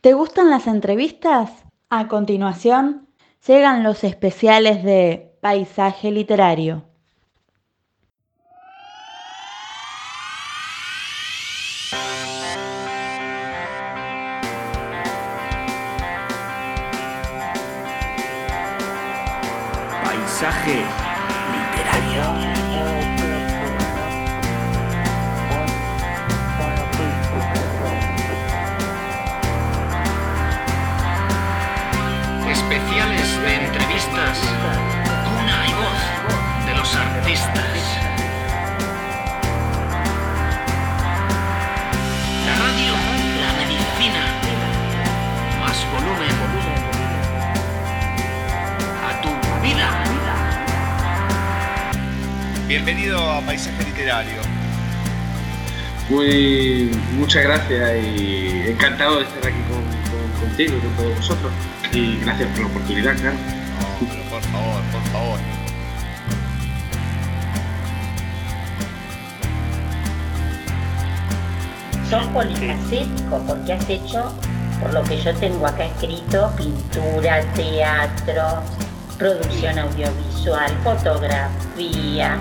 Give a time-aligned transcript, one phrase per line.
[0.00, 1.50] ¿Te gustan las entrevistas?
[1.90, 3.10] A continuación,
[3.46, 6.89] llegan los especiales de Paisaje Literario.
[62.20, 63.14] Gracias por la oportunidad.
[63.14, 63.30] No,
[64.00, 65.38] pero por favor, por favor.
[72.08, 74.32] Sos polifacético porque has hecho,
[74.80, 78.62] por lo que yo tengo acá escrito, pintura, teatro,
[79.16, 82.36] producción audiovisual, fotografía.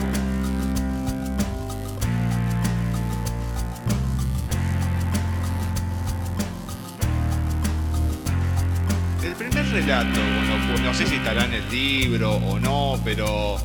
[10.90, 13.58] No sé si estará en el libro o no, pero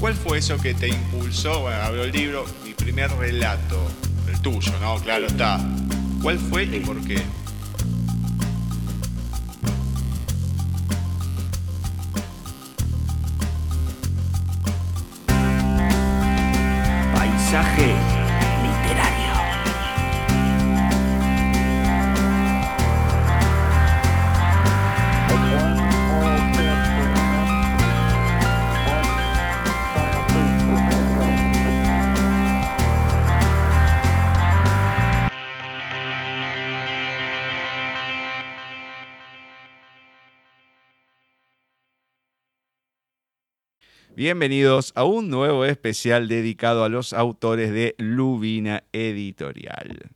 [0.00, 1.60] ¿cuál fue eso que te impulsó?
[1.60, 3.80] Bueno, abro el libro, mi primer relato,
[4.28, 4.96] el tuyo, ¿no?
[4.96, 5.60] Claro está.
[6.20, 7.22] ¿Cuál fue y por qué?
[44.16, 50.08] Bienvenidos a un nuevo especial dedicado a los autores de Lubina Editorial.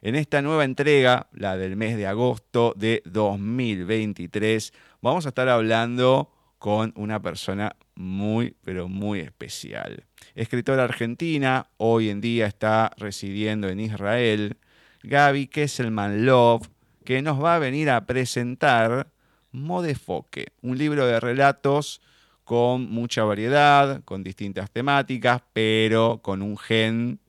[0.00, 6.32] En esta nueva entrega, la del mes de agosto de 2023, vamos a estar hablando
[6.58, 10.04] con una persona muy, pero muy especial.
[10.34, 14.56] Escritora argentina, hoy en día está residiendo en Israel,
[15.02, 16.70] Gaby Kesselman Love,
[17.04, 19.12] que nos va a venir a presentar
[19.50, 22.00] Modefoque, un libro de relatos
[22.44, 27.20] con mucha variedad, con distintas temáticas, pero con un gen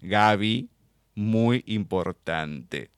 [0.00, 0.68] Gaby
[1.14, 2.90] muy importante.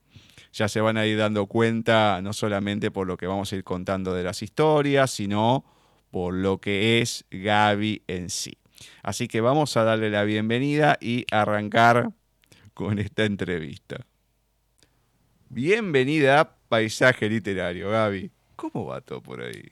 [0.53, 3.65] Ya se van a ir dando cuenta no solamente por lo que vamos a ir
[3.65, 5.65] contando de las historias, sino
[6.11, 8.59] por lo que es Gaby en sí.
[9.03, 12.13] Así que vamos a darle la bienvenida y arrancar
[12.75, 14.07] con esta entrevista.
[15.49, 18.31] Bienvenida Paisaje Literario, Gaby.
[18.57, 19.71] ¿Cómo va todo por ahí?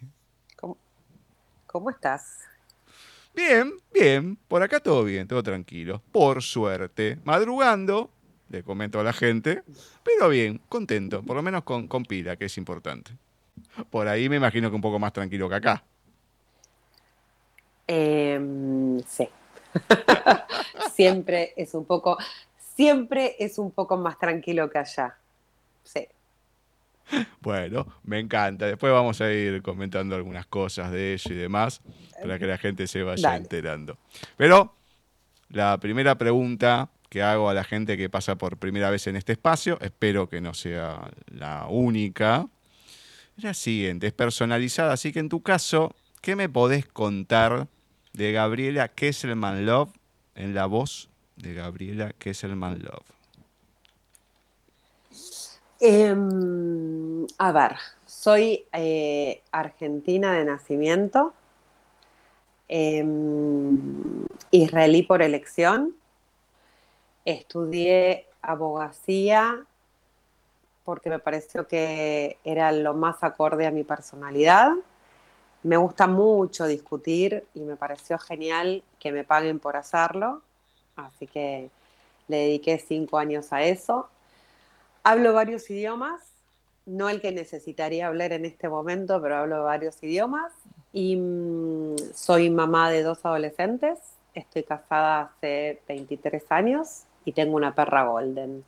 [1.71, 2.39] ¿Cómo, estás?
[3.33, 4.37] Bien, bien.
[4.49, 6.03] Por acá todo bien, todo tranquilo.
[6.11, 7.19] Por suerte.
[7.23, 8.11] Madrugando,
[8.49, 9.63] le comento a la gente,
[10.03, 11.23] pero bien, contento.
[11.23, 13.13] Por lo menos con, con pila, que es importante.
[13.89, 15.85] Por ahí me imagino que un poco más tranquilo que acá.
[17.87, 19.29] Em, sí.
[20.93, 22.19] siempre es un poco,
[22.75, 25.17] siempre es un poco más tranquilo que allá.
[25.85, 26.09] Sí.
[27.41, 28.67] Bueno, me encanta.
[28.67, 31.81] Después vamos a ir comentando algunas cosas de eso y demás
[32.21, 33.43] para que la gente se vaya Dale.
[33.43, 33.99] enterando.
[34.37, 34.75] Pero
[35.49, 39.33] la primera pregunta que hago a la gente que pasa por primera vez en este
[39.33, 42.47] espacio, espero que no sea la única,
[43.37, 47.67] es la siguiente, es personalizada, así que en tu caso, ¿qué me podés contar
[48.13, 49.91] de Gabriela Kesselman Love
[50.37, 53.21] en la voz de Gabriela Kesselman Love?
[55.81, 57.00] Em,
[57.39, 57.77] a ver,
[58.07, 61.33] soy eh, argentina de nacimiento,
[62.69, 65.95] em, israelí por elección,
[67.25, 69.65] estudié abogacía
[70.85, 74.73] porque me pareció que era lo más acorde a mi personalidad.
[75.63, 80.43] Me gusta mucho discutir y me pareció genial que me paguen por hacerlo,
[80.97, 81.71] así que
[82.29, 84.09] le dediqué cinco años a eso.
[85.03, 86.30] Hablo varios idiomas,
[86.91, 90.53] no el que necesitaría hablar en este momento, pero hablo varios idiomas.
[90.93, 93.99] Y mm, soy mamá de dos adolescentes,
[94.35, 98.65] estoy casada hace 23 años y tengo una perra golden.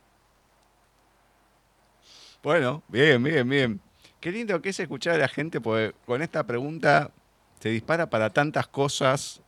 [2.41, 3.81] Bueno, bien, bien, bien.
[4.19, 7.11] Qué lindo que es escuchar a la gente, porque con esta pregunta
[7.59, 9.41] se dispara para tantas cosas.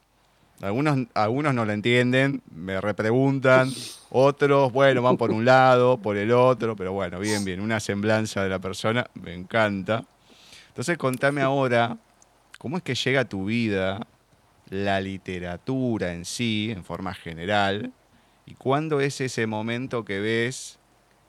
[0.62, 3.70] Algunos, algunos no la entienden, me repreguntan.
[4.10, 7.60] Otros, bueno, van por un lado, por el otro, pero bueno, bien, bien.
[7.60, 10.06] Una semblanza de la persona, me encanta.
[10.70, 11.98] Entonces, contame ahora,
[12.58, 14.08] ¿cómo es que llega a tu vida
[14.70, 17.92] la literatura en sí, en forma general?
[18.46, 20.80] ¿Y cuándo es ese momento que ves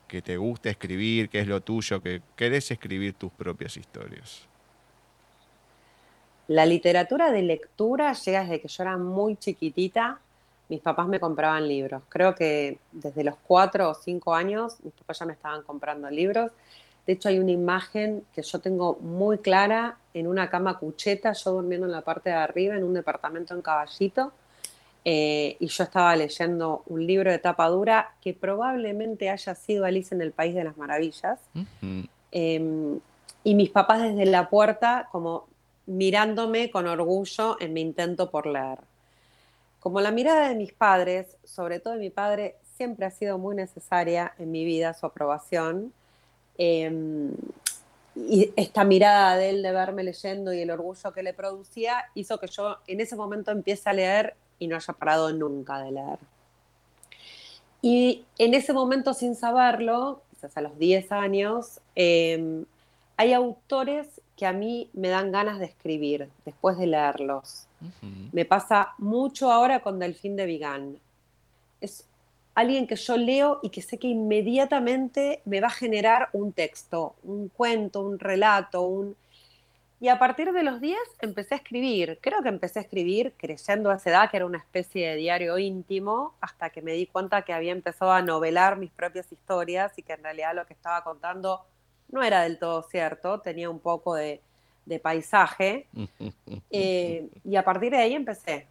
[0.06, 4.46] que te gusta escribir, que es lo tuyo, que querés escribir tus propias historias?
[6.48, 10.20] La literatura de lectura llega desde que yo era muy chiquitita.
[10.68, 12.02] Mis papás me compraban libros.
[12.08, 16.52] Creo que desde los cuatro o cinco años mis papás ya me estaban comprando libros.
[17.06, 21.52] De hecho, hay una imagen que yo tengo muy clara en una cama cucheta, yo
[21.52, 24.32] durmiendo en la parte de arriba, en un departamento en Caballito,
[25.04, 30.12] eh, y yo estaba leyendo un libro de tapa dura que probablemente haya sido Alice
[30.12, 31.38] en el País de las Maravillas.
[32.32, 32.98] Em,
[33.44, 35.46] y mis papás desde la puerta, como
[35.86, 38.78] mirándome con orgullo en mi intento por leer.
[39.80, 43.54] Como la mirada de mis padres, sobre todo de mi padre, siempre ha sido muy
[43.54, 45.92] necesaria en mi vida, su aprobación.
[46.58, 47.32] Em,
[48.16, 52.38] y esta mirada de él de verme leyendo y el orgullo que le producía hizo
[52.38, 56.18] que yo en ese momento empiece a leer y no haya parado nunca de leer.
[57.82, 62.64] Y en ese momento, sin saberlo, quizás a los 10 años, em,
[63.16, 67.66] hay autores que a mí me dan ganas de escribir después de leerlos.
[68.32, 70.98] Me pasa mucho ahora con Delfín de Vigan.
[71.80, 72.06] Es
[72.54, 77.14] alguien que yo leo y que sé que inmediatamente me va a generar un texto,
[77.22, 79.16] un cuento, un relato, un
[79.98, 82.18] y a partir de los 10 empecé a escribir.
[82.20, 85.56] Creo que empecé a escribir creyendo a esa edad que era una especie de diario
[85.56, 90.02] íntimo, hasta que me di cuenta que había empezado a novelar mis propias historias y
[90.02, 91.64] que en realidad lo que estaba contando
[92.10, 94.40] no era del todo cierto, tenía un poco de,
[95.02, 95.86] paisaje.
[96.70, 98.66] Eh, y a partir de ahí empecé.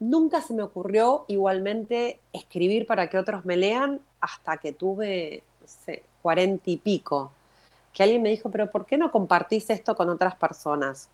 [0.00, 5.66] Nunca se me ocurrió igualmente escribir para que otros me lean hasta que tuve, no
[5.66, 7.32] sé, cuarenta y pico
[7.98, 11.08] que alguien me dijo, pero ¿por qué no compartís esto con otras personas?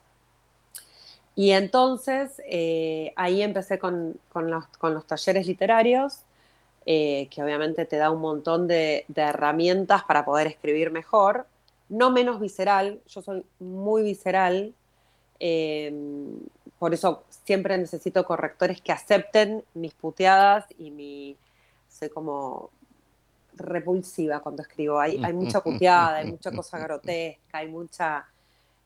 [1.34, 6.20] Y entonces eh, ahí empecé con, los, talleres literarios,
[6.86, 11.46] eh, que obviamente te da un montón de, herramientas para poder escribir mejor,
[11.88, 14.74] no menos visceral, yo soy muy visceral,
[15.38, 16.38] em,
[16.78, 21.36] por eso siempre necesito correctores que acepten mis puteadas y mi,
[21.88, 22.70] sé como
[23.56, 24.98] repulsiva cuando escribo.
[25.00, 28.26] Hay mucha puteada, hay mucha cosa grotesca, hay mucha...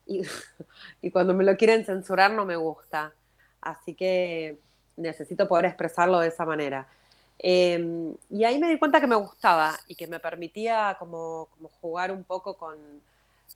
[1.03, 3.13] Y, cuando me lo quieren censurar no me gusta.
[3.61, 4.57] Así que
[4.97, 6.89] necesito poder expresarlo de esa manera.
[7.39, 11.49] Em, y ahí me di cuenta que me gustaba y que me permitía como,
[11.81, 12.77] jugar un poco con,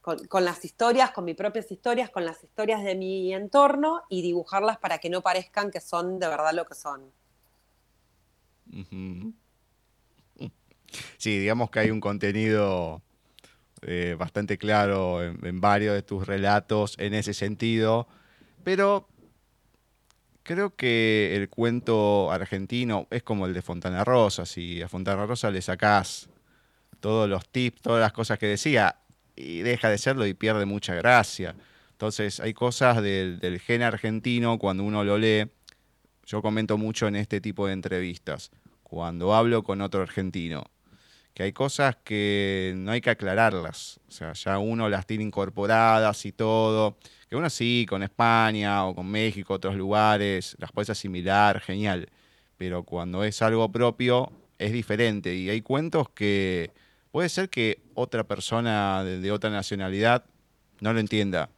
[0.01, 4.79] con, las historias, con mis propias historias, con las historias de mi entorno y dibujarlas
[4.79, 7.11] para que no parezcan que son de verdad lo que son.
[11.19, 13.03] Sí, digamos que hay un contenido
[13.83, 18.07] eh, bastante claro en, varios de tus relatos en ese sentido,
[18.63, 19.09] pero
[20.43, 24.47] creo que el cuento argentino es como el de Fontana Rosa.
[24.47, 26.29] Si a Fontana Rosa le sacás
[27.01, 28.97] todos los tips, todas las cosas que decía,
[29.37, 31.55] y deja de serlo y pierde mucha gracia.
[31.93, 35.49] Entonces hay cosas del, del gen argentino cuando uno lo lee.
[36.27, 38.51] Yo comento mucho en este tipo de entrevistas.
[38.83, 40.65] Cuando hablo con otro argentino
[41.35, 44.01] que hay cosas que no hay que aclararlas.
[44.09, 46.97] O sea, ya uno las tiene incorporadas y todo.
[47.29, 52.09] Que uno sí, con España o con México, otros lugares, las puedes asimilar, genial.
[52.59, 55.35] Pero cuando es algo propio, es diferente.
[55.35, 56.71] Y hay cuentos que
[57.11, 60.25] puede ser que otra persona de, otra nacionalidad
[60.81, 61.49] no lo entienda.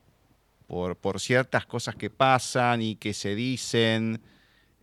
[0.68, 4.22] Por, por ciertas cosas que pasan y que se dicen.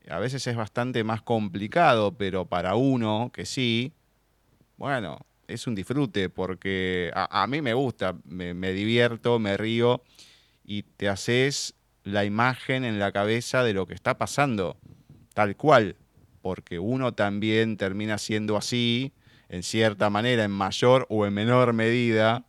[0.09, 3.93] A veces es bastante más complicado, pero para uno que sí,
[4.81, 10.01] bueno, es un disfrute porque a, mí me gusta, me, divierto, me río
[10.65, 14.77] y te haces la imagen en la cabeza de lo que está pasando,
[15.35, 15.97] tal cual,
[16.41, 19.13] porque uno también termina siendo así,
[19.49, 22.43] en cierta manera, en mayor o en menor medida,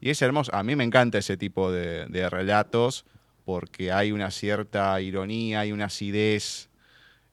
[0.00, 0.54] y es hermoso.
[0.54, 3.06] A mí me encanta ese tipo de, relatos
[3.44, 6.68] porque hay una cierta ironía, hay una acidez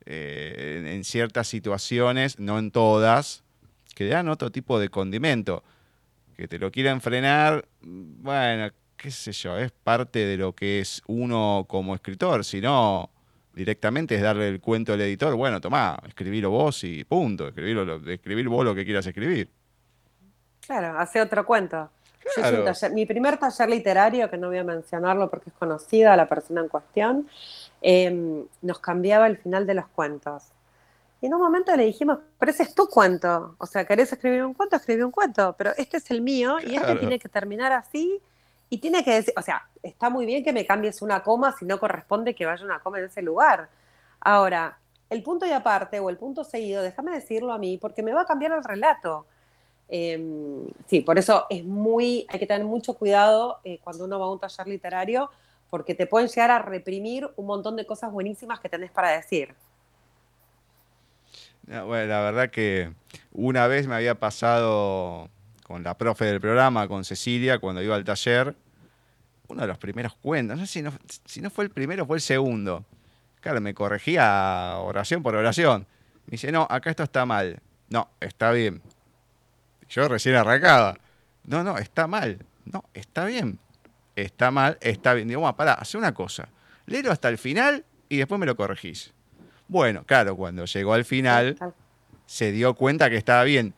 [0.07, 3.43] eh, en ciertas situaciones, no en todas,
[3.99, 5.61] que le dan otro tipo de condimento.
[6.37, 11.01] Que te lo quieran frenar, bueno, qué sé yo, es parte de lo que es
[11.07, 13.09] uno como escritor, si no,
[13.53, 18.47] directamente es darle el cuento al editor, bueno, tomá, escribilo vos y punto, escribilo, escribir
[18.47, 19.49] vos lo que quieras escribir.
[20.65, 21.89] Claro, hace otro cuento.
[22.37, 26.29] Yo taller- mi primer taller literario, que no voy a mencionarlo porque es conocida la
[26.29, 27.27] persona en cuestión,
[27.81, 30.53] eh, nos cambiaba el final de los cuentos.
[31.21, 33.55] Y en un momento le dijimos, pero ese es tu cuento.
[33.57, 34.77] O sea, ¿querés escribir un cuento?
[34.77, 35.53] Escribí un cuento.
[35.57, 38.21] Pero este es el mío y este tiene que terminar así.
[38.69, 41.65] Y tiene que decir, o sea, está muy bien que me cambies una coma si
[41.65, 43.69] no corresponde que vaya una coma en ese lugar.
[44.21, 44.77] Ahora,
[45.09, 48.21] el punto y aparte o el punto seguido, déjame decirlo a mí porque me va
[48.21, 49.25] a cambiar el relato.
[49.89, 54.27] Eh, sí, por eso es muy, hay que tener mucho cuidado eh, cuando uno va
[54.27, 55.31] a un taller literario,
[55.69, 59.55] porque te pueden llegar a reprimir un montón de cosas buenísimas que tenés para decir.
[61.69, 62.91] No, bueno, la verdad que
[63.31, 65.29] una vez me había pasado
[65.63, 68.55] con la profe del programa, con Cecilia, cuando iba al taller,
[69.47, 70.91] uno de los primeros cuentos, no sé si no,
[71.25, 72.85] si no fue el primero, fue el segundo.
[73.39, 75.85] Claro, me corregía oración por oración.
[76.25, 77.61] Me dice, no, acá esto está mal.
[77.88, 78.81] No, está bien.
[79.89, 80.97] Yo recién arrancaba.
[81.43, 82.43] No, no, está mal.
[82.65, 83.59] No, está bien.
[84.15, 85.27] Está mal, está bien.
[85.27, 86.49] Digo, bueno, pará, hace una cosa.
[86.88, 89.13] Léelo hasta el final y después me lo corregís.
[89.69, 91.55] Bueno, claro, cuando llegó al final,
[92.25, 93.75] se dio cuenta que estaba bien.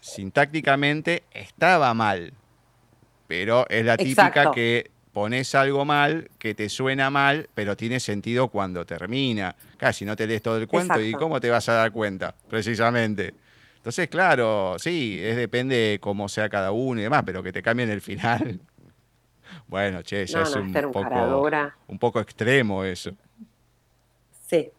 [0.00, 2.32] Sintácticamente estaba mal.
[3.26, 4.52] Pero es la típica Exacto.
[4.52, 9.56] que pones algo mal, que te suena mal, pero tiene sentido cuando termina.
[9.76, 13.34] Casi no te lees todo el cuento y cómo te vas a dar cuenta, precisamente.
[13.76, 17.60] Entonces, claro, sí, es depende de cómo sea cada uno y demás, pero que te
[17.60, 18.60] cambien el final.
[19.66, 21.50] Bueno, che, ya No, es un poco,
[21.88, 23.12] un poco extremo eso.
[24.46, 24.70] Sí.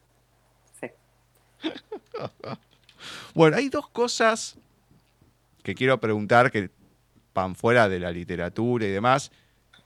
[3.34, 4.58] Bueno, hay dos cosas
[5.63, 6.70] que quiero preguntar que
[7.34, 9.32] van fuera de la literatura y demás.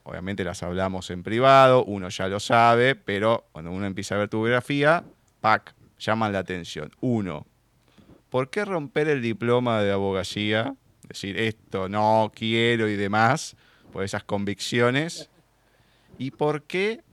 [0.04, 4.30] Obviamente las hablamos en privado, uno ya lo sabe, pero cuando uno empieza a ver
[4.30, 5.04] tu biografía,
[5.42, 5.76] ¡pac!
[6.00, 6.92] llaman la atención.
[7.00, 7.46] Uno,
[8.30, 10.76] ¿por qué romper el diploma de abogacía?
[11.08, 13.56] Decir esto no quiero y demás,
[13.92, 15.30] por esas convicciones.
[16.18, 17.04] ¿Y por qué?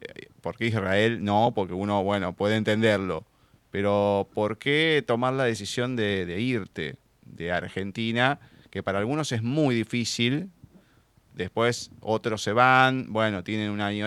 [0.00, 1.22] eh, ¿Por qué Israel?
[1.22, 3.24] No, porque uno, bueno, puede entenderlo.
[3.72, 8.38] Pero ¿por qué tomar la decisión de, irte de Argentina?
[8.70, 10.50] Que para algunos es muy difícil.
[11.34, 14.00] Después otros se van, bueno, tienen una y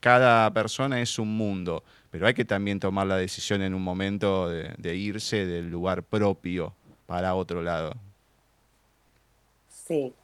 [0.00, 1.84] Cada persona es un mundo.
[2.10, 6.02] Pero hay que también tomar la decisión en un momento de, de irse del lugar
[6.02, 6.72] propio
[7.06, 7.92] para otro lado.
[9.68, 10.14] Sí.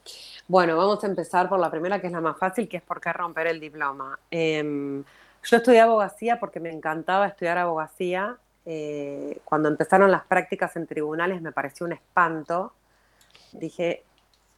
[0.47, 2.99] Bueno, vamos a empezar por la primera, que es la más fácil, que es por
[2.99, 4.19] qué romper el diploma.
[4.29, 5.03] Em,
[5.43, 8.37] yo estudié abogacía porque me encantaba estudiar abogacía.
[8.65, 12.73] Eh, cuando empezaron las prácticas en tribunales me pareció un espanto.
[13.51, 14.03] Dije,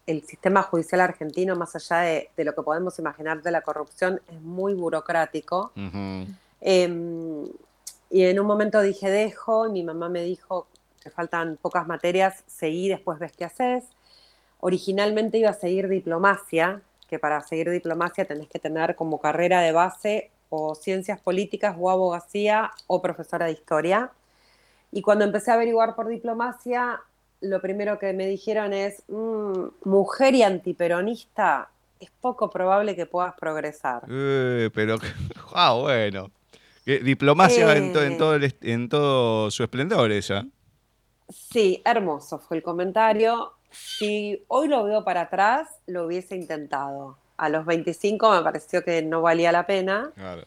[0.06, 4.22] el sistema judicial argentino, más allá de, de lo que podemos imaginar de la corrupción,
[4.28, 5.72] es muy burocrático.
[6.62, 7.48] Em,
[8.10, 10.68] y en un momento dije, dejo, y mi mamá me dijo,
[11.04, 13.86] te faltan pocas materias, seguí, después ves qué haces.
[14.60, 19.72] Originalmente iba a seguir diplomacia, que para seguir diplomacia tenés que tener como carrera de
[19.72, 24.12] base o ciencias políticas o abogacía o profesora de historia.
[24.92, 27.02] Y cuando empecé a averiguar por diplomacia,
[27.42, 33.34] lo primero que me dijeron es, "Mm, mujer y antiperonista, es poco probable que puedas
[33.36, 34.04] progresar.
[34.10, 34.98] Eh, pero,
[35.54, 36.30] ah, bueno.
[36.86, 38.18] Diplomacia en, to- en Eh.
[38.18, 40.46] todo el est- en todo su esplendor esa.
[41.30, 43.54] Sí, hermoso fue el comentario.
[43.72, 47.18] Si hoy lo veo para atrás, lo hubiese intentado.
[47.38, 50.12] A los 25 me pareció que no valía la pena.
[50.16, 50.44] Claro.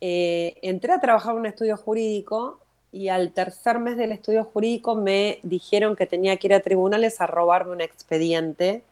[0.00, 2.60] Eh, entré a trabajar en un estudio jurídico
[2.92, 7.20] y al tercer mes del estudio jurídico me dijeron que tenía que ir a tribunales
[7.20, 8.82] a robarme un expediente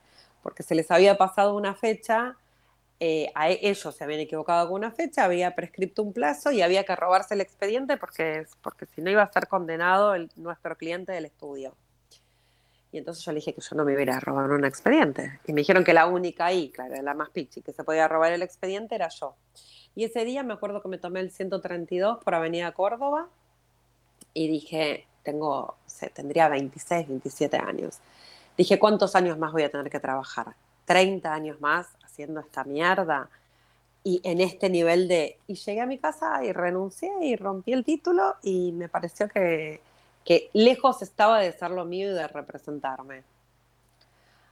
[0.42, 2.36] porque se les había pasado una fecha,
[3.00, 6.62] eh, a e- ellos se habían equivocado con una fecha, había prescripto un plazo y
[6.62, 10.76] había que robarse el expediente porque, porque si no iba a ser condenado el- nuestro
[10.76, 11.74] cliente del estudio.
[12.90, 15.40] Y entonces yo dije que yo no me iba a robar un expediente.
[15.46, 18.32] Y me dijeron que la única ahí, claro, la más pichi, que se podía robar
[18.32, 19.34] el expediente era yo.
[19.94, 23.28] Y ese día me acuerdo que me tomé el 132 por Avenida Córdoba
[24.32, 27.98] y dije, tengo, no sé, tendría 26, 27 años.
[28.56, 30.54] Dije, ¿cuántos años más voy a tener que trabajar?
[30.86, 33.28] 30 años más haciendo esta mierda.
[34.02, 35.36] Y en este nivel de...
[35.46, 39.80] Y llegué a mi casa y renuncié y rompí el título y me pareció que,
[40.28, 43.22] que lejos estaba de ser lo mío y de representarme.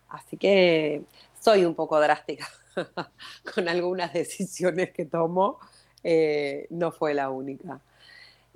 [0.09, 1.03] Así que
[1.39, 2.49] soy un poco drástica
[3.55, 5.59] con algunas decisiones que tomo.
[6.03, 7.79] eh, no fue la única.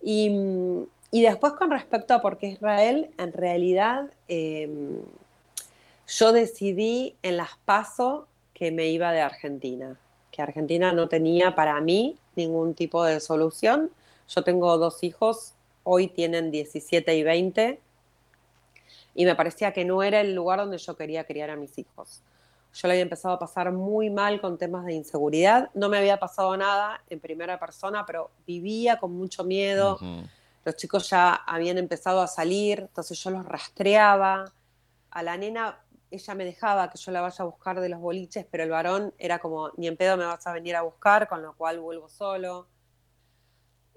[0.02, 0.30] Y,
[1.10, 4.70] y después con respecto a por qué Israel, en realidad eh,
[6.08, 10.00] yo decidí en las PASO que me iba de Argentina,
[10.30, 13.90] que Argentina no tenía para mí ningún tipo de solución.
[14.26, 15.52] Yo tengo dos hijos,
[15.84, 17.80] hoy tienen 17 y 20.
[19.14, 22.22] y me parecía que no era el lugar donde yo quería criar a mis hijos.
[22.72, 25.70] Yo le había empezado a pasar muy mal con temas de inseguridad.
[25.74, 29.98] No me había pasado nada en primera persona, pero vivía con mucho miedo.
[30.64, 34.52] Los chicos ya habían empezado a salir, entonces yo los rastreaba.
[35.10, 35.80] A la nena,
[36.12, 39.12] ella me dejaba que yo la vaya a buscar de los boliches, pero el varón
[39.18, 42.08] era como, ni en pedo me vas a venir a buscar, con lo cual vuelvo
[42.08, 42.66] solo.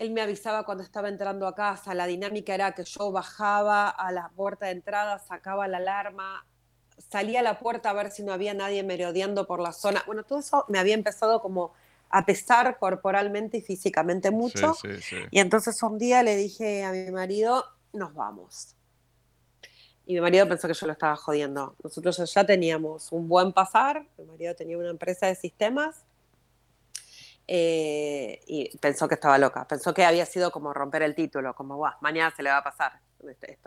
[0.04, 1.94] Él me avisaba cuando estaba entrando a casa.
[1.94, 6.46] La dinámica era que yo bajaba a la puerta de entrada, sacaba la alarma,
[7.10, 10.04] salía a la puerta a ver si no había nadie merodeando por la zona.
[10.06, 11.72] Bueno, todo eso me había empezado como
[12.10, 14.76] a pesar corporalmente y físicamente mucho.
[15.32, 18.76] Y entonces un día le dije a mi marido, nos vamos.
[20.06, 21.78] Y mi marido pensó que yo lo estaba jodiendo.
[21.82, 26.04] Nosotros ya teníamos un buen pasar, mi marido tenía una empresa de sistemas
[27.48, 29.68] eh, y pensó que estaba loca.
[29.68, 32.64] Pensó que había sido como romper el título, como, Buah, mañana se le va a
[32.64, 33.00] pasar.
[33.28, 33.58] Este,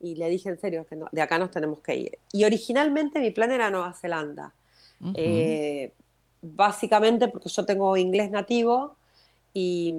[0.00, 2.18] y le dije en serio que de acá nos tenemos que ir.
[2.32, 4.54] Y originalmente mi plan era Nueva Zelanda.
[5.14, 5.92] Eh,
[6.42, 8.96] básicamente porque yo tengo inglés nativo
[9.54, 9.94] y,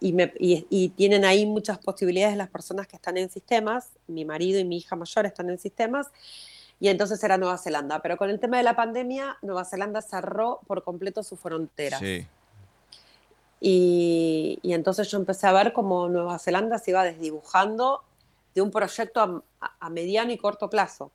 [0.00, 3.88] y, tienen ahí muchas posibilidades las personas que están en sistemas.
[4.06, 6.08] Mi marido y mi hija mayor están en sistemas.
[6.80, 8.00] Y entonces era Nueva Zelanda.
[8.00, 12.00] Pero con el tema de la pandemia, Nueva Zelanda cerró por completo sus fronteras.
[12.00, 12.26] Sí.
[13.60, 18.02] Y, y, entonces yo empecé a ver cómo Nueva Zelanda se iba desdibujando
[18.54, 19.42] de un proyecto
[19.80, 21.10] a, mediano y corto plazo.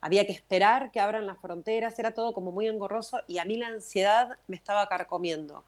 [0.00, 3.56] Había que esperar que abran las fronteras, era todo como muy engorroso y a mí
[3.56, 5.64] la ansiedad me estaba carcomiendo.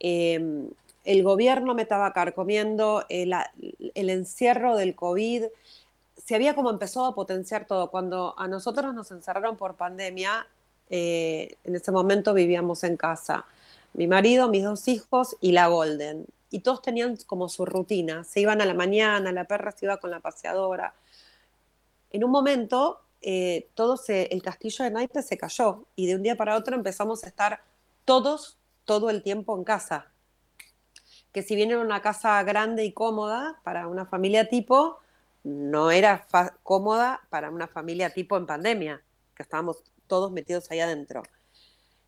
[0.00, 0.70] Em,
[1.04, 3.32] el gobierno me estaba carcomiendo, el,
[3.94, 5.44] el encierro del COVID,
[6.30, 7.90] se había como empezado a potenciar todo.
[7.90, 10.46] Cuando a nosotros nos encerraron por pandemia,
[10.88, 13.46] eh, en ese momento vivíamos en casa.
[13.94, 16.26] Mi marido, mis dos hijos y la Golden.
[16.48, 18.22] Y todos tenían como su rutina.
[18.22, 20.94] Se iban a la mañana, la perra se iba con la paseadora.
[22.12, 26.36] En un momento, eh, todo el castillo de naipes se cayó y de un día
[26.36, 27.64] para otro empezamos a estar
[28.04, 30.12] todos, todo el tiempo en casa.
[31.32, 35.00] Que si bien era una casa grande y cómoda para una familia tipo,
[35.44, 36.26] no era
[36.62, 39.02] cómoda para una familia tipo en pandemia,
[39.34, 41.22] que estábamos todos metidos ahí adentro.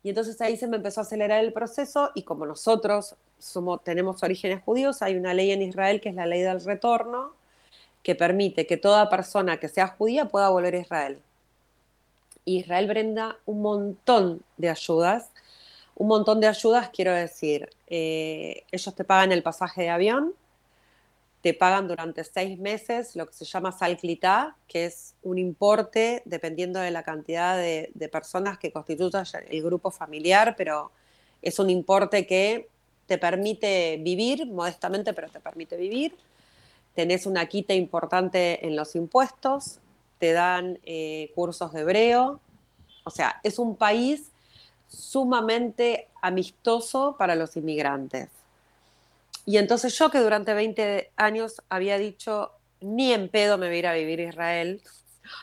[0.03, 4.21] Y entonces ahí se me empezó a acelerar el proceso y como nosotros somos, tenemos
[4.21, 7.33] orígenes judíos, hay una ley en Israel que es la ley del retorno,
[8.03, 11.19] que permite que toda persona que sea judía pueda volver a Israel.
[12.45, 15.29] Israel brinda un montón de ayudas,
[15.95, 20.33] un montón de ayudas, quiero decir, eh, ellos te pagan el pasaje de avión,
[21.43, 26.79] te pagan durante seis meses lo que se llama salclitá, que es un importe dependiendo
[26.79, 30.91] de la cantidad de, personas que constituyan el grupo familiar, pero
[31.41, 32.69] es un importe que
[33.07, 36.15] te permite vivir, modestamente, pero te permite vivir.
[36.95, 39.79] Tenés una quita importante en los impuestos,
[40.19, 42.39] te dan eh, cursos de hebreo.
[43.03, 44.31] O sea, es un país
[44.87, 48.29] sumamente amistoso para los inmigrantes.
[49.45, 53.79] Y entonces yo que durante 20 años había dicho, ni en pedo me voy a
[53.79, 54.81] ir a vivir a Israel,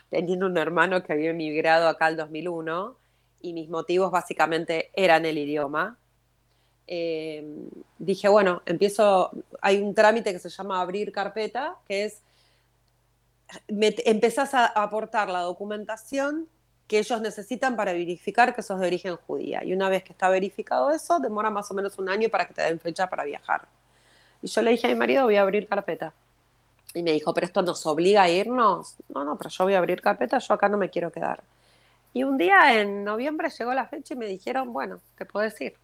[0.09, 2.97] teniendo un hermano que había emigrado acá al 2001,
[3.41, 5.97] y mis motivos básicamente eran el idioma.
[6.87, 7.43] Eh,
[7.97, 12.21] dije, bueno, empiezo, hay un trámite que se llama abrir carpeta, que es,
[13.67, 16.47] empezás a aportar la documentación
[16.87, 19.63] que ellos necesitan para verificar que sos de origen judía.
[19.63, 22.53] Y una vez que está verificado eso, demora más o menos un año para que
[22.53, 23.67] te den fecha para viajar.
[24.41, 26.13] Y yo le dije a mi marido, voy a abrir carpeta.
[26.93, 28.95] Y me dijo, pero esto nos obliga a irnos.
[29.09, 31.43] No, no, pero yo voy a abrir carpeta, yo acá no me quiero quedar.
[32.13, 35.75] Y un día en noviembre llegó la fecha y me dijeron, bueno, te puedo decir,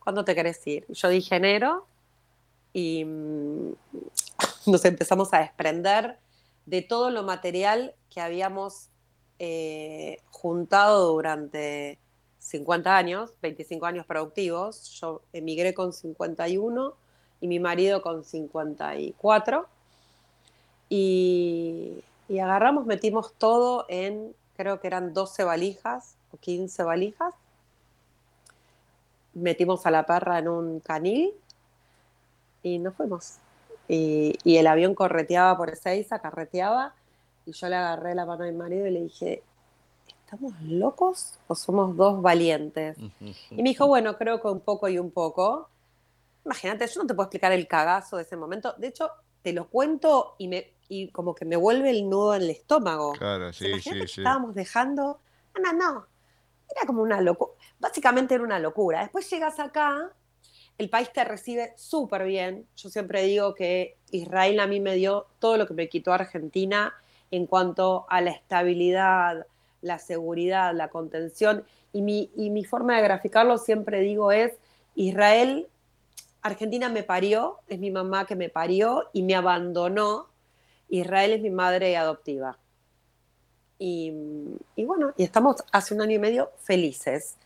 [0.00, 0.84] ¿cuándo te querés ir?
[0.88, 1.86] Yo dije enero
[2.72, 3.72] y mm,
[4.66, 6.18] nos empezamos a desprender
[6.66, 8.88] de todo lo material que habíamos
[9.38, 11.98] eh, juntado durante
[12.38, 14.98] 50 años, 25 años productivos.
[15.00, 16.94] Yo emigré con 51
[17.42, 19.66] y mi marido con 54.
[20.88, 27.34] Y, y agarramos, metimos todo en, creo que eran 12 valijas o 15 valijas.
[29.34, 31.32] Metimos a la perra en un canil
[32.62, 33.38] y nos fuimos.
[33.88, 36.94] Y, y el avión correteaba por Ezeiza, carreteaba,
[37.44, 39.42] y yo le agarré la mano a mi marido y le dije,
[40.24, 42.96] ¿estamos locos o somos dos valientes?
[43.50, 45.68] Y me dijo, bueno, creo que un poco y un poco.
[46.44, 48.74] Imagínate, yo no te puedo explicar el cagazo de ese momento.
[48.78, 49.10] De hecho,
[49.42, 53.12] te lo cuento y, me, y como que me vuelve el nudo en el estómago.
[53.12, 54.20] Claro, sí, sí, sí.
[54.20, 55.20] Estábamos dejando.
[55.56, 56.06] No, no, no.
[56.74, 57.52] Era como una locura.
[57.78, 59.00] Básicamente era una locura.
[59.02, 60.10] Después llegas acá,
[60.78, 62.66] el país te recibe súper bien.
[62.76, 66.94] Yo siempre digo que Israel a mí me dio todo lo que me quitó Argentina
[67.30, 69.46] en cuanto a la estabilidad,
[69.80, 71.64] la seguridad, la contención.
[71.92, 74.52] Y mi, y mi forma de graficarlo siempre digo es,
[74.94, 75.68] Israel,
[76.42, 80.26] Argentina me parió, es mi mamá que me parió y me abandonó.
[80.88, 82.58] Israel es mi madre adoptiva.
[83.84, 84.12] Y,
[84.76, 87.36] bueno, y estamos hace un año y medio felices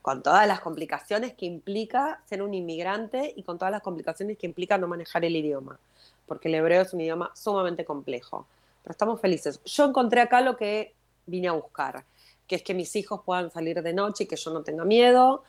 [0.00, 4.46] con todas las complicaciones que implica ser un inmigrante y con todas las complicaciones que
[4.46, 5.78] implica no manejar el idioma,
[6.26, 8.46] porque el hebreo es un idioma sumamente complejo.
[8.82, 9.60] Pero estamos felices.
[9.64, 10.94] Yo encontré acá lo que
[11.26, 12.04] vine a buscar,
[12.46, 15.44] que es que mis hijos puedan salir de noche y que yo no tenga miedo.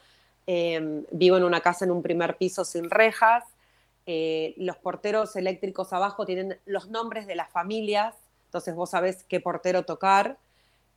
[0.47, 3.43] Eh, vivo en una casa en un primer piso sin rejas.
[4.05, 8.13] Eh, los porteros eléctricos abajo tienen los nombres de las familias,
[8.45, 10.37] entonces vos sabés qué portero tocar.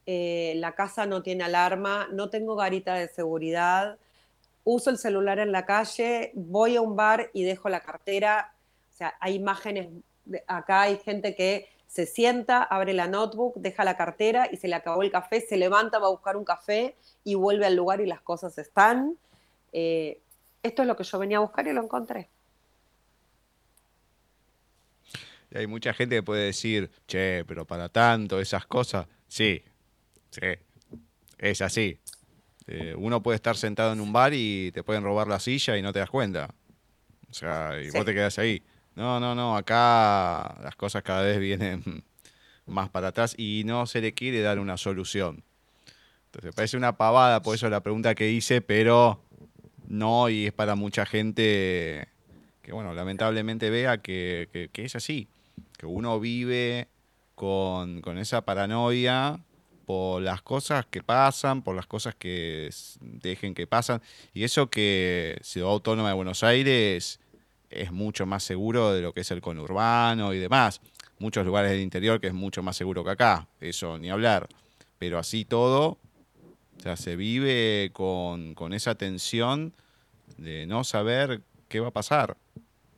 [0.04, 3.98] Eh, la casa no tiene alarma, no tengo garita de seguridad,
[4.64, 8.52] uso el celular en la calle, voy a un bar y dejo la cartera.
[8.92, 9.88] O sea, hay imágenes,
[10.46, 14.74] acá hay gente que se sienta, abre la notebook, deja la cartera y se le
[14.74, 18.06] acabó el café, se levanta, va a buscar un café y vuelve al lugar y
[18.06, 19.16] las cosas están.
[19.72, 20.20] Eh,
[20.62, 22.30] esto es lo que yo venía a buscar y lo encontré.
[25.54, 29.06] hay mucha gente que puede decir, che, pero para tanto, esas cosas.
[29.28, 29.62] Sí,
[30.30, 30.40] Sí,
[31.38, 31.98] es así.
[32.66, 35.82] Eh, uno puede estar sentado en un bar y te pueden robar la silla y
[35.82, 36.54] no te das cuenta.
[37.30, 38.62] O sea, y vos te quedas ahí.
[38.94, 42.04] No, no, no, acá las cosas cada vez vienen
[42.66, 45.44] más para atrás y no se le quiere dar una solución.
[46.26, 49.24] Entonces, parece una pavada, por eso la pregunta que hice, pero
[49.88, 52.08] no, y es para mucha gente
[52.62, 55.28] que, bueno, lamentablemente vea que, que, es así,
[55.78, 56.88] que uno vive
[57.34, 59.40] con, con esa paranoia
[59.86, 62.68] por las cosas que pasan, por las cosas que
[63.00, 64.02] dejen que pasan.
[64.34, 67.18] Y eso que Ciudad Autónoma de Buenos Aires
[67.70, 70.82] es mucho más seguro de lo que es el conurbano y demás.
[71.18, 74.46] Muchos lugares del interior que es mucho más seguro que acá, eso ni hablar.
[74.98, 75.96] Pero así todo,
[76.78, 79.74] o sea, se vive con, con esa tensión
[80.36, 82.36] de no saber qué va a pasar.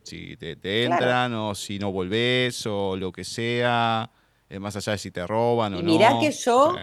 [0.03, 4.11] Si te, entran o si no volvés o lo que sea
[4.59, 5.91] más allá de si te roban o no.
[5.91, 6.75] Mirá que yo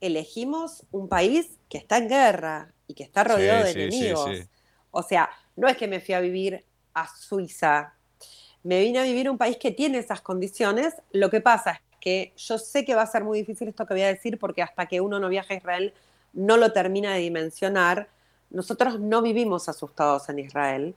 [0.00, 4.30] elegimos un país que está en guerra y que está rodeado de enemigos.
[4.90, 6.64] o sea, no es que me fui a vivir
[6.94, 7.94] a Suiza,
[8.62, 10.94] me vine a vivir a un país que tiene esas condiciones.
[11.12, 13.94] Lo que pasa es que yo sé que va a ser muy difícil esto que
[13.94, 15.94] voy a decir porque hasta que uno no viaja a Israel
[16.32, 18.08] no lo termina de dimensionar.
[18.50, 20.94] Nosotros no vivimos asustados en Israel.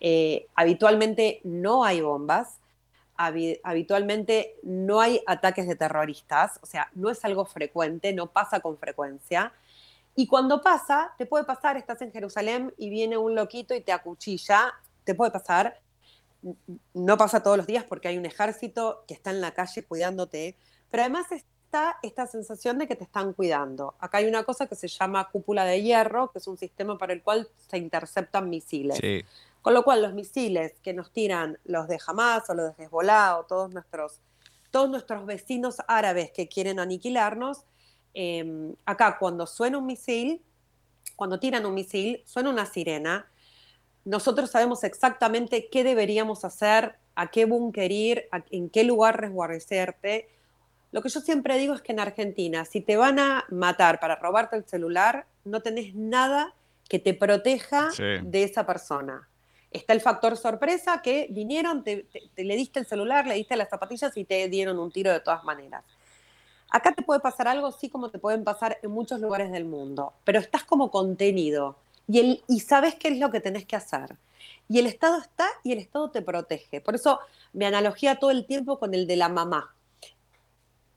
[0.00, 2.58] Eh, habitualmente no hay bombas
[3.16, 8.78] habitualmente no hay ataques de terroristas, o sea, no es algo frecuente, no pasa con
[8.78, 9.52] frecuencia.
[10.14, 13.92] Y cuando pasa, te puede pasar, estás en Jerusalén y viene un loquito y te
[13.92, 15.80] acuchilla, te puede pasar.
[16.94, 20.56] No pasa todos los días porque hay un ejército que está en la calle cuidándote,
[20.90, 23.94] pero además está esta sensación de que te están cuidando.
[23.98, 27.12] Acá hay una cosa que se llama cúpula de hierro, que es un sistema para
[27.12, 28.98] el cual se interceptan misiles.
[28.98, 29.24] Sí.
[29.66, 33.38] Con lo cual, los misiles que nos tiran los de Hamas o los de Hezbollah
[33.38, 34.20] o todos nuestros,
[34.70, 37.64] todos nuestros vecinos árabes que quieren aniquilarnos,
[38.14, 40.40] em, acá cuando suena un misil,
[41.16, 43.28] cuando tiran un misil, suena una sirena,
[44.06, 50.28] nosotros sabemos exactamente qué deberíamos hacer, a qué búnker ir, en qué lugar resguardecerte.
[50.92, 54.14] Lo que yo siempre digo es que en Argentina, si te van a matar para
[54.14, 56.54] robarte el celular, no tenés nada
[56.88, 59.28] que te proteja de esa persona.
[59.72, 64.16] Está el factor sorpresa que vinieron, te, le diste el celular, le diste las zapatillas
[64.16, 65.82] y te dieron un tiro de todas maneras.
[66.70, 70.12] Acá te puede pasar algo, sí, como te pueden pasar en muchos lugares del mundo,
[70.22, 71.76] pero estás como contenido
[72.08, 74.16] y, el, y sabes qué es lo que tenés que hacer.
[74.68, 76.80] Y el Estado está y el Estado te protege.
[76.80, 77.20] Por eso
[77.52, 79.74] me analogía todo el tiempo con el de la mamá.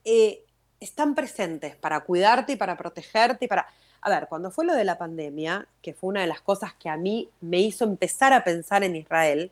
[0.06, 0.44] Eh,
[0.80, 3.68] están presentes para cuidarte y para protegerte y para
[4.02, 6.90] a ver, cuando fue lo de la pandemia, que fue una de las cosas que
[6.90, 9.52] a mí me hizo empezar a pensar en Israel,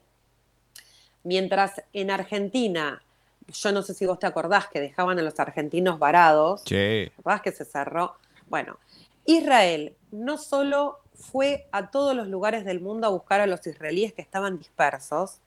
[1.23, 3.01] mientras en Argentina,
[3.47, 7.11] yo no sé si vos te acordás que dejaban a los argentinos varados, sí.
[7.17, 7.41] ¿verdad?
[7.41, 8.15] Que se cerró.
[8.47, 8.77] Bueno,
[9.25, 14.13] Israel no solo fue a todos los lugares del mundo a buscar a los israelíes
[14.13, 15.39] que estaban dispersos,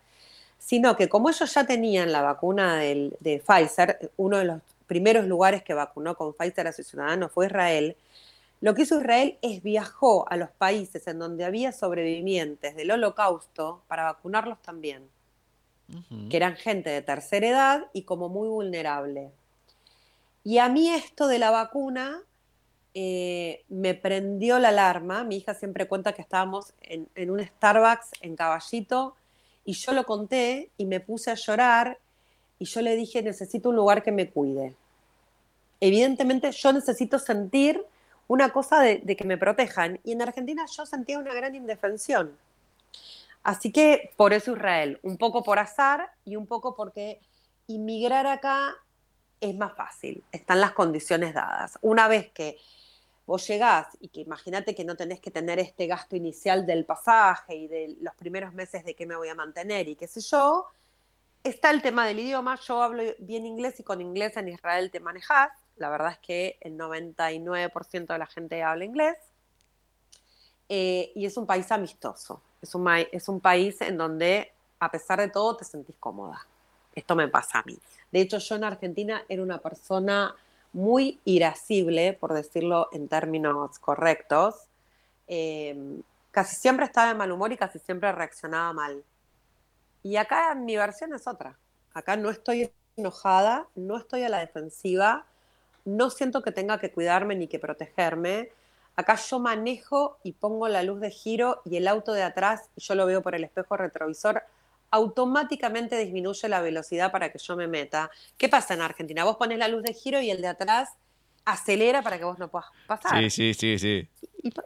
[0.58, 5.62] sino que como ellos ya tenían la vacuna de Pfizer, uno de los primeros lugares
[5.62, 7.96] que vacunó con Pfizer a sus ciudadanos fue Israel,
[8.60, 13.82] lo que hizo Israel es viajó a los países en donde había sobrevivientes del holocausto
[13.88, 15.08] para vacunarlos también,
[16.28, 19.30] que eran gente de tercera edad y como muy vulnerable.
[20.44, 22.22] Y a mí esto de la vacuna
[22.94, 25.24] eh, me prendió la alarma.
[25.24, 29.14] Mi hija siempre cuenta que estábamos en, un Starbucks en Caballito
[29.64, 31.98] y yo lo conté y me puse a llorar
[32.58, 34.74] y yo le dije, necesito un lugar que me cuide.
[35.80, 37.82] Evidentemente yo necesito sentir
[38.28, 40.00] una cosa de, de que me protejan.
[40.04, 42.36] Y en Argentina yo sentía una gran indefensión.
[43.42, 47.20] Así que por eso Israel, un poco por azar y un poco porque
[47.66, 48.74] inmigrar acá
[49.40, 51.78] es más fácil, están las condiciones dadas.
[51.80, 52.58] Una vez que
[53.30, 57.54] vos llegás y que imagínate que no tenés que tener este gasto inicial del pasaje
[57.54, 60.66] y de los primeros meses de qué me voy a mantener y qué sé yo,
[61.44, 62.58] está el tema del idioma.
[62.66, 65.52] Yo hablo bien inglés y con inglés en Israel te manejas.
[65.76, 69.16] La verdad es que el 99% de la gente habla inglés.
[70.68, 72.42] Eh, y es un país amistoso.
[72.60, 76.44] Es un, es un país en donde, a pesar de todo, te sentís cómoda.
[76.96, 77.78] Esto me pasa a mí.
[78.10, 80.34] De hecho, yo en Argentina era una persona
[80.72, 84.54] muy irascible, por decirlo en términos correctos.
[85.26, 89.04] Eh, casi siempre estaba de mal humor y casi siempre reaccionaba mal.
[90.02, 91.58] Y acá mi versión es otra.
[91.92, 95.26] Acá no estoy enojada, no estoy a la defensiva,
[95.84, 98.50] no siento que tenga que cuidarme ni que protegerme.
[98.96, 102.94] Acá yo manejo y pongo la luz de giro y el auto de atrás, yo
[102.94, 104.42] lo veo por el espejo retrovisor,
[104.90, 108.10] automáticamente disminuye la velocidad para que yo me meta.
[108.36, 109.24] ¿Qué pasa en Argentina?
[109.24, 110.90] Vos pones la luz de giro y el de atrás
[111.44, 113.18] acelera para que vos no puedas pasar.
[113.18, 114.08] Sí, sí, sí, sí.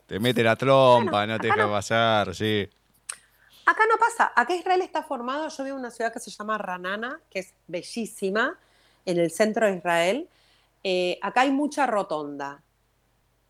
[0.06, 2.68] te mete la trompa, no te deja pasar, sí.
[3.66, 4.32] Acá no pasa.
[4.34, 5.48] Acá Israel está formado.
[5.48, 8.58] Yo vivo en una ciudad que se llama Ranana, que es bellísima,
[9.06, 10.28] en el centro de Israel.
[10.82, 12.62] Eh, acá hay mucha rotonda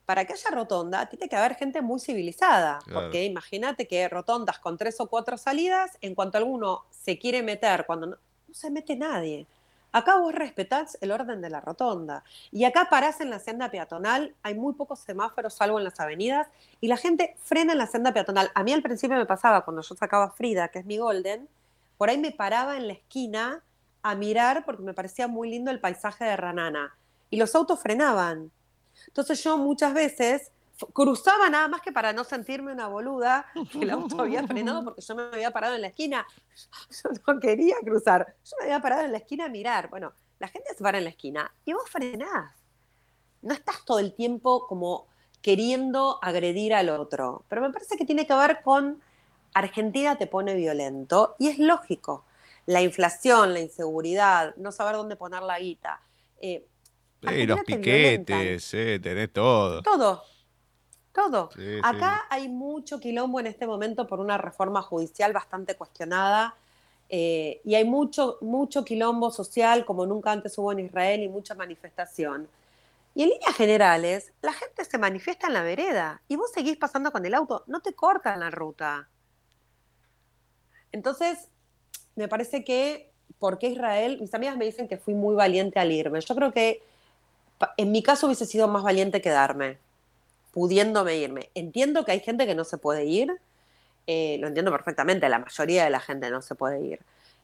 [0.07, 4.77] para que haya rotonda, tiene que haber gente muy civilizada, porque imagínate que rotondas con
[4.77, 8.17] tres o cuatro salidas, en cuanto alguno se quiere meter, cuando no,
[8.53, 9.47] se mete nadie.
[9.93, 12.25] Acá vos respetás el orden de la rotonda.
[12.51, 16.49] Y acá parás en la senda peatonal, hay muy pocos semáforos, salvo en las avenidas,
[16.81, 18.51] y la gente frena en la senda peatonal.
[18.55, 21.49] A mí al principio me pasaba, cuando yo sacaba Frida, que es mi Golden,
[21.97, 23.63] por ahí me paraba en la esquina
[24.03, 26.97] a mirar porque me parecía muy lindo el paisaje de Ranana.
[27.31, 28.51] Y los autos frenaban.
[29.07, 30.51] Entonces yo muchas veces
[30.93, 35.03] cruzaba nada más que para no sentirme una boluda, que el auto había frenado porque
[35.03, 36.27] yo me había parado en la esquina.
[36.91, 39.91] Yo no quería cruzar, yo me había parado en la esquina a mirar.
[39.91, 42.55] Bueno, la gente se para en la esquina y vos frenás.
[43.43, 45.07] No estás todo el tiempo como
[45.43, 47.45] queriendo agredir al otro.
[47.49, 49.03] Pero me parece que tiene que ver con
[49.55, 52.25] Argentina te pone violento y es lógico.
[52.67, 56.01] La inflación, la inseguridad, no saber dónde poner la guita.
[56.41, 56.67] Eh,
[57.29, 59.83] Sí, los piquetes, tenés todo.
[59.83, 60.23] Todo,
[61.13, 61.51] todo.
[61.83, 66.55] Acá hay mucho quilombo en este momento por una reforma judicial bastante cuestionada
[67.09, 71.55] eh, y hay mucho, mucho quilombo social como nunca antes hubo en Israel y mucha
[71.55, 72.49] manifestación.
[73.15, 77.13] Y en líneas generales, la gente se manifiesta en la vereda y vos seguís pasando
[77.13, 79.09] con el auto, no te cortan la ruta.
[80.91, 81.49] Entonces,
[82.17, 84.19] me parece que, ¿por qué Israel?
[84.21, 86.21] Mis amigas me dicen que fui muy valiente al irme.
[86.21, 86.83] Yo creo que
[87.77, 89.79] en mi caso hubiese sido más valiente quedarme,
[90.53, 91.51] pudiéndome irme.
[91.55, 93.33] Entiendo que hay gente que no se puede ir,
[94.07, 97.01] eh, lo entiendo perfectamente, la mayoría de la gente no se puede ir.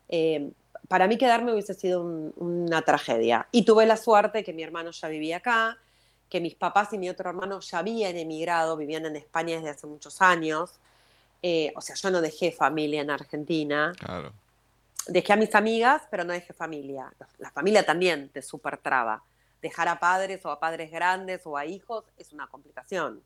[0.09, 0.51] Eh,
[0.89, 3.47] para mí quedarme hubiese sido una tragedia.
[3.53, 5.79] Y tuve la suerte que mi hermano ya vivía acá,
[6.29, 9.87] que mis papás y mi otro hermano ya habían emigrado, vivían en España desde hace
[9.87, 10.73] muchos años.
[11.43, 13.93] Eh, o sea, yo no dejé familia en Argentina.
[13.99, 14.33] Claro.
[15.07, 17.13] Dejé a mis amigas, pero no dejé familia.
[17.39, 19.23] La familia también te super traba
[19.61, 23.23] dejar a padres o a padres grandes o a hijos es una complicación.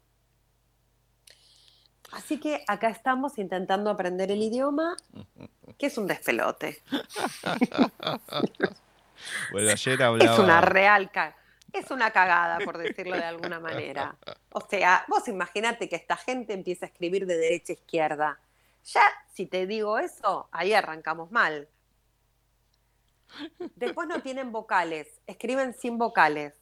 [2.12, 4.97] Así que acá estamos intentando aprender el idioma,
[5.79, 6.83] que es un despelote.
[9.53, 10.33] bueno, ayer hablaba...
[10.33, 11.11] Es una real
[11.75, 14.16] es una cagada, por decirlo de alguna manera.
[14.53, 18.38] O sea, vos imaginate que esta gente empieza a escribir de derecha a izquierda.
[18.85, 21.68] Ya, si te digo eso, ahí arrancamos mal.
[23.77, 26.55] Después no tienen vocales, escriben sin vocales,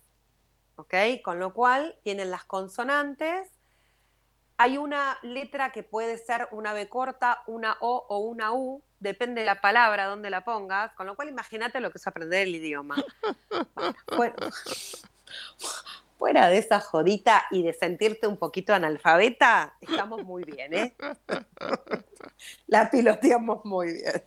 [0.77, 0.95] ¿ok?
[1.23, 3.49] Con lo cual tienen las consonantes.
[4.57, 9.41] Hay una letra que puede ser una B corta, una O o una U, depende
[9.41, 12.55] de la palabra, donde la pongas, con lo cual imagínate lo que es aprender el
[12.55, 12.97] idioma.
[16.23, 20.95] fuera de esa jodita y de sentirte un poquito analfabeta, estamos muy bien, ¿eh?
[22.69, 24.23] La piloteamos muy bien.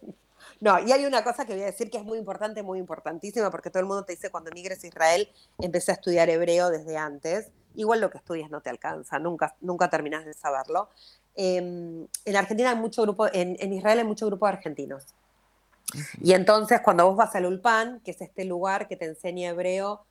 [0.66, 3.52] No, y hay una cosa que voy a decir que es muy importante, muy importantísima,
[3.52, 6.98] porque todo el mundo te dice cuando migres a Israel, empecé a estudiar hebreo desde
[6.98, 7.52] antes.
[7.76, 10.90] Igual lo que estudias no te alcanza, nunca, nunca terminas de saberlo.
[11.36, 15.06] Em, en Argentina hay mucho grupo, en, en, Israel hay mucho grupo de argentinos.
[16.20, 20.04] Y entonces cuando vos vas al Ulpan, que es este lugar que te enseña hebreo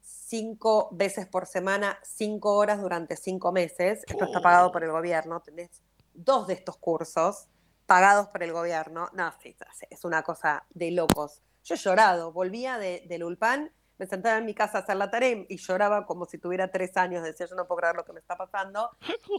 [0.00, 5.40] cinco veces por semana, cinco horas durante cinco meses, esto está pagado por el gobierno,
[5.40, 5.82] tenés
[6.14, 7.48] dos de estos cursos
[7.92, 9.10] pagados por el gobierno.
[9.12, 9.54] No, sí,
[9.90, 11.42] es una cosa de locos.
[11.62, 15.10] Yo he llorado, volvía de, del Ulpan, me sentaba en mi casa a hacer la
[15.10, 18.14] tarea y lloraba como si tuviera tres años, decía, yo no puedo creer lo que
[18.14, 18.88] me está pasando.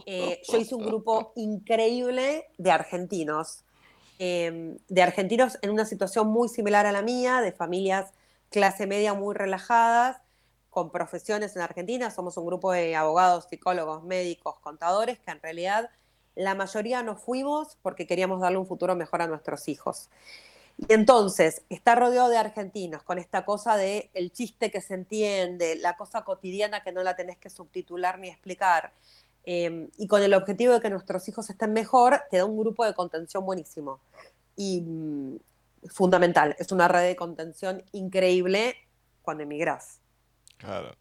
[0.06, 3.64] Eh, yo hice un grupo increíble de argentinos,
[4.20, 8.12] eh, de argentinos en una situación muy similar a la mía, de familias
[8.50, 10.20] clase media muy relajadas,
[10.70, 12.12] con profesiones en Argentina.
[12.12, 15.90] Somos un grupo de abogados, psicólogos, médicos, contadores, que en realidad
[16.34, 20.10] la mayoría no fuimos porque queríamos darle un futuro mejor a nuestros hijos.
[20.76, 25.76] Y entonces, está rodeado de argentinos con esta cosa de el chiste que se entiende,
[25.76, 28.92] la cosa cotidiana que no la tenés que subtitular ni explicar,
[29.44, 32.84] eh, y con el objetivo de que nuestros hijos estén mejor, te da un grupo
[32.84, 34.00] de contención buenísimo.
[34.56, 35.36] Y mm,
[35.88, 38.74] fundamental, es una red de contención increíble
[39.22, 40.00] cuando emigrás.
[40.56, 40.94] Claro.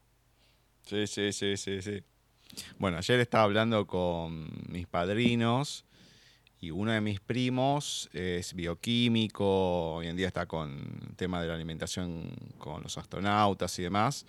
[0.84, 2.04] Sí, sí, sí, sí, sí.
[2.78, 5.86] Bueno, ayer estaba hablando con mis padrinos
[6.60, 11.48] y uno de mis primos es bioquímico, hoy en día está con el tema de
[11.48, 14.26] la alimentación con los astronautas y demás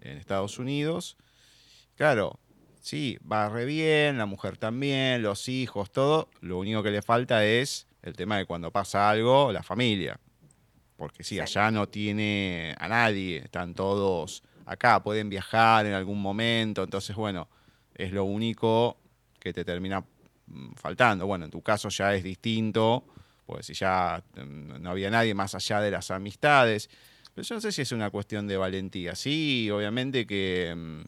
[0.00, 1.16] en Estados Unidos.
[1.96, 2.38] Claro,
[2.80, 6.28] sí, va re bien, la mujer también, los hijos, todo.
[6.40, 10.20] Lo único que le falta es el tema de cuando pasa algo, la familia.
[10.96, 16.82] Porque sí, allá no tiene a nadie, están todos acá, pueden viajar en algún momento,
[16.82, 17.48] entonces bueno,
[17.96, 18.98] es lo único
[19.38, 20.04] que te termina
[20.46, 21.26] mm, faltando.
[21.26, 23.04] Bueno, en tu caso ya es distinto,
[23.46, 26.88] pues si ya mm, no había nadie más allá de las amistades.
[27.34, 29.14] Pero yo no sé si es una cuestión de valentía.
[29.14, 31.00] Sí, obviamente que mm,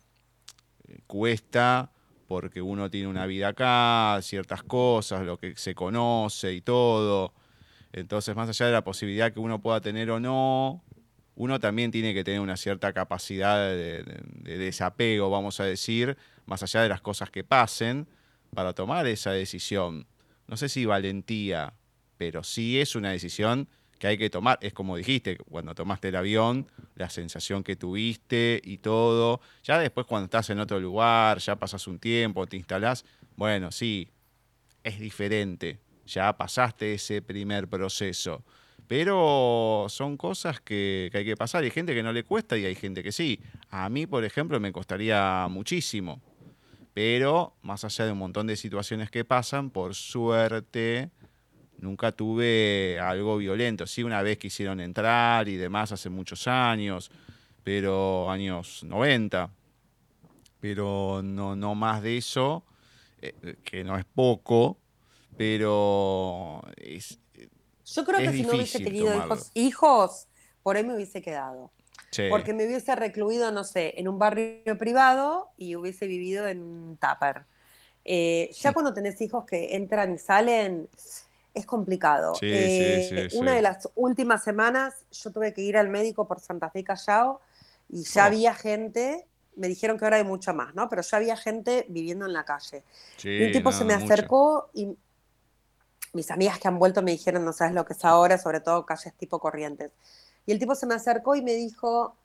[1.07, 1.91] cuesta
[2.27, 7.33] porque uno tiene una vida acá, ciertas cosas, lo que se conoce y todo.
[7.93, 10.83] Entonces, más allá de la posibilidad que uno pueda tener o no,
[11.37, 16.63] uno también tiene que tener una cierta capacidad de, de, desapego, vamos a decir, más
[16.63, 18.09] allá de las cosas que pasen,
[18.55, 20.07] para tomar esa decisión.
[20.47, 21.75] No sé si valentía,
[22.17, 24.59] pero sí es una decisión que hay que tomar.
[24.63, 29.41] Es como dijiste, cuando tomaste el avión, la sensación que tuviste y todo.
[29.63, 33.05] Ya después cuando estás en otro lugar, ya pasas un tiempo, te instalás,
[33.37, 34.09] bueno, sí,
[34.83, 35.79] es diferente.
[36.07, 38.43] Ya pasaste ese primer proceso.
[38.87, 41.63] Pero son cosas que, que hay que pasar.
[41.63, 43.39] Hay gente que no le cuesta y hay gente que sí.
[43.69, 46.23] A mí, por ejemplo, me costaría muchísimo.
[46.99, 51.13] Pero más allá de un montón de situaciones que pasan, por suerte,
[51.79, 53.87] nunca tuve algo violento.
[53.87, 57.13] Sí, una vez quisieron entrar y demás hace muchos años,
[57.63, 59.49] pero años 90.
[60.59, 62.65] Pero no, no más de eso,
[63.23, 64.77] eh, que no es poco,
[65.37, 67.21] pero es,
[67.95, 69.35] Yo creo es que si no hubiese tenido tomarlo.
[69.37, 70.29] hijos, hijos,
[70.65, 71.71] por ahí me hubiese quedado.
[72.11, 72.29] Sí.
[72.29, 76.97] Porque me hubiese recluido, no sé, en un barrio privado y hubiese vivido en un
[76.97, 77.45] tupper.
[78.05, 80.89] Eh, ya cuando tenés hijos que entran y salen,
[81.55, 82.35] es complicado.
[82.41, 83.57] Sí, Eh, sí, sí, una sí.
[83.57, 87.41] de las últimas semanas yo tuve que ir al médico por Santa Fe Callao
[87.91, 88.27] y ya Oh.
[88.27, 90.89] había gente, me dijeron que ahora hay mucha más, ¿no?
[90.89, 92.85] Pero ya había gente viviendo en la calle.
[93.17, 94.05] Sí, Y un tipo no, se me mucho.
[94.05, 94.97] acercó y
[96.13, 98.85] mis amigas que han vuelto me dijeron, no sabes lo que es ahora, sobre todo
[98.87, 99.93] calles tipo corrientes.
[100.49, 102.17] Y el tipo se me acercó y me dijo,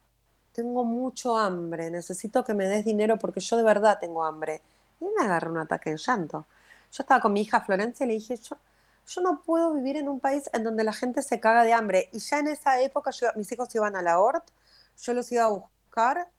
[0.53, 4.61] tengo mucho hambre, necesito que me des dinero porque yo de verdad tengo hambre.
[5.01, 6.45] Y me agarró un ataque de llanto.
[6.93, 8.55] Yo estaba con mi hija Florencia y le dije, yo,
[9.07, 12.07] yo no puedo vivir en un país en donde la gente se caga de hambre.
[12.13, 14.45] Y ya en esa época yo- mis hijos iban a la HORT,
[15.01, 16.29] yo los iba a buscar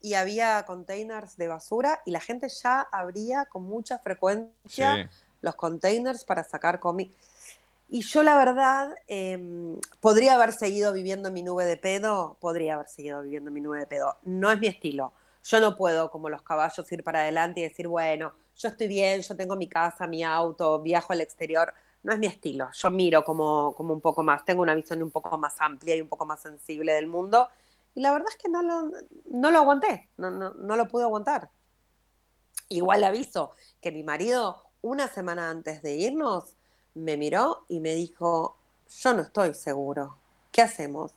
[0.00, 5.08] y había containers de basura y la gente ya abría con mucha frecuencia Sí.
[5.42, 7.10] los containers para sacar comida.
[7.88, 9.38] Y yo la verdad, eh,
[10.00, 13.60] podría haber seguido viviendo en mi nube de pedo, podría haber seguido viviendo en mi
[13.60, 14.16] nube de pedo.
[14.22, 15.12] No es mi estilo.
[15.44, 19.20] Yo no puedo, como los caballos, ir para adelante y decir, bueno, yo estoy bien,
[19.20, 21.74] yo tengo mi casa, mi auto, viajo al exterior.
[22.02, 22.68] No es mi estilo.
[22.72, 26.00] Yo miro como, como un poco más, tengo una visión un poco más amplia y
[26.00, 27.48] un poco más sensible del mundo.
[27.94, 28.90] Y la verdad es que no lo,
[29.26, 31.50] no lo aguanté, no, no, no lo pude aguantar.
[32.68, 36.56] Igual aviso que mi marido, una semana antes de irnos,
[36.94, 38.56] me miró y me dijo,
[39.02, 40.16] yo no estoy seguro,
[40.50, 41.12] ¿qué hacemos?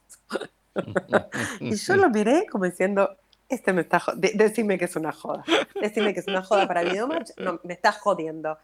[1.60, 3.18] y yo lo miré como diciendo,
[3.50, 5.44] este me está de- decime que es una joda,
[5.80, 8.58] decime que es una joda para Videomatch, no, me está jodiendo.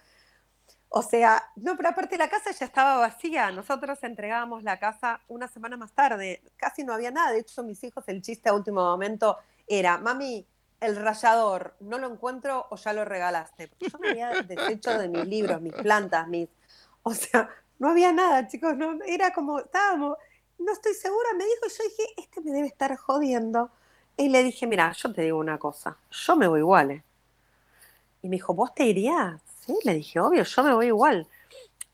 [0.96, 5.48] O sea, no, pero aparte la casa ya estaba vacía, nosotros entregábamos la casa una
[5.48, 8.82] semana más tarde, casi no había nada, de hecho mis hijos el chiste a último
[8.82, 10.46] momento era, mami,
[10.80, 13.70] el rallador, no lo encuentro o ya lo regalaste.
[13.70, 16.50] Porque yo me había deshecho de mis libros, mis plantas, mis...
[17.06, 17.50] O sea,
[17.80, 20.18] no había nada, chicos, no, era como, estábamos,
[20.58, 23.72] no estoy segura, me dijo, y yo dije, este me debe estar jodiendo.
[24.16, 26.92] Y le dije, mira, yo te digo una cosa, yo me voy igual.
[26.92, 27.04] ¿eh".
[28.22, 29.42] Y me dijo, ¿vos te irías?
[29.66, 31.28] Sí, le dije, obvio, yo me voy igual.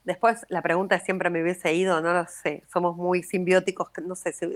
[0.03, 4.15] Después la pregunta es siempre me hubiese ido, no lo sé, somos muy simbióticos, no
[4.15, 4.47] sé si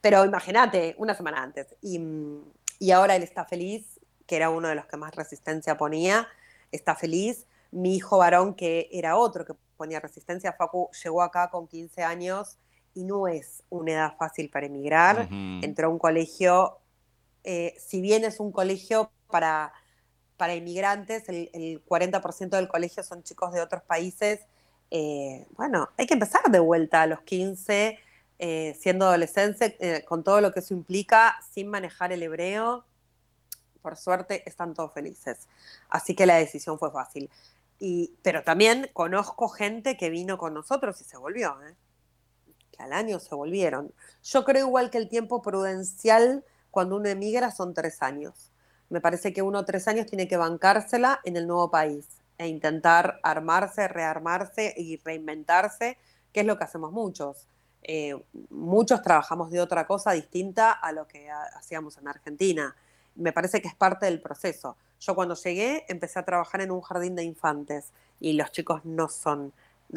[0.00, 1.68] pero imagínate, una semana antes.
[1.80, 6.28] Y ahora él está feliz, que era uno de los que más resistencia ponía,
[6.72, 7.46] está feliz.
[7.70, 12.56] Mi hijo varón, que era otro que ponía resistencia, Facu, llegó acá con 15 años
[12.94, 15.22] y no es una edad fácil para emigrar.
[15.24, 15.34] Ujú.
[15.60, 16.78] Entró a un colegio,
[17.42, 19.72] eh, si bien es un colegio para,
[20.36, 24.38] para inmigrantes, el, el 40% del colegio son chicos de otros países.
[24.92, 27.98] eh, bueno, hay que empezar de vuelta a los 15,
[28.38, 32.84] eh, siendo adolescente, con todo lo que eso implica, sin manejar el hebreo.
[33.80, 35.48] Por suerte, están todos felices.
[35.88, 37.28] Así que la decisión fue fácil.
[37.84, 41.74] Y, pero también conozco gente que vino con nosotros y se volvió, ¿eh?
[42.70, 43.92] que al año se volvieron.
[44.22, 48.52] Yo creo igual que el tiempo prudencial cuando uno emigra son tres años.
[48.88, 52.06] Me parece que uno tres años tiene que bancársela en el nuevo país
[52.38, 55.98] e intentar armarse, rearmarse y reinventarse,
[56.32, 57.48] que es lo que hacemos muchos.
[57.82, 58.14] Eh,
[58.50, 62.76] muchos trabajamos de otra cosa distinta a lo que ha- hacíamos en Argentina.
[63.14, 64.76] Me parece que es parte del proceso.
[65.00, 69.08] Yo cuando llegué empecé a trabajar en un jardín de infantes y los chicos no
[69.08, 69.52] son,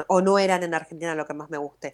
[0.08, 1.94] o no eran en Argentina lo que más me guste.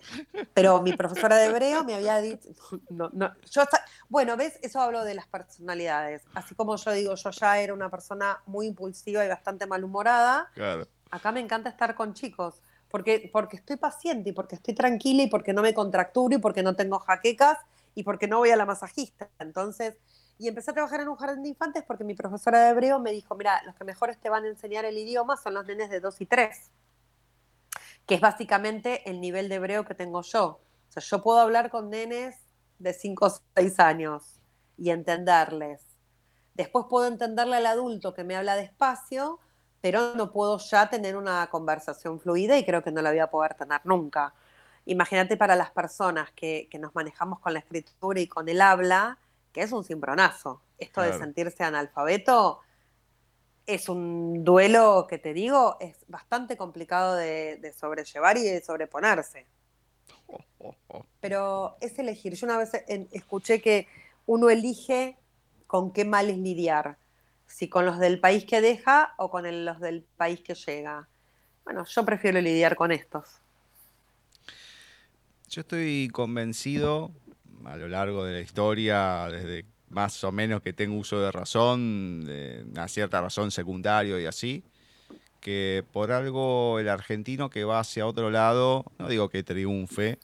[0.53, 2.49] Pero mi profesora de hebreo me había dicho,
[2.89, 3.63] no, no, yo
[4.09, 6.23] bueno, ves, eso hablo de las personalidades.
[6.33, 10.87] Así como yo digo, yo ya era una persona muy impulsiva y bastante malhumorada, Claro.
[11.11, 15.27] acá me encanta estar con chicos, porque, porque estoy paciente y porque estoy tranquila y
[15.27, 17.57] porque no me contracturo y porque no tengo jaquecas
[17.95, 19.29] y porque no voy a la masajista.
[19.39, 19.95] Entonces,
[20.41, 23.11] y empecé a trabajar en un jardín de infantes porque mi profesora de hebreo me
[23.11, 25.99] dijo, mira, los que mejores te van a enseñar el idioma son los nenes de
[25.99, 26.71] 2 y 3,
[28.07, 30.45] que es básicamente el nivel de hebreo que tengo yo.
[30.47, 32.35] O sea, yo puedo hablar con nenes
[32.79, 34.41] de 5 o 6 años
[34.77, 35.85] y entenderles.
[36.55, 39.39] Después puedo entenderle al adulto que me habla despacio,
[39.79, 43.29] pero no puedo ya tener una conversación fluida y creo que no la voy a
[43.29, 44.33] poder tener nunca.
[44.85, 49.19] Imagínate para las personas que, que nos manejamos con la escritura y con el habla,
[49.51, 50.61] que es un cimbronazo.
[50.77, 52.59] Esto de sentirse analfabeto
[53.65, 59.45] es un duelo que te digo, es bastante complicado de, de sobrellevar y de sobreponerse.
[61.19, 62.33] Pero es elegir.
[62.33, 62.71] Yo una vez
[63.11, 63.87] escuché que
[64.25, 65.17] uno elige
[65.67, 66.97] con qué males lidiar,
[67.47, 71.07] si con los del país que deja o con el- los del país que llega.
[71.63, 73.39] Bueno, yo prefiero lidiar con estos.
[75.47, 77.11] Yo estoy convencido
[77.65, 82.23] a lo largo de la historia, desde más o menos que tengo uso de razón,
[82.25, 84.63] de una cierta razón secundario y así,
[85.39, 90.19] que por algo el argentino que va hacia otro lado, no digo que triunfe,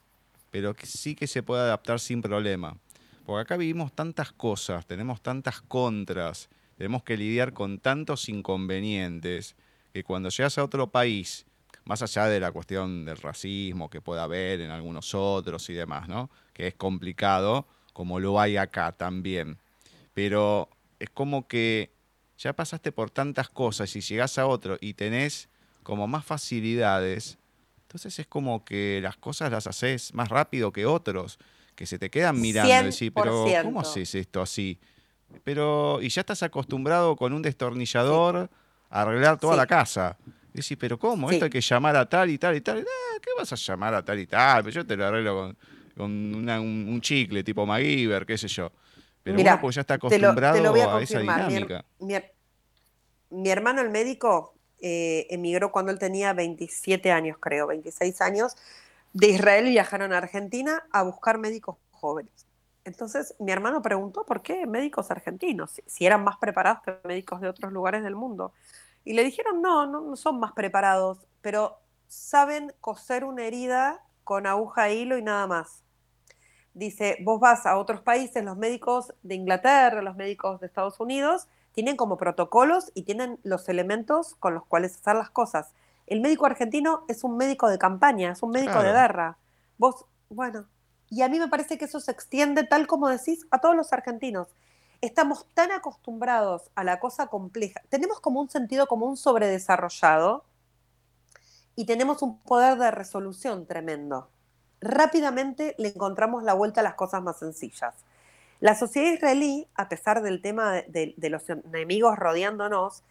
[0.52, 2.78] pero que sí que se puede adaptar sin problema.
[3.26, 9.56] Porque acá vivimos tantas cosas, tenemos tantas contras, tenemos que lidiar con tantos inconvenientes,
[9.92, 11.47] que cuando llegas a otro país,
[11.88, 16.08] más allá de la cuestión del racismo que pueda haber en algunos otros y demás,
[16.08, 16.30] ¿no?
[16.54, 19.58] Que es complicado, como lo hay acá también.
[20.14, 20.70] Pero
[21.00, 21.92] es como que
[22.38, 25.50] ya pasaste por tantas cosas y llegás a otro y tenés
[25.84, 27.38] como más facilidades,
[27.84, 31.40] entonces es como que las cosas las haces más rápido que otros,
[31.76, 33.82] que se te quedan mirando y decís, pero ¿cómo 100%.
[33.82, 34.80] haces esto así?
[35.44, 38.50] Pero, y ya estás acostumbrado con un destornillador
[38.90, 39.58] a arreglar toda Sí.
[39.58, 40.18] la casa.
[40.58, 41.30] Y decís, pero ¿cómo?
[41.30, 41.36] Sí.
[41.36, 42.80] Esto hay que llamar a tal y tal y tal.
[42.80, 44.64] Ah, ¿Qué vas a llamar a tal y tal?
[44.64, 45.58] Pero yo te lo arreglo con,
[45.95, 48.72] con una- un, un chicle tipo MacGyver, qué sé yo.
[49.22, 51.20] Pero Mirá, uno pues ya está te lo, te acostumbrado lo a a, esa.
[51.20, 51.86] Mi, dinámica.
[51.99, 52.32] mi her-
[53.30, 58.55] mi hermano, el médico, eh, emigró cuando él tenía 27 años, creo, 26 años.
[59.14, 62.47] De Israel viajaron a Argentina a buscar médicos jóvenes.
[62.84, 67.49] Entonces, mi hermano preguntó por qué médicos argentinos, si eran más preparados que médicos de
[67.49, 68.53] otros lugares del mundo.
[69.08, 74.45] Y le dijeron, no, no, no son más preparados, pero saben coser una herida con
[74.45, 75.86] aguja e hilo y nada más
[76.74, 81.47] dice, vos vas a otros países, los médicos de Inglaterra, los médicos de Estados Unidos,
[81.72, 85.72] tienen como protocolos y tienen los elementos con los cuales hacer las cosas.
[86.05, 89.38] El médico argentino es un médico de campaña, es un médico de guerra.
[89.78, 90.66] Vos, bueno,
[91.10, 93.93] y a mí me parece que eso se extiende, tal como decís, a todos los
[93.93, 94.49] argentinos.
[95.02, 100.43] Estamos tan acostumbrados a la cosa compleja, tenemos como un sentido común sobredesarrollado
[101.76, 104.30] y tenemos un poder de resolución tremendo
[104.80, 107.95] rápidamente le encontramos la vuelta a las cosas más sencillas.
[108.60, 113.04] La sociedad israelí, a pesar del tema de, de- de los enemigos rodeándonos,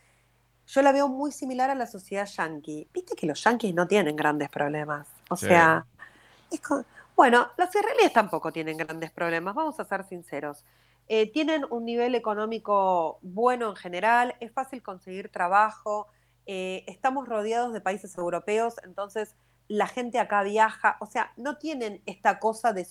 [0.68, 2.89] yo la veo muy similar a la sociedad yanqui.
[2.93, 5.07] Viste que los yanquis no tienen grandes problemas.
[5.30, 5.47] O Sí.
[5.47, 5.87] sea,
[6.51, 6.61] es
[7.16, 10.62] bueno, los israelíes tampoco tienen grandes problemas, vamos a ser sinceros.
[11.09, 16.09] Eh, tienen un nivel económico bueno en general, es fácil conseguir trabajo,
[16.46, 19.34] eh, estamos rodeados de países europeos, entonces
[19.68, 22.86] la gente acá viaja, o sea, no tienen esta cosa de,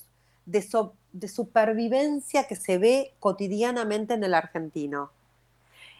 [0.45, 5.11] de supervivencia que se ve cotidianamente en el argentino.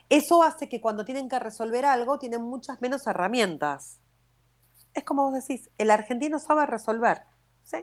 [0.10, 4.00] Eso hace que cuando tienen que resolver algo tienen muchas menos herramientas.
[4.94, 7.24] Es como vos decís, el argentino sabe resolver.
[7.64, 7.78] ¿sí?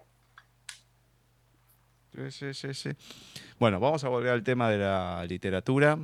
[2.14, 2.90] Sí, sí, sí,
[3.58, 5.98] Bueno, vamos a volver al tema de la literatura.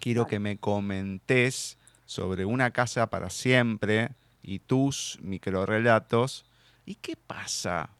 [0.00, 4.10] Quiero que me comentes sobre una casa para siempre
[4.42, 6.44] y tus microrelatos.
[6.84, 7.90] ¿Y qué pasa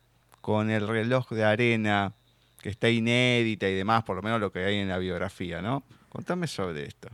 [0.41, 2.13] con el reloj de arena
[2.61, 5.85] que está inédita y demás, por lo menos lo que hay en la biografía, ¿no?
[6.09, 7.09] Contame sobre esto.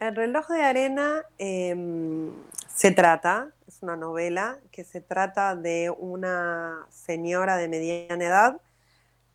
[0.00, 2.30] El reloj de arena em,
[2.66, 8.60] se trata, es una novela que se trata de una señora de mediana edad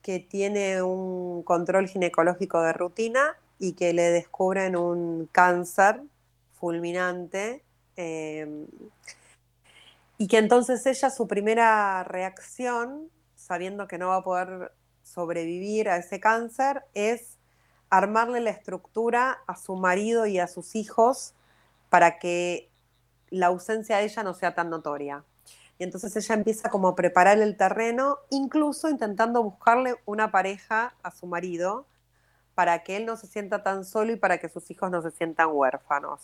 [0.01, 6.01] que tiene un control ginecológico de rutina y que le descubren un cáncer
[6.53, 7.63] fulminante
[7.97, 8.67] em,
[10.17, 14.71] y que entonces ella su primera reacción, sabiendo que no va a poder
[15.03, 17.37] sobrevivir a ese cáncer, es
[17.89, 21.33] armarle la estructura a su marido y a sus hijos
[21.89, 22.68] para que
[23.29, 25.23] la ausencia de ella no sea tan notoria.
[25.77, 31.11] Y entonces ella empieza como a preparar el terreno, incluso intentando buscarle una pareja a
[31.11, 31.85] su marido
[32.53, 35.11] para que él no se sienta tan solo y para que sus hijos no se
[35.11, 36.21] sientan huérfanos.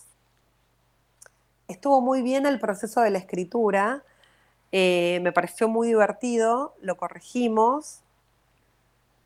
[1.68, 4.04] Estuvo muy bien el proceso de la escritura,
[4.72, 8.02] eh, me pareció muy divertido, lo corregimos,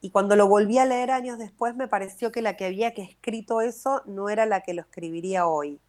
[0.00, 3.02] y cuando lo volví a leer años después me pareció que la que había que
[3.02, 5.80] escrito eso no era la que lo escribiría hoy.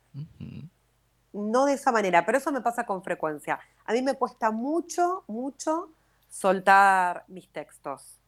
[1.34, 3.60] No de esa manera, pero eso me pasa con frecuencia.
[3.86, 5.90] A mí me cuesta mucho, mucho
[6.30, 8.20] soltar mis textos.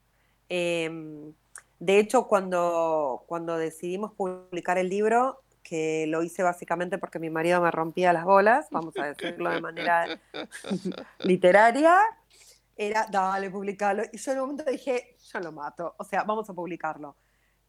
[0.50, 1.34] Em,
[1.80, 7.62] de hecho, cuando, cuando decidimos publicar el libro, que lo hice básicamente porque mi marido
[7.62, 10.06] me rompía las bolas, vamos a decirlo de manera
[11.20, 11.98] literaria,
[12.76, 14.04] era, dale, publicalo.
[14.12, 17.16] Y yo en un momento dije, yo lo mato, o sea, vamos a publicarlo.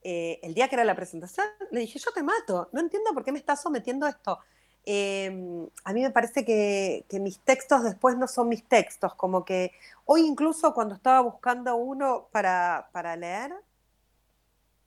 [0.03, 3.25] Eh, el día que era la presentación, le dije, yo te mato, no entiendo por
[3.25, 4.39] qué me estás sometiendo esto.
[4.87, 9.45] Em, a mí me parece que, que, mis textos después no son mis textos, como
[9.45, 9.73] que
[10.05, 13.55] hoy incluso cuando estaba buscando uno para, para leer,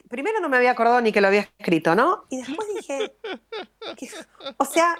[0.07, 2.25] primero no me había acordado ni que lo había escrito, ¿no?
[2.29, 3.15] Y después dije,
[4.57, 4.95] o sea,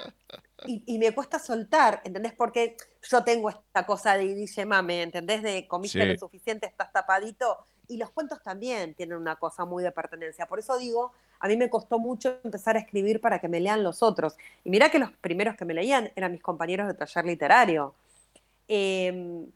[0.66, 2.34] y, me cuesta soltar, ¿entendés?
[2.34, 5.43] Porque yo tengo esta cosa de dice mame, ¿entendés?
[5.43, 7.68] De comiste lo suficiente, estás tapadito.
[7.88, 10.45] Y los cuentos también tienen una cosa muy de pertenencia.
[10.45, 13.83] Por eso digo, a mí me costó mucho empezar a escribir para que me lean
[13.83, 14.35] los otros.
[14.63, 17.93] Y mira que los primeros que me leían eran mis compañeros de taller literario.
[18.67, 19.47] Em,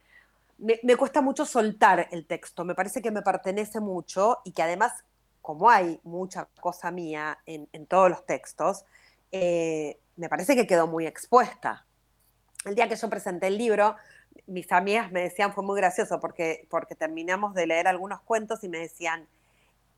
[0.58, 5.04] me, cuesta mucho soltar el texto, me parece que me pertenece mucho y que además,
[5.42, 8.86] como hay mucha cosa mía en, en todos los textos,
[9.32, 11.86] eh, me parece que quedó muy expuesta.
[12.64, 13.96] El día que yo presenté el libro,
[14.46, 18.70] mis amigas me decían, fue muy gracioso porque, porque terminamos de leer algunos cuentos y
[18.70, 19.28] me decían,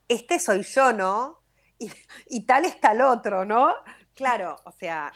[0.07, 1.39] este soy yo, ¿no?
[1.79, 3.73] Y, tal está el otro, ¿no?
[4.13, 5.11] Claro, o sea,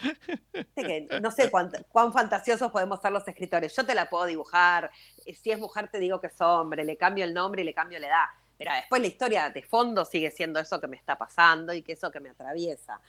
[1.21, 3.75] no sé cuán, cuán, fantasiosos podemos ser los escritores.
[3.75, 4.89] Yo te la puedo dibujar,
[5.25, 7.73] eh, si es mujer te digo que es hombre, le cambio el nombre y le
[7.73, 8.25] cambio la edad,
[8.57, 11.93] pero después la historia de fondo sigue siendo eso que me está pasando y que
[11.93, 12.99] eso que me atraviesa.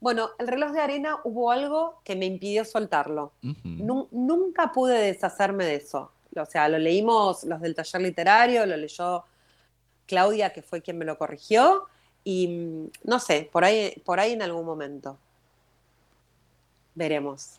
[0.00, 3.34] Bueno, el reloj de arena hubo algo que me impidió soltarlo.
[4.10, 6.12] nunca pude deshacerme de eso.
[6.36, 9.24] O sea, lo leímos los del taller literario, lo leyó
[10.06, 11.86] Claudia, que fue quien me lo corrigió,
[12.24, 15.18] y mm, no sé, por ahí, por ahí en algún momento.
[16.94, 17.58] Veremos.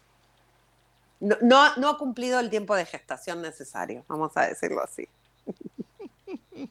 [1.20, 5.08] No, no, ha cumplido el tiempo de gestación necesario, vamos a decirlo así.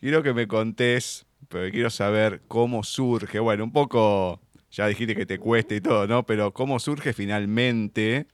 [0.00, 5.26] Quiero que me contés pero quiero saber cómo surge, bueno, un poco, ya dijiste que
[5.26, 6.24] te cuesta y todo, ¿no?
[6.24, 8.26] Pero cómo surge finalmente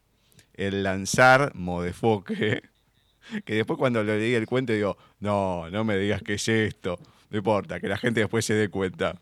[0.54, 2.62] el lanzar Modefoque,
[3.44, 6.98] que después cuando le leí el cuento digo, no, no me digas qué es esto,
[7.32, 9.16] no importa, que la gente después se dé cuenta.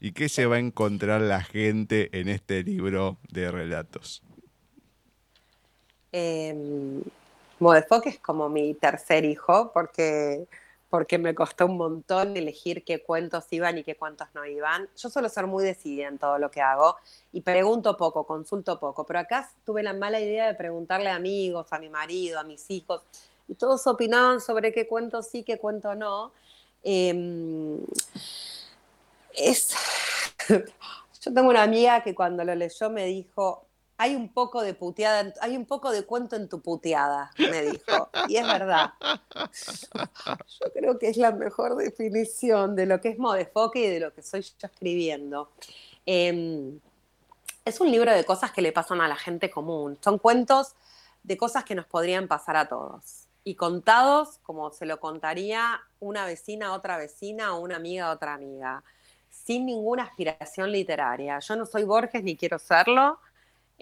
[0.00, 4.22] ¿Y qué se va a encontrar la gente en este libro de relatos?
[6.12, 6.54] Eh,
[8.06, 10.46] es como mi tercer hijo, porque
[10.90, 14.88] porque me costó un montón elegir qué cuentos iban y qué cuentos no iban.
[14.96, 16.96] Yo suelo ser muy decidida en todo lo que hago
[17.32, 21.72] y pregunto poco, consulto poco, pero acá tuve la mala idea de preguntarle a amigos,
[21.72, 23.02] a mi marido, a mis hijos,
[23.46, 26.32] y todos opinaban sobre qué cuento sí, qué cuento no.
[26.82, 27.78] Em,
[29.34, 29.74] es...
[31.22, 33.66] Yo tengo una amiga que cuando lo leyó me dijo,
[34.00, 38.08] hay un poco de puteada, hay un poco de cuento en tu puteada, me dijo.
[38.28, 38.94] Y es verdad.
[39.34, 44.14] Yo creo que es la mejor definición de lo que es Modefoque y de lo
[44.14, 45.50] que soy yo escribiendo.
[46.06, 46.80] Em,
[47.66, 49.98] es un libro de cosas que le pasan a la gente común.
[50.00, 50.74] Son cuentos
[51.22, 53.19] de cosas que nos podrían pasar a todos.
[53.44, 58.12] Y contados como se lo contaría una vecina a otra vecina o una amiga a
[58.12, 58.82] otra amiga.
[59.28, 61.38] Sin ninguna aspiración literaria.
[61.38, 63.18] Yo no soy Borges ni quiero serlo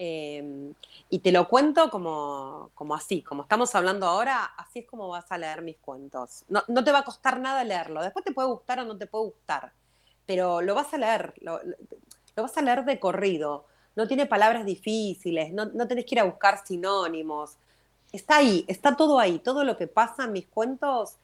[0.01, 0.73] Em,
[1.09, 5.29] y te lo cuento como, como, así, como estamos hablando ahora, así es como vas
[5.29, 6.45] a leer mis cuentos.
[6.47, 8.01] No, no, te va a costar nada leerlo.
[8.01, 9.73] Después te puede gustar o no te puede gustar,
[10.25, 11.59] pero lo vas a leer, lo,
[12.35, 13.65] lo vas a leer de corrido.
[13.97, 17.57] No tiene palabras difíciles, no, no tenés que ir a buscar sinónimos.
[18.11, 19.39] Está ahí, está todo ahí.
[19.39, 21.15] Todo lo que pasa en mis cuentos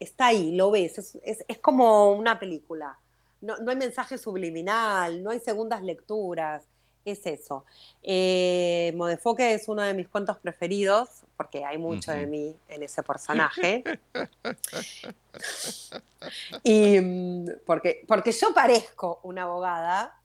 [0.00, 0.98] está ahí, lo ves.
[0.98, 2.98] Es, es, es como una película.
[3.40, 6.62] No, no hay mensaje subliminal, no hay segundas lecturas
[7.04, 7.64] es eso.
[8.02, 13.02] Eh, Modefoque es uno de mis cuentos preferidos, porque hay mucho de mí en ese
[13.02, 13.82] personaje.
[16.62, 20.18] y mm, porque, porque yo parezco una abogada,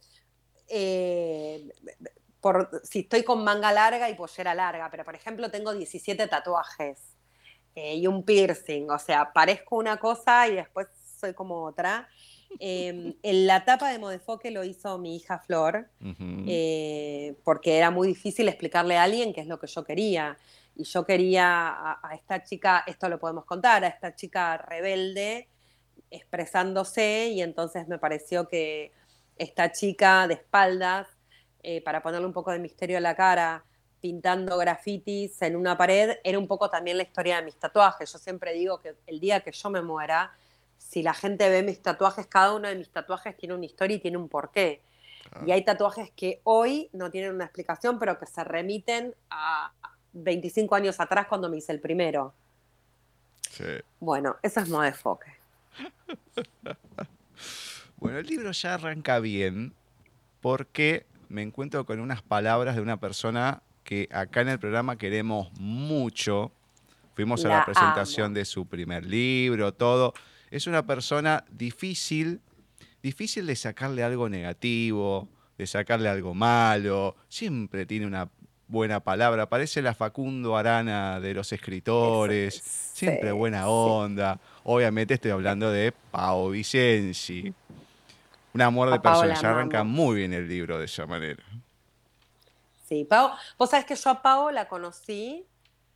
[0.67, 1.69] eh,
[2.47, 6.97] por, si estoy con manga larga y pollera larga, pero por ejemplo tengo 17 tatuajes
[7.75, 10.87] eh, y un piercing, o sea, parezco una cosa y después
[11.19, 12.07] soy como otra.
[12.57, 15.89] Eh, en la tapa de Modefoque lo hizo mi hija Flor,
[16.47, 20.37] eh, porque era muy difícil explicarle a alguien qué es lo que yo quería.
[20.77, 25.49] Y yo quería a, esta chica, esto lo podemos contar, a esta chica rebelde
[26.11, 28.93] expresándose y entonces me pareció que
[29.37, 31.09] esta chica de espaldas,
[31.63, 33.63] eh, para ponerle un poco de misterio a la cara,
[33.99, 38.11] pintando grafitis en una pared, era un poco también la historia de mis tatuajes.
[38.11, 40.31] Yo siempre digo que el día que yo me muera,
[40.77, 43.99] si la gente ve mis tatuajes, cada uno de mis tatuajes tiene una historia y
[43.99, 44.81] tiene un porqué.
[45.45, 49.73] Y hay tatuajes que hoy no tienen una explicación, pero que se remiten a
[50.13, 52.33] 25 años atrás cuando me hice el primero.
[53.49, 53.65] Sí.
[53.99, 55.35] Bueno, eso es Modefoque.
[57.97, 59.73] bueno, el libro ya arranca bien
[60.39, 65.51] porque me encuentro con unas palabras de una persona que acá en el programa queremos
[65.59, 66.51] mucho.
[67.15, 70.13] Fuimos a la presentación de su primer libro, todo
[70.51, 72.41] es una persona difícil,
[73.01, 78.30] difícil de sacarle algo negativo, de sacarle algo malo, siempre tiene una
[78.67, 82.55] buena palabra, parece la Facundo Arana de los escritores,
[82.93, 84.39] siempre buena onda.
[84.63, 87.53] Obviamente estoy hablando de Pau Vicenzi.
[88.57, 91.43] Un amor de personas, arranca muy bien el libro de esa manera.
[92.89, 95.45] Sí, Pau, vos sabés que yo a Pau la conocí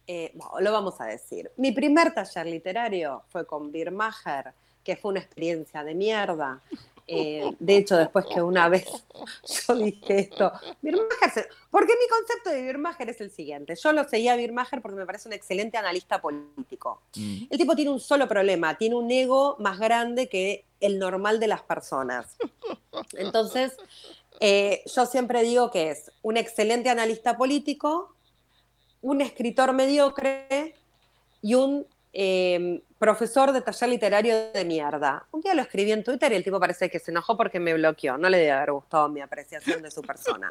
[0.05, 1.51] eh, lo vamos a decir.
[1.57, 4.53] Mi primer taller literario fue con Birmacher,
[4.83, 6.61] que fue una experiencia de mierda.
[7.07, 8.85] Eh, de hecho, después que una vez
[9.67, 10.51] yo dije esto,
[10.81, 13.73] Birmacher, porque mi concepto de Birmacher es el siguiente.
[13.75, 17.01] Yo lo seguía a Birmacher porque me parece un excelente analista político.
[17.15, 17.45] Mm.
[17.49, 21.47] El tipo tiene un solo problema, tiene un ego más grande que el normal de
[21.47, 22.35] las personas.
[23.13, 23.77] Entonces,
[24.39, 28.15] eh, yo siempre digo que es un excelente analista político,
[29.01, 30.75] un escritor mediocre
[31.41, 35.27] y un em, profesor de taller literario de mierda.
[35.31, 37.73] Un día lo escribí en Twitter y el tipo parece que se enojó porque me
[37.73, 38.17] bloqueó.
[38.17, 40.49] No le debe haber gustado mi apreciación de su persona.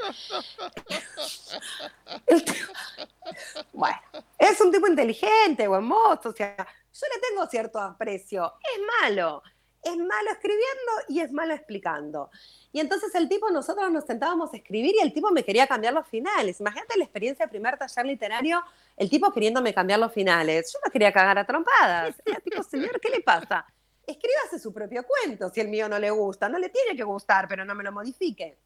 [3.73, 3.99] bueno,
[4.39, 8.55] es un tipo inteligente, buen mozo, o sea, yo le tengo cierto aprecio.
[8.63, 9.43] Es malo.
[9.83, 12.31] Es malo escribiendo y es malo explicando.
[12.73, 15.95] Y entonces el tipo, nosotros nos sentábamos a escribir y el tipo me quería cambiar
[15.95, 16.61] los finales.
[16.61, 18.63] Imagínate la experiencia de primer taller literario,
[18.97, 20.71] el tipo queriéndome cambiar los finales.
[20.73, 22.21] Yo no quería cagar a trompadas.
[22.25, 23.65] Era tipo, señor, ¿qué le pasa?
[24.07, 26.49] Escríbase su propio cuento si el mío no le gusta.
[26.49, 28.59] No le tiene que gustar, pero no me lo modifique.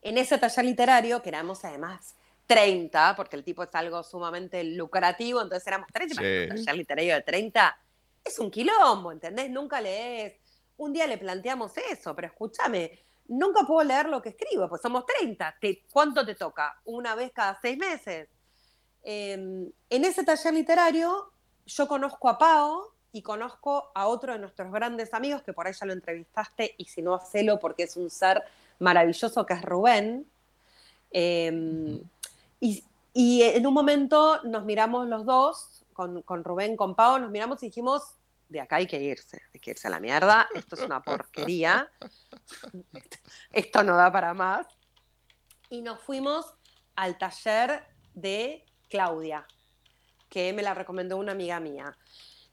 [0.00, 2.14] En ese taller literario, que éramos además
[2.46, 6.50] 30, porque el tipo es algo sumamente lucrativo, entonces éramos 30, sí.
[6.50, 7.78] un taller literario de 30
[8.24, 9.50] es un quilombo, ¿entendés?
[9.50, 10.34] Nunca lees
[10.82, 12.98] un día le planteamos eso, pero escúchame,
[13.28, 15.56] nunca puedo leer lo que escribo, pues somos 30.
[15.92, 16.80] ¿Cuánto te toca?
[16.84, 18.28] ¿Una vez cada seis meses?
[19.02, 21.32] Em, en ese taller literario
[21.66, 25.72] yo conozco a Pau y conozco a otro de nuestros grandes amigos, que por ahí
[25.78, 28.42] ya lo entrevistaste, y si no, hacelo porque es un ser
[28.78, 30.26] maravilloso, que es Rubén.
[31.10, 32.00] Em,
[32.60, 32.82] y,
[33.42, 37.66] en un momento nos miramos los dos, con, con Rubén, con Pau, nos miramos y
[37.66, 38.02] dijimos,
[38.52, 41.90] de acá hay que irse, hay que irse a la mierda, esto es una porquería,
[43.50, 44.66] esto no da para más.
[45.70, 46.54] Y nos fuimos
[46.94, 47.84] al taller
[48.14, 49.46] de Claudia,
[50.28, 51.96] que me la recomendó una amiga mía.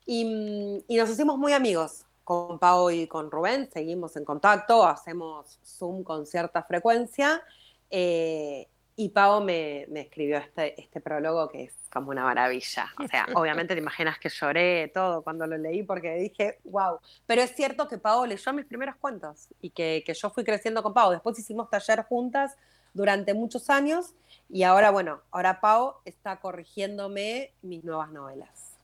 [0.06, 6.04] Y, nos hicimos muy amigos con Pau y con Rubén, seguimos en contacto, hacemos Zoom
[6.04, 7.44] con cierta frecuencia.
[7.90, 8.70] Eh,
[9.02, 12.94] Y Pau me, me escribió este, este prólogo que es como una maravilla.
[13.02, 17.00] O sea, obviamente te imaginas que lloré todo cuando lo leí porque dije, wow.
[17.26, 20.84] Pero es cierto que Pau leyó mis primeros cuentos y que, que yo fui creciendo
[20.84, 21.12] con Pau.
[21.12, 22.58] Después hicimos taller juntas
[22.94, 24.16] durante muchos años
[24.50, 28.76] y ahora, bueno, ahora Pau está corrigiéndome mis nuevas novelas.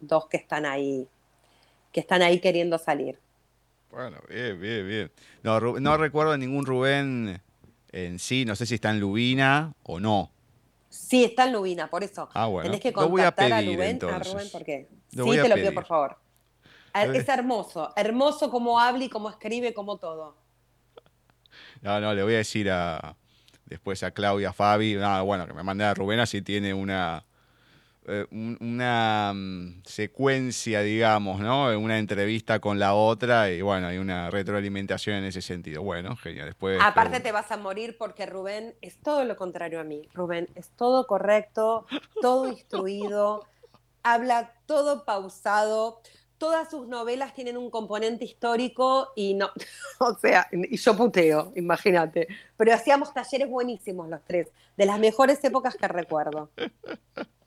[0.00, 1.06] Dos que están ahí,
[1.92, 3.20] que están ahí queriendo salir.
[3.92, 5.12] Bueno, bien, bien, bien.
[5.44, 7.40] No, no recuerdo ningún Rubén
[7.92, 10.30] en sí, no sé si está en Lubina o no.
[10.88, 12.28] Sí, está en Lubina, por eso.
[12.34, 12.68] Ah, bueno.
[12.68, 13.98] Tenés que Lo voy a contactar a, pedir, Rubén.
[14.02, 14.18] A.
[14.18, 14.88] Rubén, ¿por qué?
[15.12, 16.18] Lo sí, a te lo pido, por favor.
[16.92, 17.16] A ver.
[17.16, 20.36] Es hermoso, hermoso cómo habla y cómo escribe, como todo.
[21.82, 23.16] No, no, le voy a decir a
[23.66, 27.24] después a Claudia, Fabi, no, bueno, que me mande a Rubén así tiene una
[28.10, 31.66] eh, un- una mm, secuencia, digamos, ¿no?
[31.78, 35.82] Una entrevista con la otra y bueno, hay una retroalimentación en ese sentido.
[35.82, 36.46] Bueno, genial.
[36.46, 40.08] Después Aparte te vas a morir porque Rubén es todo lo contrario a mí.
[40.14, 41.86] Rubén es todo correcto,
[42.20, 43.46] todo instruido,
[44.02, 46.00] habla todo pausado.
[46.38, 49.50] Todas sus novelas tienen un componente histórico y no,
[50.00, 52.28] o sea, y yo puteo, imagínate.
[52.56, 56.50] Pero hacíamos talleres buenísimos los tres, de las mejores épocas que recuerdo.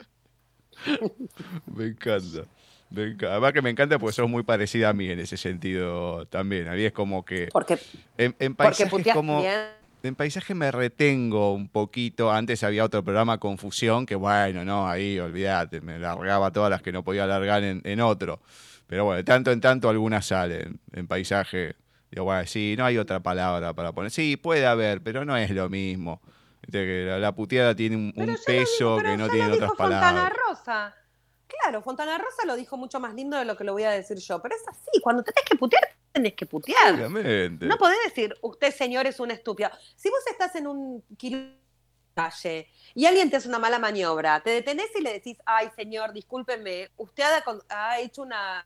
[1.76, 2.46] Me encanta.
[2.90, 3.32] Me encanta.
[3.32, 6.68] Además que me encanta porque sos muy parecida a mí en ese sentido también.
[6.68, 7.80] A mí es como que Porque,
[8.18, 9.84] en, en porque paisaje puteas como bien.
[10.04, 12.30] En paisaje me retengo un poquito.
[12.30, 16.92] Antes había otro programa, Confusión, que bueno, no, ahí olvídate, me largaba todas las que
[16.92, 18.42] no podía largar en, en otro.
[18.86, 21.76] Pero bueno, de tanto en tanto algunas salen en paisaje.
[22.12, 24.12] Digo, bueno, sí, no hay otra palabra para poner.
[24.12, 26.22] Sí, puede haber, pero no es lo mismo.
[26.68, 30.38] La, la puteada tiene un, un peso que no tiene otras dijo Fontana palabras.
[30.48, 30.96] Rosa.
[31.48, 34.18] Claro, Fontana Rosa lo dijo mucho más lindo de lo que lo voy a decir
[34.18, 34.42] yo.
[34.42, 36.96] Pero es así, cuando tenés que putear, tenés que putear.
[36.96, 37.66] Obviamente.
[37.66, 39.70] No podés decir, usted señor es un estúpido.
[39.96, 41.04] Si vos estás en un
[42.16, 46.14] calle y alguien te hace una mala maniobra, te detenés y le decís, ay señor,
[46.14, 47.24] discúlpeme, ¿usted
[47.70, 48.66] ha hecho una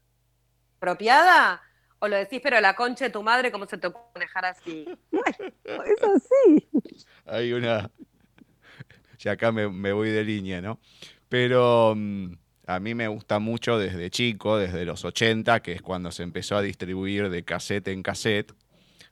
[0.78, 1.62] apropiada?
[2.00, 4.88] O lo decís, pero la concha de tu madre, ¿cómo se te puede manejar así?
[5.12, 5.54] Bueno,
[5.86, 6.68] es así.
[7.26, 7.90] Hay una.
[9.20, 10.80] Ya acá me, me voy de línea, ¿no?
[11.28, 12.34] Pero mm,
[12.68, 16.56] a mí me gusta mucho desde chico, desde los 80, que es cuando se empezó
[16.56, 18.54] a distribuir de cassette en cassette,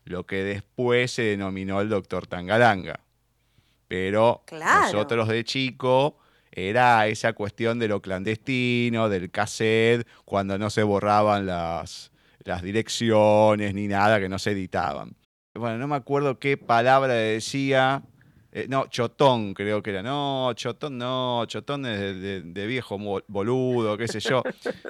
[0.03, 2.99] lo que después se denominó el Doctor Tangalanga.
[3.88, 4.83] Pero Claro.
[4.93, 6.19] nosotros de chico
[6.51, 12.11] era esa cuestión de lo clandestino, del cassette, cuando no se borraban las,
[12.45, 15.15] las direcciones ni nada, que no se editaban.
[15.53, 18.03] Bueno, no me acuerdo qué palabra decía.
[18.51, 20.01] eh, no, chotón creo que era.
[20.03, 24.43] No, chotón no, chotón es de, de- de viejo boludo, qué sé yo.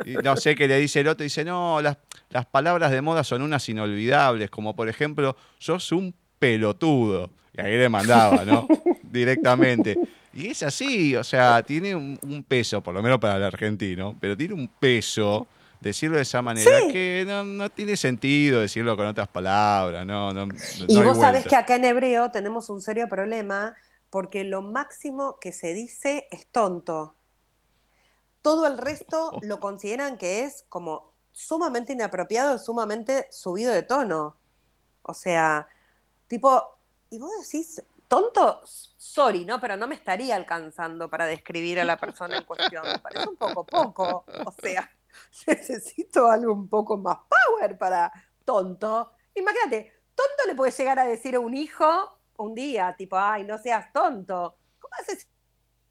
[0.06, 1.24] Y no sé qué le dice el otro.
[1.24, 1.98] Dice, no, las,
[2.30, 7.30] las palabras de moda son unas inolvidables, como por ejemplo, sos un pelotudo.
[7.58, 8.68] Y ahí le mandaba, ¿no?
[9.04, 9.98] Directamente.
[10.34, 14.18] Y es así, o sea, tiene un, un peso, por lo menos para el argentino,
[14.20, 15.48] pero tiene un peso
[15.82, 16.92] decirlo de esa manera Sí.
[16.92, 20.48] que no, no tiene sentido decirlo con otras palabras, no, no,
[20.88, 23.76] Y vos sabés que acá en hebreo tenemos un serio problema
[24.10, 27.16] porque lo máximo que se dice es tonto.
[28.42, 34.38] Todo el resto lo consideran que es como sumamente inapropiado, sumamente subido de tono.
[35.02, 35.68] O sea,
[36.28, 36.64] tipo,
[37.10, 39.60] y vos decís, tonto, sorry, ¿no?
[39.60, 42.84] Pero no me estaría alcanzando para describir a la persona en cuestión.
[42.88, 44.26] Me parece un poco poco.
[44.46, 44.90] O sea,
[45.48, 48.12] necesito algo un poco más power para
[48.44, 49.12] tonto.
[49.36, 53.58] Imagínate, tonto le puede llegar a decir a un hijo un día, tipo, ay, no
[53.58, 54.58] seas tonto.
[54.80, 55.28] ¿Cómo haces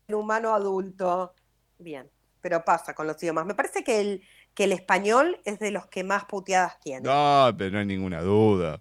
[0.08, 1.34] un humano adulto?
[1.78, 2.10] Bien,
[2.40, 3.46] pero pasa con los idiomas.
[3.46, 4.22] Me parece que el,
[4.54, 7.02] que el español es de los que más puteadas tiene.
[7.02, 8.80] No, pero no hay ninguna duda.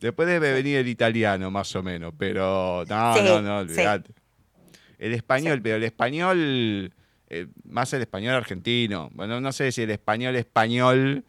[0.00, 3.72] Después debe venir el italiano, más o menos, pero no, Sí, no, no, sí.
[3.74, 4.14] olvídate.
[4.98, 6.92] El español, pero el español,
[7.32, 9.08] eh, más el español argentino.
[9.14, 11.24] Bueno, no sé si el español español,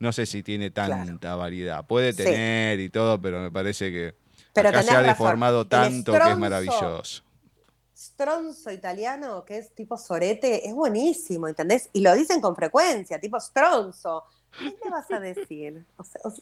[0.00, 1.86] no sé si tiene tanta variedad.
[1.86, 2.24] Puede Sí.
[2.24, 4.14] tener y todo, pero me parece que
[4.52, 7.22] Pero acá se ha deformado tanto que es maravilloso.
[7.96, 11.88] Stronzo italiano, que es tipo sorete, es buenísimo, ¿entendés?
[11.92, 14.24] Y lo dicen con frecuencia, tipo stronzo.
[14.58, 15.84] ¿Qué le vas a decir?
[15.96, 16.40] O sea, o sea,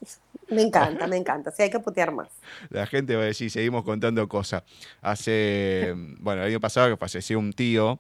[0.49, 1.51] me encanta, me encanta.
[1.51, 2.29] Sí, hay que putear más.
[2.71, 4.63] La gente va a decir, seguimos contando cosas.
[5.03, 7.99] Hace, bueno, el año pasado que falleció un tío,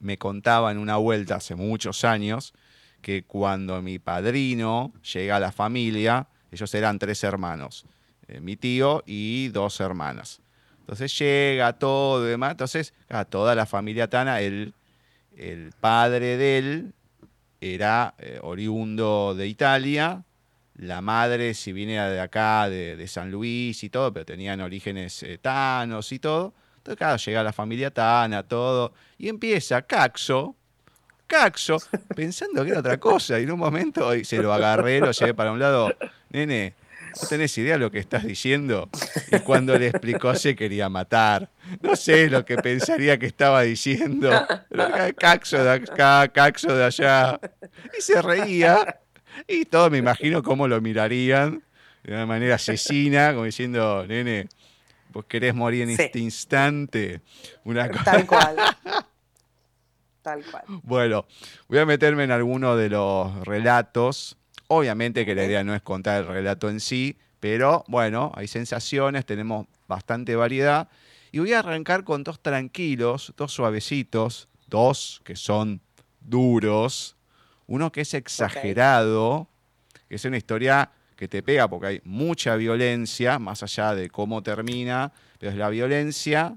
[0.00, 2.52] me contaba en una vuelta hace muchos años
[3.00, 7.86] que cuando mi padrino llega a la familia, ellos eran tres hermanos,
[8.28, 10.40] eh, mi tío y dos hermanas.
[10.80, 14.74] Entonces llega todo y demás, entonces a toda la familia Tana, el,
[15.36, 16.94] el padre de él
[17.60, 20.24] era eh, oriundo de Italia,
[20.74, 25.22] la madre, si viene de acá, de, de San Luis y todo, pero tenían orígenes
[25.22, 26.54] eh, tanos y todo.
[26.80, 30.56] Entonces, claro, llega la familia Tana, todo, y empieza Caxo,
[31.26, 31.76] Caxo,
[32.16, 35.34] pensando que era otra cosa, y en un momento y se lo agarré, lo llevé
[35.34, 35.94] para un lado,
[36.30, 36.74] nene,
[37.20, 38.88] no tenés idea de lo que estás diciendo.
[39.32, 41.50] Y cuando le explicó se quería matar.
[41.82, 44.30] No sé lo que pensaría que estaba diciendo.
[45.18, 47.40] Caxo de acá, caxo de allá.
[47.98, 49.00] Y se reía.
[49.48, 51.62] Y todos me imagino cómo lo mirarían
[52.02, 54.48] de una manera asesina, como diciendo, nene,
[55.12, 57.20] vos querés morir en este instante.
[57.64, 58.56] Una Tal cual.
[60.22, 60.64] Tal cual.
[60.82, 61.26] Bueno,
[61.68, 64.36] voy a meterme en alguno de los relatos
[64.72, 69.26] Obviamente que la idea no es contar el relato en sí, pero bueno, hay sensaciones,
[69.26, 70.88] tenemos bastante variedad.
[71.32, 75.80] Y voy a arrancar con dos tranquilos, dos suavecitos, dos que son
[76.20, 77.16] duros,
[77.66, 79.48] uno que es exagerado,
[80.08, 84.42] que es una historia que te pega porque hay mucha violencia, más allá de cómo
[84.42, 86.56] termina, pero es la violencia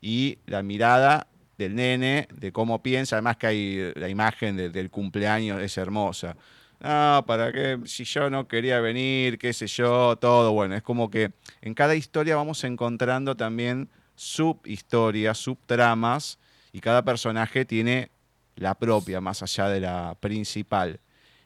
[0.00, 1.26] y la mirada
[1.58, 6.34] del nene, de cómo piensa, además que hay la imagen del cumpleaños, es hermosa
[6.82, 7.78] ah, ¿para qué?
[7.84, 10.52] Si yo no quería venir, qué sé yo, todo.
[10.52, 16.38] Bueno, es como que en cada historia vamos encontrando también subhistorias, subtramas,
[16.72, 18.10] y cada personaje tiene
[18.56, 21.00] la propia, más allá de la principal.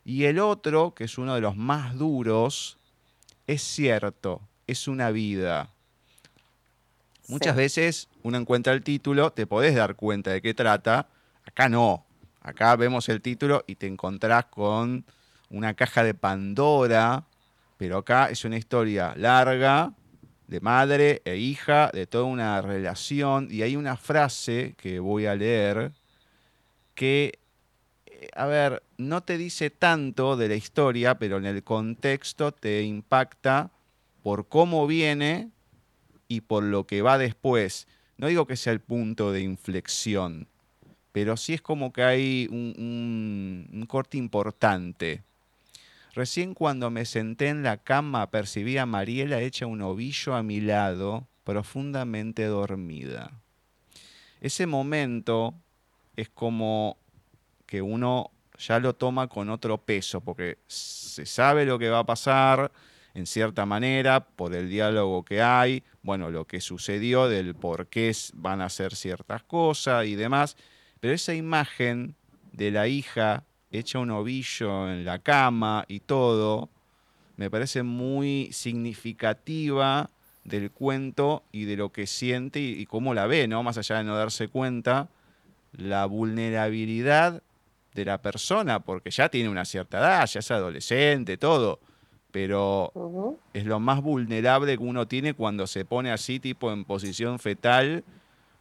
[0.04, 2.78] Y el otro, que es uno de los más duros,
[3.46, 5.70] es cierto, es una vida.
[7.28, 11.08] Muchas veces uno encuentra el título, te podés dar cuenta de qué trata,
[11.46, 12.04] acá no.
[12.42, 15.06] Acá vemos el título y te encontrás con
[15.48, 17.24] una caja de Pandora,
[17.78, 19.94] pero acá es una historia larga
[20.46, 25.34] de madre e hija, de toda una relación, y hay una frase que voy a
[25.34, 25.92] leer
[26.94, 27.38] que,
[28.34, 33.70] a ver, no te dice tanto de la historia, pero en el contexto te impacta
[34.22, 35.50] por cómo viene
[36.28, 37.86] y por lo que va después.
[38.16, 40.48] No digo que sea el punto de inflexión,
[41.12, 45.22] pero sí es como que hay un, un corte importante.
[46.14, 50.60] Recién cuando me senté en la cama percibí a Mariela hecha un ovillo a mi
[50.60, 53.32] lado, profundamente dormida.
[54.40, 55.54] Ese momento
[56.16, 56.98] es como
[57.74, 62.06] que uno ya lo toma con otro peso, porque se sabe lo que va a
[62.06, 62.70] pasar
[63.14, 68.14] en cierta manera, por el diálogo que hay, bueno, lo que sucedió, del por qué
[68.34, 70.56] van a hacer ciertas cosas y demás,
[71.00, 72.14] pero esa imagen
[72.52, 76.68] de la hija hecha un ovillo en la cama y todo,
[77.36, 80.10] me parece muy significativa
[80.44, 83.64] del cuento y de lo que siente y, cómo la ve, ¿no?
[83.64, 85.08] Más allá de no darse cuenta,
[85.72, 87.42] la vulnerabilidad
[87.94, 91.80] de la persona, porque ya tiene una cierta edad, ya es adolescente, todo,
[92.30, 92.92] pero
[93.52, 98.04] es lo más vulnerable que uno tiene cuando se pone así, tipo en posición fetal,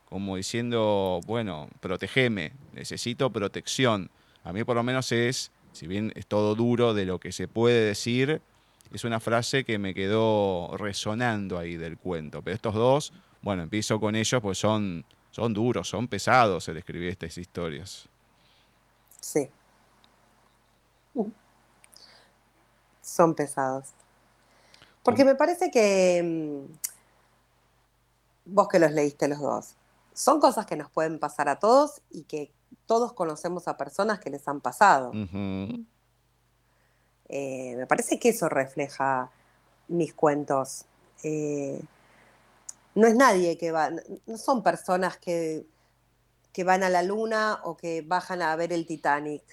[0.06, 4.12] como diciendo, bueno, protegeme, necesito protección
[4.44, 7.48] a mí por lo menos es, si bien es todo duro de lo que se
[7.48, 8.42] puede decir,
[8.92, 12.42] es una frase que me quedó resonando ahí del cuento.
[12.42, 17.10] Pero estos dos, bueno, empiezo con ellos, pues son, son duros, son pesados el escribir
[17.10, 18.10] estas historias.
[19.24, 19.50] Sí.
[23.02, 23.94] Son pesados.
[25.02, 26.74] Porque me parece que mm,
[28.46, 29.76] vos que los leíste los dos,
[30.14, 32.52] son cosas que nos pueden pasar a todos y que
[32.86, 35.14] todos conocemos a personas que les han pasado.
[37.30, 39.32] Eh, me parece que eso refleja
[39.88, 40.84] mis cuentos.
[41.24, 41.82] Eh,
[42.94, 43.90] no es nadie que va,
[44.26, 45.66] no son personas que,
[46.54, 49.44] que van a la luna o que bajan a ver el Titanic.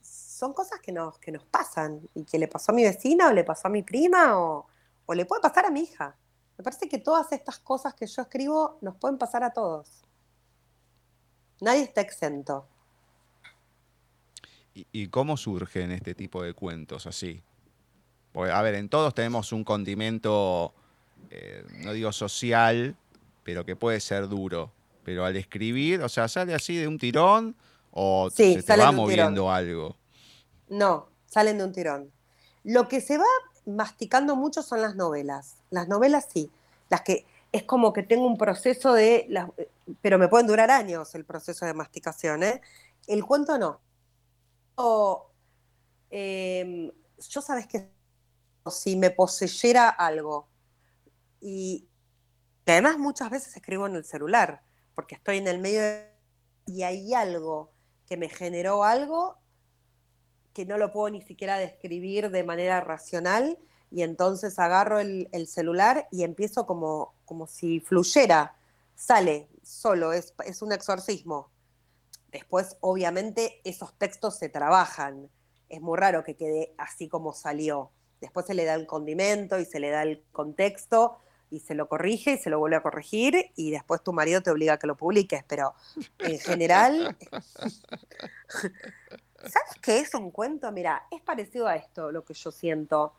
[0.00, 3.32] Son cosas que nos, que nos pasan y que le pasó a mi vecina o
[3.32, 4.66] le pasó a mi prima o,
[5.06, 6.16] o le puede pasar a mi hija.
[6.56, 10.02] Me parece que todas estas cosas que yo escribo nos pueden pasar a todos.
[11.60, 12.66] Nadie está exento.
[14.74, 17.42] ¿Y, cómo surgen este tipo de cuentos así?
[18.34, 20.72] a ver, en todos tenemos un condimento,
[21.28, 22.96] eh, no digo social,
[23.44, 24.72] pero que puede ser duro.
[25.04, 27.56] Pero al escribir, o sea, ¿sale así de un tirón
[27.90, 29.96] o se te va moviendo algo?
[30.68, 32.12] No, salen de un tirón.
[32.64, 33.24] Lo que se va
[33.66, 35.56] masticando mucho son las novelas.
[35.70, 36.50] Las novelas sí,
[36.88, 39.28] las que es como que tengo un proceso de,
[40.00, 42.60] pero me pueden durar años el proceso de masticación, ¿eh?
[43.06, 43.80] El cuento no.
[46.10, 46.90] Em,
[47.28, 47.90] yo sabes que
[48.70, 50.48] si me poseyera algo,
[51.40, 51.86] y
[52.66, 54.62] además muchas veces escribo en el celular,
[54.94, 55.82] porque estoy en el medio
[56.66, 57.72] y hay algo
[58.06, 59.38] que me generó algo
[60.52, 63.58] que no lo puedo ni siquiera describir de manera racional
[63.90, 68.56] y entonces agarro el, celular y empiezo como, como si fluyera
[68.94, 71.50] sale solo, es, es un exorcismo.
[72.30, 75.28] Después, obviamente, esos textos se trabajan.
[75.68, 77.90] Es muy raro que quede así como salió.
[78.20, 81.18] Después se le da el condimento y se le da el contexto
[81.52, 84.50] y se lo corrige y se lo vuelve a corregir y después tu marido te
[84.50, 85.44] obliga a que lo publiques.
[85.46, 85.74] Pero
[86.18, 87.14] en general,
[89.38, 90.72] ¿sabes qué es un cuento?
[90.72, 93.12] Mira, es parecido a esto lo que yo siento.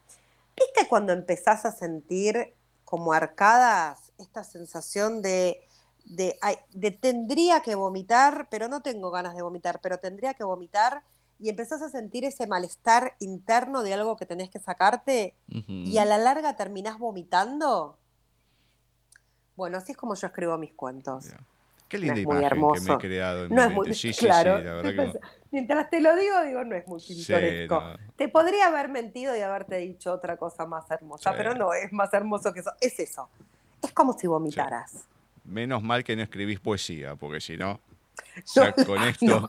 [0.57, 5.67] ¿Viste cuando empezás a sentir como arcadas esta sensación de,
[6.05, 6.35] de,
[6.71, 11.03] de, tendría que vomitar, pero no tengo ganas de vomitar, pero tendría que vomitar?
[11.39, 15.35] Y empezás a sentir ese malestar interno de algo que tenés que sacarte
[15.67, 17.99] y a la larga terminás vomitando.
[19.55, 21.27] Bueno, así es como yo escribo mis cuentos.
[21.87, 22.83] Qué linda no es imagen muy hermoso.
[22.83, 23.93] que me he creado en no mi es muy.
[23.93, 24.57] Sí, sí, claro.
[24.57, 25.19] sí, la verdad que-
[25.51, 27.79] Mientras te lo digo, digo, no es muy pintoresco.
[27.79, 27.97] no.
[28.15, 32.11] Te podría haber mentido y haberte dicho otra cosa más hermosa, pero no es más
[32.13, 32.71] hermoso que eso.
[32.81, 33.29] Es eso.
[33.83, 35.07] Es como si vomitaras.
[35.43, 37.79] Menos mal que no escribís poesía, porque si no,
[38.55, 39.47] ya con esto,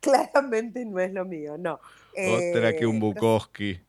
[0.00, 1.74] claramente no es lo mío, no.
[2.12, 3.80] otra que un Eh, Bukowski.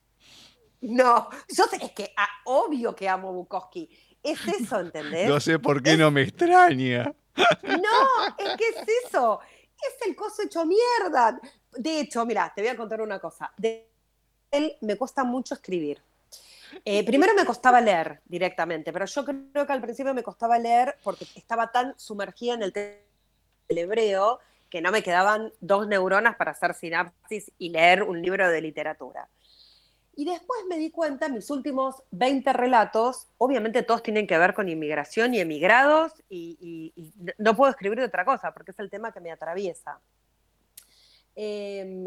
[0.81, 3.89] No, yo sé, es que ah, obvio que amo Bukowski.
[4.23, 5.27] Es eso, ¿entendés?
[5.27, 7.13] No sé por qué no me extraña.
[7.63, 9.39] No, es que es eso.
[9.75, 11.39] Es el coso hecho mierda.
[11.71, 13.51] De hecho, mira, te voy a contar una cosa.
[13.57, 13.89] De
[14.51, 16.01] él me cuesta mucho escribir.
[16.85, 20.97] Eh, primero me costaba leer directamente, pero yo creo que al principio me costaba leer
[21.03, 26.51] porque estaba tan sumergida en el del hebreo que no me quedaban dos neuronas para
[26.51, 29.29] hacer sinapsis y leer un libro de literatura.
[30.15, 34.69] Y después me di cuenta, mis últimos 20 relatos, obviamente todos tienen que ver con
[34.69, 36.93] inmigración y emigrados, y,
[37.39, 39.99] no puedo escribir de otra cosa, porque es el tema que me atraviesa.
[41.35, 42.05] Em,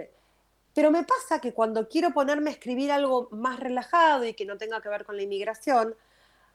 [0.73, 4.57] pero me pasa que cuando quiero ponerme a escribir algo más relajado y que no
[4.57, 5.97] tenga que ver con la inmigración,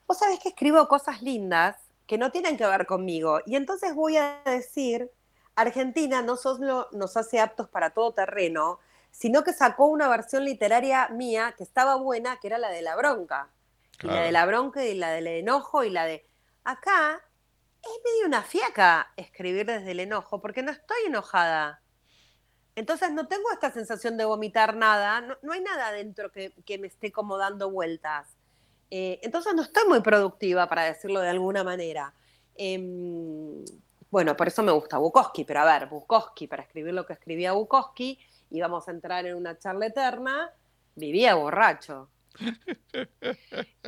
[0.06, 1.76] vos sabés que escribo cosas lindas
[2.06, 3.40] que no tienen que ver conmigo.
[3.44, 5.10] Y entonces voy a decir,
[5.54, 8.78] Argentina no solo nos hace aptos para todo terreno,
[9.12, 12.96] sino que sacó una versión literaria mía que estaba buena, que era la de la
[12.96, 13.50] bronca.
[14.02, 16.26] Y la de la bronca y la del enojo y la de...
[16.64, 17.20] Acá
[17.82, 21.80] es medio una fiaca escribir desde el enojo, porque no estoy enojada.
[22.74, 26.78] Entonces no tengo esta sensación de vomitar nada, no, no hay nada adentro que, que
[26.78, 28.26] me esté como dando vueltas.
[28.90, 32.12] Eh, entonces no estoy muy productiva, para decirlo de alguna manera.
[32.54, 33.64] Em,
[34.10, 37.52] bueno, por eso me gusta Bukowski, pero a ver, Bukowski, para escribir lo que escribía
[37.52, 38.18] Bukowski,
[38.52, 40.50] íbamos a entrar en una charla eterna,
[40.94, 42.08] vivía borracho.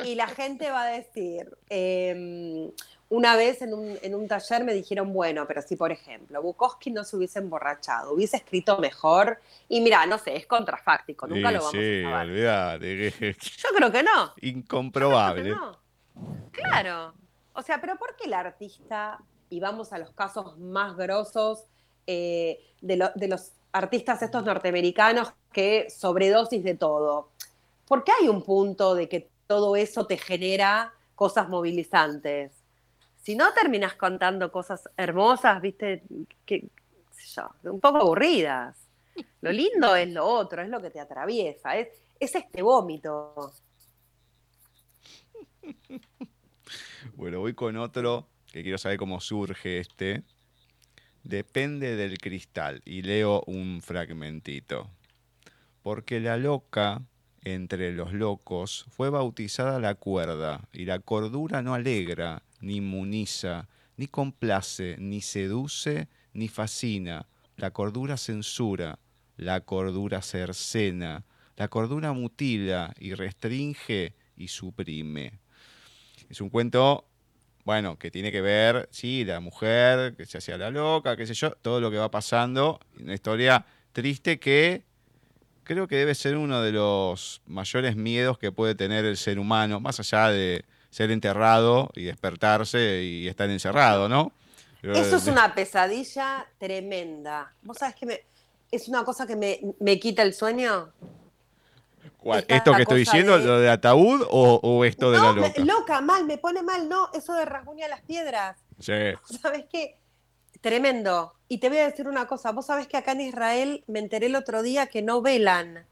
[0.05, 2.71] Y la gente va a decir, em,
[3.09, 6.91] una vez en un, en un taller me dijeron, bueno, pero si por ejemplo Bukowski
[6.91, 11.55] no se hubiese emborrachado, hubiese escrito mejor, y mira, no sé, es contrafáctico, nunca Sí,
[11.55, 13.13] lo vamos sí, a saber.
[13.13, 14.33] que- Yo creo que no.
[14.43, 15.51] incomprobable.
[15.51, 15.79] No.
[16.53, 17.15] Claro.
[17.55, 21.65] O sea, pero ¿por qué el artista, y vamos a los casos más grosos
[22.07, 27.31] eh, de, lo- de los artistas estos norteamericanos que sobredosis de todo?
[27.87, 32.53] ¿Por qué hay un punto de que todo eso te genera cosas movilizantes?
[33.23, 36.03] Si no terminas contando cosas hermosas, viste,
[36.47, 36.69] que,
[37.65, 38.77] un poco aburridas.
[39.41, 43.53] Lo lindo es lo otro, es lo que te atraviesa, es, es este vómito.
[47.17, 50.23] Bueno, voy con otro que quiero saber cómo surge este.
[51.25, 52.83] Depende del cristal.
[52.85, 54.91] Y leo un fragmentito.
[55.83, 57.03] Porque la loca
[57.45, 64.07] entre los locos fue bautizada la cuerda, y la cordura no alegra, ni inmuniza, ni
[64.07, 67.27] complace, ni seduce, ni fascina.
[67.57, 68.99] La cordura censura,
[69.37, 71.25] la cordura cercena,
[71.57, 75.39] la cordura mutila y restringe y suprime.
[76.29, 77.07] Es un cuento,
[77.65, 81.35] bueno, que tiene que ver, sí, la mujer que se hacía la loca, qué sé
[81.35, 82.79] yo, todo lo que va pasando.
[83.01, 84.83] Una historia triste que
[85.63, 89.81] creo que debe ser uno de los mayores miedos que puede tener el ser humano,
[89.81, 94.33] más allá de ser enterrado y despertarse y estar encerrado, ¿no?
[94.81, 97.55] Pero- Eso es una pesadilla tremenda.
[97.63, 98.21] ¿Vos sabés que me,
[98.71, 100.93] es una cosa que me, me quita el sueño?
[102.49, 105.63] ¿Esto que estoy diciendo, de- lo de ataúd o, o esto de la me- loca?
[105.65, 108.57] loca, mal, me pone mal, no, eso de rasguña las piedras.
[108.79, 108.93] Sí.
[109.43, 109.99] ¿Sabes qué?
[110.61, 111.35] Tremendo.
[111.49, 114.27] Y te voy a decir una cosa, vos sabés que acá en Israel me enteré
[114.27, 115.87] el otro día que no velan,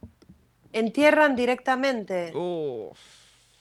[0.73, 2.33] entierran directamente.
[2.35, 2.99] Uf,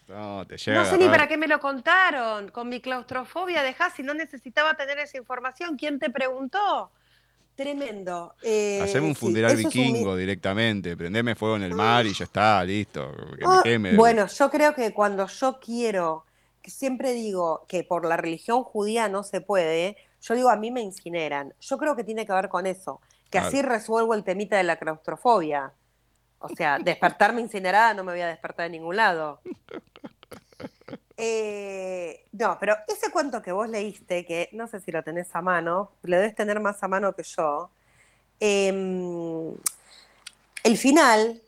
[0.07, 2.49] no, te llega No sé ni para qué me lo contaron.
[2.51, 6.91] Con mi claustrofobia, dejá, si no necesitaba tener esa información, ¿quién te preguntó?
[7.55, 8.33] Tremendo.
[8.41, 12.25] Eh, Haceme un sí, funeral un vikingo directamente, prendeme fuego en el mar y ya
[12.25, 13.11] está, listo.
[13.37, 13.95] Que me Ah, queme.
[13.95, 16.25] bueno, yo creo que cuando yo quiero
[16.61, 20.71] que siempre digo que por la religión judía no se puede, yo digo, a mí
[20.71, 21.53] me incineran.
[21.59, 24.77] Yo creo que tiene que ver con eso, que así resuelvo el temita de la
[24.77, 25.71] claustrofobia.
[26.39, 29.41] O sea, despertarme incinerada no me voy a despertar de ningún lado.
[31.24, 35.41] Eh, no, pero ese cuento que vos leíste, que no sé si lo tenés a
[35.43, 37.69] mano, lo debes tener más a mano que yo.
[38.39, 39.53] Em,
[40.63, 41.39] el final,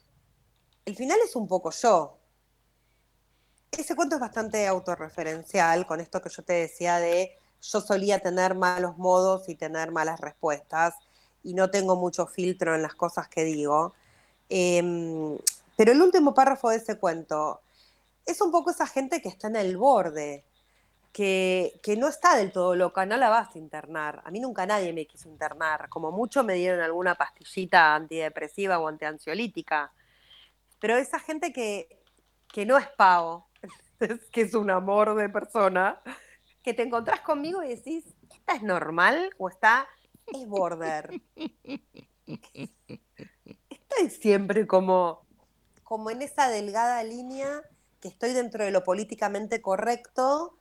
[0.85, 2.19] el final es un poco yo.
[3.71, 8.53] Ese cuento es bastante autorreferencial con esto que yo te decía de yo solía tener
[8.53, 10.93] malos modos y tener malas respuestas
[11.43, 13.95] y no tengo mucho filtro en las cosas que digo.
[14.49, 15.35] Em,
[15.75, 17.61] pero el último párrafo de ese cuento
[18.25, 20.45] es un poco esa gente que está en el borde,
[21.13, 24.21] que, no está del todo loca, no la vas a internar.
[24.25, 25.87] A mí nunca nadie me quiso internar.
[25.89, 29.93] Como mucho me dieron alguna pastillita antidepresiva o antiansiolítica.
[30.79, 32.01] Pero esa gente que,
[32.47, 33.47] que no es pavo,
[34.31, 36.01] que es un amor de persona,
[36.63, 39.87] que te encontrás conmigo y decís, ¿esta es normal o está,
[40.25, 41.21] es border?
[43.69, 45.27] Estoy siempre como,
[45.83, 47.61] como en esa delgada línea
[48.03, 50.57] que estoy dentro de lo políticamente correcto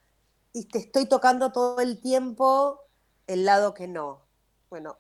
[0.53, 2.85] y te estoy tocando todo el tiempo
[3.27, 4.23] el lado que no.
[4.71, 4.97] Bueno,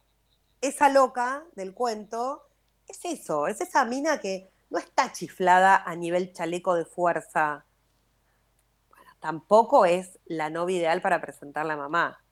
[0.61, 2.49] esa loca del cuento
[2.89, 7.65] es eso, es esa mina que no está chiflada a nivel chaleco de fuerza.
[8.89, 12.25] Bueno, tampoco es la novia ideal para presentar la mamá.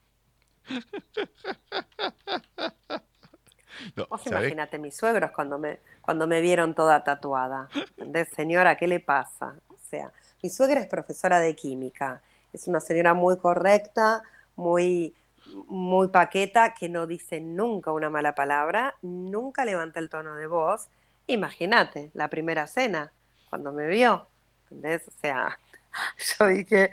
[4.11, 7.69] Vos imagínate mis suegros cuando me, cuando me vieron toda tatuada.
[8.35, 9.55] Señora, ¿qué le pasa?
[9.91, 10.13] Sea,
[10.43, 12.23] mi suegra es profesora de química,
[12.53, 14.23] es una señora muy correcta,
[14.57, 15.15] muy,
[15.67, 20.89] muy paqueta, que no dice nunca una mala palabra, nunca levanta el tono de voz.
[21.27, 23.13] Imagínate, la primera cena,
[23.49, 24.29] cuando me vio,
[24.65, 25.07] ¿entendés?
[25.09, 25.59] O sea,
[26.39, 26.91] yo dije,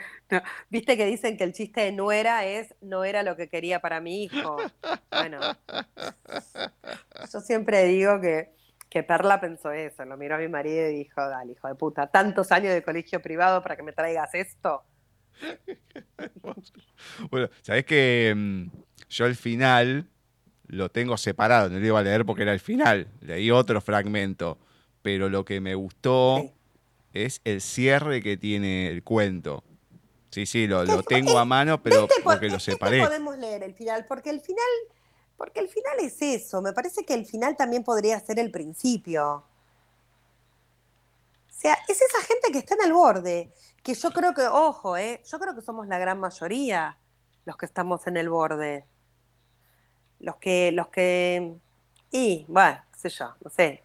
[0.70, 4.02] viste que dicen que el chiste de nuera es no era lo que quería para
[4.02, 4.58] mi hijo.
[5.12, 5.40] Bueno,
[7.34, 8.52] yo siempre digo que
[8.90, 12.08] que Perla pensó eso, lo miró a mi marido y dijo, dale, hijo de puta,
[12.08, 14.84] tantos años de colegio privado para que me traigas esto.
[17.30, 18.68] bueno, sabes que mm,
[19.10, 20.08] yo el final
[20.68, 24.58] lo tengo separado, no lo iba a leer porque era el final, leí otro fragmento,
[25.02, 26.52] pero lo que me gustó
[27.14, 29.64] es el cierre que tiene el cuento.
[30.30, 33.00] Sí, sí, lo, tengo a mano, pero porque lo separé.
[33.00, 34.66] podemos leer el final, porque el final
[35.38, 39.44] porque el final es eso, me parece que el final también podría ser el principio.
[41.50, 43.52] O sea, es esa gente que está en el borde,
[43.84, 46.98] que yo creo que, ojo, eh, yo creo que somos la gran mayoría
[47.46, 48.86] los que estamos en el borde.
[50.20, 51.56] Los que, los que,
[52.12, 53.84] y, bueno, sé yo, no sé,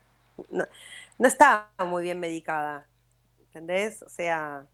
[0.51, 0.65] no,
[1.19, 2.87] no está muy bien medicada,
[3.41, 4.03] ¿entendés?
[4.03, 4.67] O sea,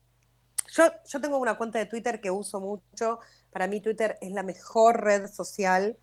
[0.72, 3.18] yo, yo tengo una cuenta de Twitter que uso mucho,
[3.50, 5.98] para mí Twitter es la mejor red social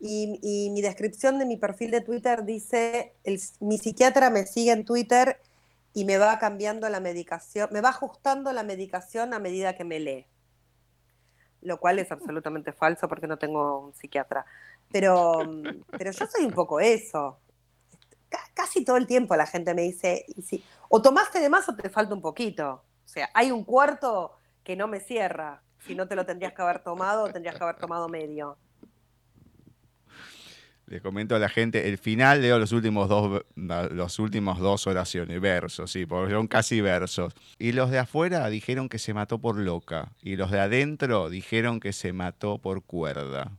[0.00, 3.14] y, mi descripción de mi perfil de Twitter dice,
[3.60, 5.40] mi psiquiatra me sigue en Twitter
[5.92, 9.98] y me va cambiando la medicación, me va ajustando la medicación a medida que me
[9.98, 10.26] lee.
[11.62, 14.46] Lo cual es absolutamente falso porque no tengo un psiquiatra.
[14.92, 15.40] Pero,
[15.90, 17.40] pero yo soy un poco eso.
[18.54, 21.90] casi todo el tiempo la gente me dice, y o tomaste de más o te
[21.90, 22.84] falta un poquito.
[23.04, 25.62] O sea, hay un cuarto que no me cierra.
[25.80, 28.56] Si no te lo tendrías que haber tomado, tendrías que haber tomado medio.
[30.88, 35.38] Le comento a la gente, el final leo los últimos dos, los últimos dos oraciones,
[35.38, 37.34] versos, sí, porque son casi versos.
[37.58, 40.12] Y los de afuera dijeron que se mató por loca.
[40.22, 43.52] Y los de adentro dijeron que se mató por cuerda.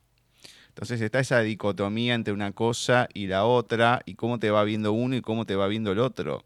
[0.70, 4.92] Entonces está esa dicotomía entre una cosa y la otra, y cómo te va viendo
[4.92, 6.44] uno y cómo te va viendo el otro,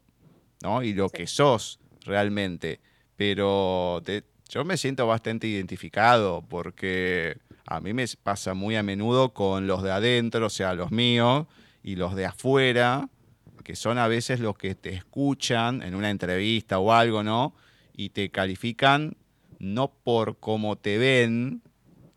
[0.62, 0.82] ¿no?
[0.82, 2.80] Y lo que sos realmente.
[3.16, 4.02] Pero
[4.50, 9.82] yo me siento bastante identificado porque a mí me pasa muy a menudo con los
[9.82, 11.46] de adentro, o sea, los míos,
[11.82, 13.08] y los de afuera,
[13.62, 17.54] que son a veces los que te escuchan en una entrevista o algo, ¿no?
[17.94, 19.16] Y te califican
[19.58, 21.62] no por cómo te ven,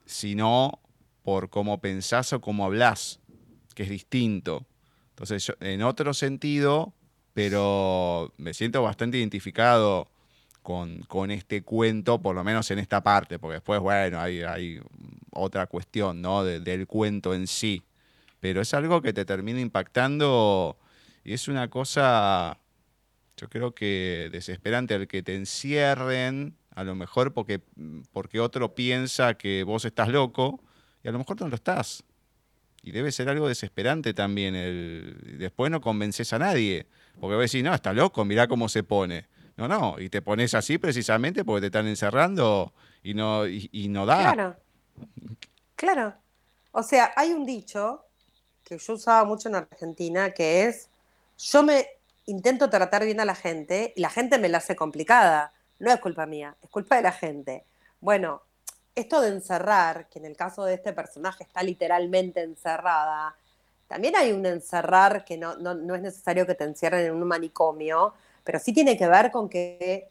[0.05, 0.79] sino
[1.23, 3.19] por cómo pensás o cómo hablas,
[3.75, 4.65] que es distinto.
[5.09, 6.93] Entonces, en otro sentido,
[7.33, 10.09] pero me siento bastante identificado
[10.67, 14.81] con, este cuento, por lo menos en esta parte, porque después, bueno, hay,
[15.31, 16.43] otra cuestión, ¿no?
[16.43, 17.83] del cuento en sí.
[18.41, 20.77] Pero es algo que te termina impactando
[21.23, 22.59] y es una cosa,
[23.37, 27.61] yo creo que desesperante, el que te encierren, a lo mejor porque,
[28.11, 30.61] porque otro piensa que vos estás loco
[31.01, 32.03] y a lo mejor no lo estás.
[32.83, 34.53] Y debe ser algo desesperante también.
[34.53, 36.87] El, después no convences a nadie.
[37.19, 40.53] Porque vos decís, no, está loco, mirá cómo se pone No, no, y te pones
[40.53, 44.33] así precisamente porque te están encerrando y no, y, no da.
[44.33, 44.55] Claro.
[45.75, 46.13] Claro.
[46.71, 48.05] O sea, hay un dicho
[48.63, 50.89] que yo usaba mucho en Argentina que es,
[51.39, 51.87] yo me
[52.25, 55.53] intento tratar bien a la gente y la gente me la hace complicada.
[55.79, 57.65] No es culpa mía, es culpa de la gente.
[57.99, 58.43] Bueno,
[58.93, 63.35] esto de encerrar, que en el caso de este personaje está literalmente encerrada,
[63.87, 67.27] también hay un encerrar que no, no, no es necesario que te encierren en un
[67.27, 68.13] manicomio,
[68.47, 70.07] pero sí tiene que ver con que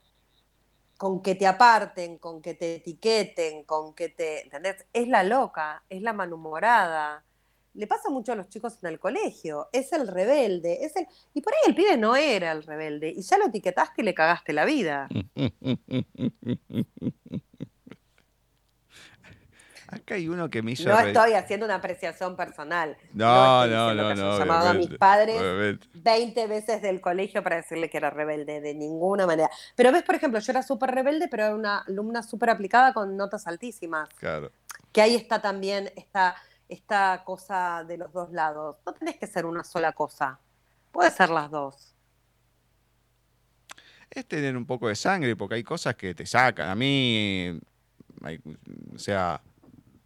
[0.98, 4.86] con que te aparten, con que te etiqueten, con que te, ¿entendés?
[4.92, 7.24] Es la loca, es la manhumorada.
[7.74, 11.40] Le pasa mucho a los chicos en el colegio, es el rebelde, es el y
[11.40, 14.52] por ahí el pibe no era el rebelde y ya lo etiquetaste y le cagaste
[14.52, 15.08] la vida.
[19.88, 22.96] Acá hay uno que me hizo No estoy haciendo una apreciación personal.
[23.12, 24.32] No, no, no, no.
[24.32, 25.86] haya llamado a mis padres obviamente.
[25.94, 29.48] 20 veces del colegio para decirle que era rebelde, de ninguna manera.
[29.76, 33.16] Pero ves, por ejemplo, yo era súper rebelde, pero era una alumna súper aplicada con
[33.16, 34.08] notas altísimas.
[34.18, 34.50] Claro.
[34.90, 36.34] Que ahí está también esta,
[36.68, 38.78] esta cosa de los dos lados.
[38.84, 40.40] No tenés que ser una sola cosa.
[40.90, 41.94] Puede ser las dos.
[44.10, 46.68] Es tener un poco de sangre, porque hay cosas que te sacan.
[46.70, 47.60] A mí,
[48.22, 48.40] hay-
[48.94, 49.40] o sea,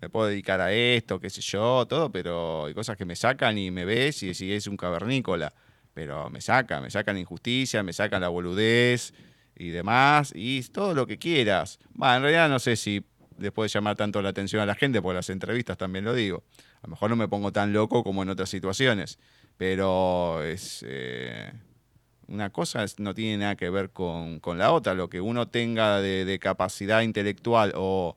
[0.00, 3.58] me puedo dedicar a esto, qué sé yo, todo, pero hay cosas que me sacan
[3.58, 5.52] y me ves y decís, es un cavernícola.
[5.92, 9.12] Pero me sacan, me sacan la injusticia, me sacan la boludez
[9.56, 11.78] y demás, y todo lo que quieras.
[11.94, 13.04] En realidad no sé si
[13.38, 16.44] les puede llamar tanto la atención a la gente, porque las entrevistas también lo digo.
[16.82, 19.18] A lo mejor no me pongo tan loco como en otras situaciones,
[19.56, 20.84] pero es...
[20.86, 21.52] eh,
[22.28, 24.94] una cosa no tiene nada que ver con, con la otra.
[24.94, 28.16] Lo que uno tenga de capacidad intelectual o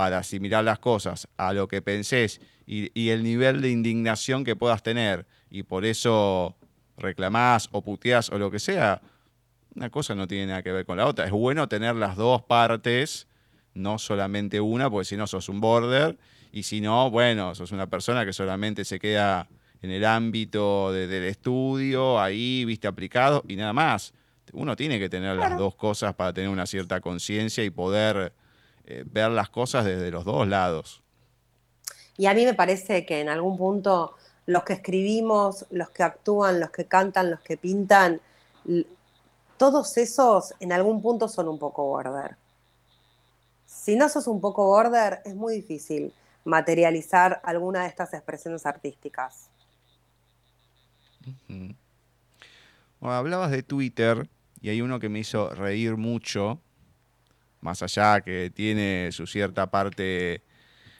[0.00, 4.56] para asimilar las cosas a lo que pensés y, y el nivel de indignación que
[4.56, 6.56] puedas tener y por eso
[6.96, 9.02] reclamás o puteás o lo que sea,
[9.74, 11.26] una cosa no tiene nada que ver con la otra.
[11.26, 13.26] Es bueno tener las dos partes,
[13.74, 16.16] no solamente una, porque si no sos un border
[16.50, 19.48] y si no, bueno, sos una persona que solamente se queda
[19.82, 24.14] en el ámbito de- del estudio, ahí, viste, aplicado y nada más.
[24.54, 28.32] Uno tiene que tener las dos cosas para tener una cierta conciencia y poder
[28.90, 31.02] eh, ver las cosas desde los dos lados.
[32.16, 36.58] Y a mí me parece que en algún punto los que escribimos, los que actúan,
[36.58, 38.20] los que cantan, los que pintan,
[39.56, 42.36] todos esos en algún punto son un poco border.
[43.64, 46.12] Si no sos un poco border, es muy difícil
[46.44, 49.50] materializar alguna de estas expresiones artísticas.
[51.46, 51.76] Bueno,
[53.14, 54.28] hablabas de Twitter
[54.60, 56.60] y hay uno que me hizo reír mucho,
[57.60, 60.42] más allá que tiene su cierta parte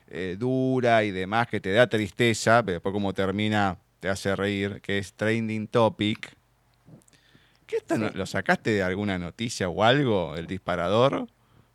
[0.09, 4.81] eh, dura y demás, que te da tristeza, pero después como termina te hace reír,
[4.81, 6.35] que es Trending Topic.
[7.67, 8.17] ¿Qué esto no- Sí.
[8.19, 11.27] lo sacaste de alguna noticia o algo, el disparador?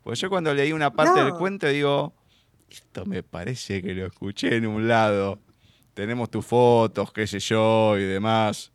[0.02, 2.12] Porque yo cuando leí una parte del cuento digo,
[2.70, 5.38] esto me parece que lo escuché en un lado.
[5.94, 8.70] Tenemos tus fotos, qué sé yo, y demás.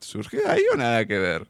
[0.00, 1.46] ¿Surgió de ahí o nada que ver?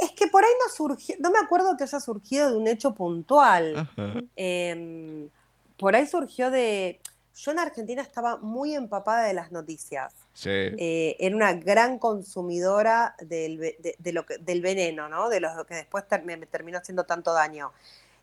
[0.00, 2.94] Es que por ahí no surgió, no me acuerdo que haya surgido de un hecho
[2.94, 3.88] puntual.
[4.36, 5.28] Eh,
[5.76, 7.00] por ahí surgió de.
[7.36, 10.12] Yo en Argentina estaba muy empapada de las noticias.
[10.34, 10.50] Sí.
[10.50, 15.28] Eh, era una gran consumidora del, ve- de- de lo que- del veneno, ¿no?
[15.30, 17.72] De lo que después ter- me, me terminó haciendo tanto daño.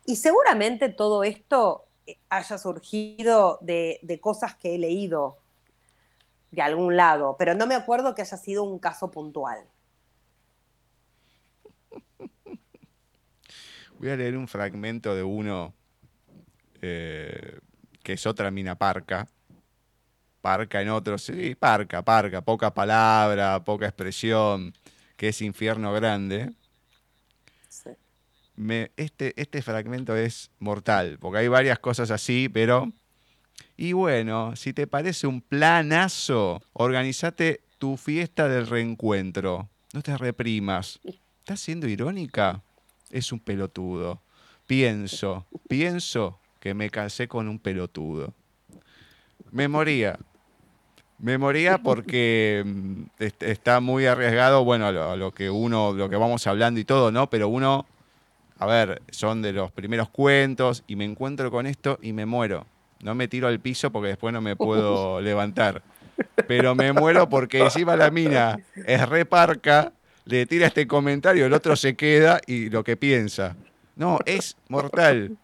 [0.06, 5.36] Y seguramente todo esto eh, haya surgido de, de cosas que he leído
[6.52, 9.64] de algún lado, pero no me acuerdo que haya sido un caso puntual.
[13.98, 15.74] Voy a leer un fragmento de uno
[16.80, 17.58] eh,
[18.02, 19.26] que es otra mina parca.
[20.40, 24.72] Parca en otro, sí, parca, parca, poca palabra, poca expresión,
[25.16, 26.52] que es infierno grande.
[27.68, 27.90] Sí.
[28.54, 32.92] Me- este, este fragmento es mortal, porque hay varias cosas así, pero...
[33.76, 39.68] Y bueno, si te parece un planazo, organizate tu fiesta del reencuentro.
[39.92, 41.00] No te reprimas.
[41.40, 42.62] ¿Estás siendo irónica?
[43.10, 44.20] Es un pelotudo.
[44.66, 48.34] Pienso, pienso que me casé con un pelotudo.
[49.50, 50.18] Me moría.
[51.18, 55.92] Me moría porque mm, est- está muy arriesgado, bueno, a lo, a lo que uno,
[55.92, 57.28] lo que vamos hablando y todo, ¿no?
[57.30, 57.86] Pero uno,
[58.58, 62.66] a ver, son de los primeros cuentos y me encuentro con esto y me muero.
[63.02, 65.82] No me tiro al piso porque después no me puedo levantar.
[66.46, 69.92] Pero me muero porque encima la mina es reparca,
[70.28, 73.56] le tira este comentario, el otro se queda y lo que piensa.
[73.96, 75.38] No, es mortal.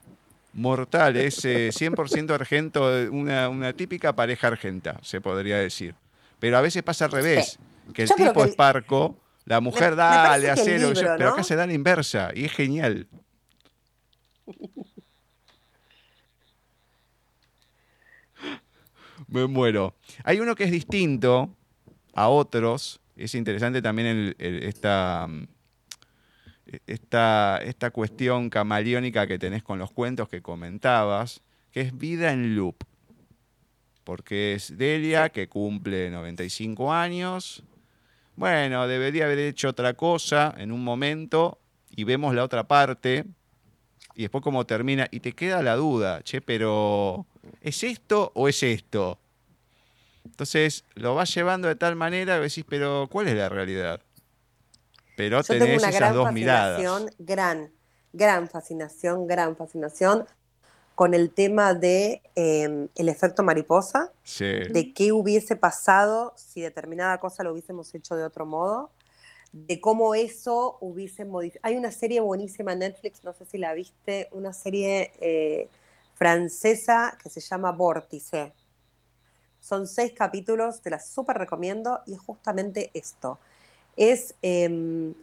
[0.53, 5.95] Mortal, es eh, 100% argento, una, una típica pareja argenta, se podría decir.
[6.39, 7.59] Pero a veces pasa al revés,
[7.95, 10.93] que el Yo tipo que es parco, La mujer, me dale, hacelo.
[10.93, 11.33] libro, Pero ¿no?
[11.33, 13.09] acá se da la inversa y es genial.
[19.27, 19.95] Me muero.
[20.23, 21.51] Hay uno que es distinto
[22.15, 23.01] a otros.
[23.17, 25.47] Es interesante también el- el- esta, mm,
[26.87, 32.57] esta, esta cuestión camaleónica que tenés con los cuentos que comentabas, que es Vida en
[32.57, 32.77] Loop.
[34.03, 37.63] Porque es Delia, que cumple 95 años.
[38.37, 41.59] Bueno, debería haber hecho otra cosa en un momento
[41.91, 43.25] y vemos la otra parte
[44.17, 47.27] y después cómo termina y te queda la duda, che, pero
[47.61, 49.19] ¿es esto o es esto?
[50.25, 54.01] Entonces lo vas llevando de tal manera que decís, pero ¿cuál es la realidad?
[55.17, 56.83] Pero Yo tengo tenés una esas gran dos miradas.
[57.19, 57.71] gran,
[58.13, 60.27] gran fascinación, gran fascinación
[60.95, 64.45] con el tema de eh, el efecto mariposa, Sí.
[64.45, 68.91] de qué hubiese pasado si determinada cosa lo hubiésemos hecho de otro modo,
[69.53, 71.69] de cómo eso hubiese modificado.
[71.69, 75.69] Hay una serie buenísima en Netflix, no sé si la viste, una serie eh,
[76.15, 78.53] francesa que se llama Vórtice.
[79.65, 83.39] Son seis capítulos, te la súper recomiendo y es justamente esto.
[83.97, 85.15] Es em,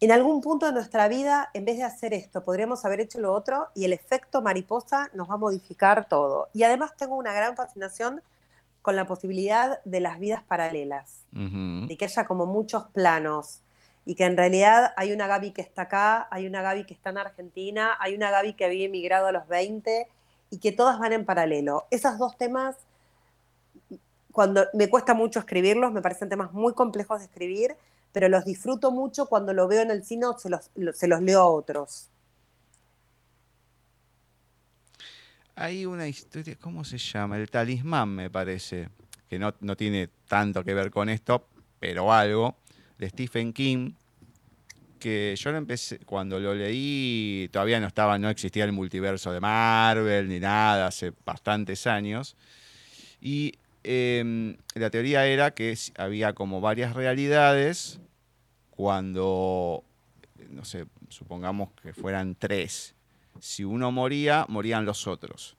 [0.00, 3.32] en algún punto de nuestra vida, en vez de hacer esto, podríamos haber hecho lo
[3.32, 6.48] otro y el efecto mariposa nos va a modificar todo.
[6.52, 8.20] Y además tengo una gran fascinación
[8.82, 11.86] con la posibilidad de las vidas paralelas, Ujú.
[11.88, 13.60] de que haya como muchos planos
[14.04, 17.08] y que en realidad hay una Gaby que está acá, hay una Gaby que está
[17.08, 20.06] en Argentina, hay una Gaby que había emigrado a los 20
[20.50, 21.86] y que todas van en paralelo.
[21.90, 22.76] Esos dos temas,
[24.34, 27.76] cuando me cuesta mucho escribirlos, me parecen temas muy complejos de escribir,
[28.10, 31.46] pero los disfruto mucho cuando lo veo en el cine o se los, leo a
[31.46, 32.10] otros.
[35.54, 37.36] Hay una historia, ¿cómo se llama?
[37.38, 38.88] El talismán, me parece,
[39.28, 41.46] que no, no tiene tanto que ver con esto,
[41.78, 42.56] pero algo,
[42.98, 43.92] de Stephen King,
[44.98, 49.38] que yo lo empecé, cuando lo leí, todavía no estaba, no existía el multiverso de
[49.38, 52.36] Marvel ni nada, hace bastantes años.
[53.20, 53.54] Y
[53.84, 58.00] eh, la teoría era que había como varias realidades
[58.70, 59.84] cuando,
[60.50, 62.94] no sé, supongamos que fueran tres.
[63.40, 65.56] Si uno moría, morían los otros.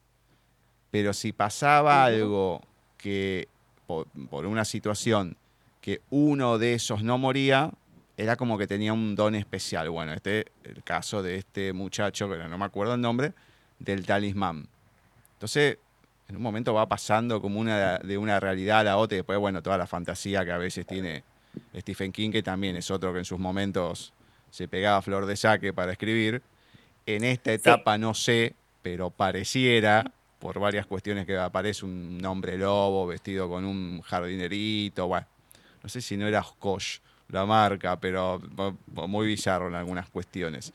[0.90, 2.62] Pero si pasaba algo
[2.98, 3.48] que,
[3.86, 5.36] por, por una situación,
[5.80, 7.72] que uno de esos no moría,
[8.16, 9.90] era como que tenía un don especial.
[9.90, 13.34] Bueno, este el caso de este muchacho, que no me acuerdo el nombre,
[13.78, 14.68] del talismán.
[15.34, 15.78] Entonces,
[16.28, 19.38] en un momento va pasando como una de una realidad a la otra y después,
[19.38, 21.22] bueno, toda la fantasía que a veces tiene
[21.76, 24.12] Stephen King, que también es otro que en sus momentos
[24.50, 26.42] se pegaba flor de saque para escribir.
[27.06, 33.06] En esta etapa no sé, pero pareciera, por varias cuestiones que aparece un hombre lobo
[33.06, 35.26] vestido con un jardinerito, bueno,
[35.82, 36.98] no sé si no era Oshkosh
[37.28, 38.40] la marca, pero
[39.08, 40.72] muy bizarro en algunas cuestiones.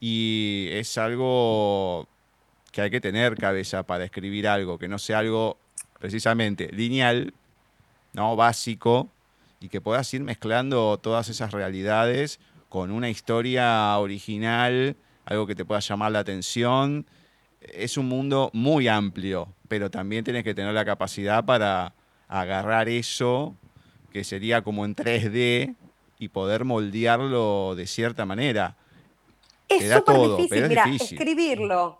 [0.00, 2.08] Y es algo
[2.72, 5.58] que hay que tener cabeza para escribir algo, que no sea algo
[5.98, 7.34] precisamente lineal,
[8.12, 8.36] ¿no?
[8.36, 9.08] básico,
[9.60, 15.64] y que puedas ir mezclando todas esas realidades con una historia original, algo que te
[15.64, 17.06] pueda llamar la atención.
[17.60, 21.94] Es un mundo muy amplio, pero también tienes que tener la capacidad para
[22.28, 23.54] agarrar eso,
[24.12, 25.74] que sería como en 3D,
[26.18, 28.76] y poder moldearlo de cierta manera.
[29.68, 31.18] Es súper es difícil.
[31.18, 31.99] escribirlo,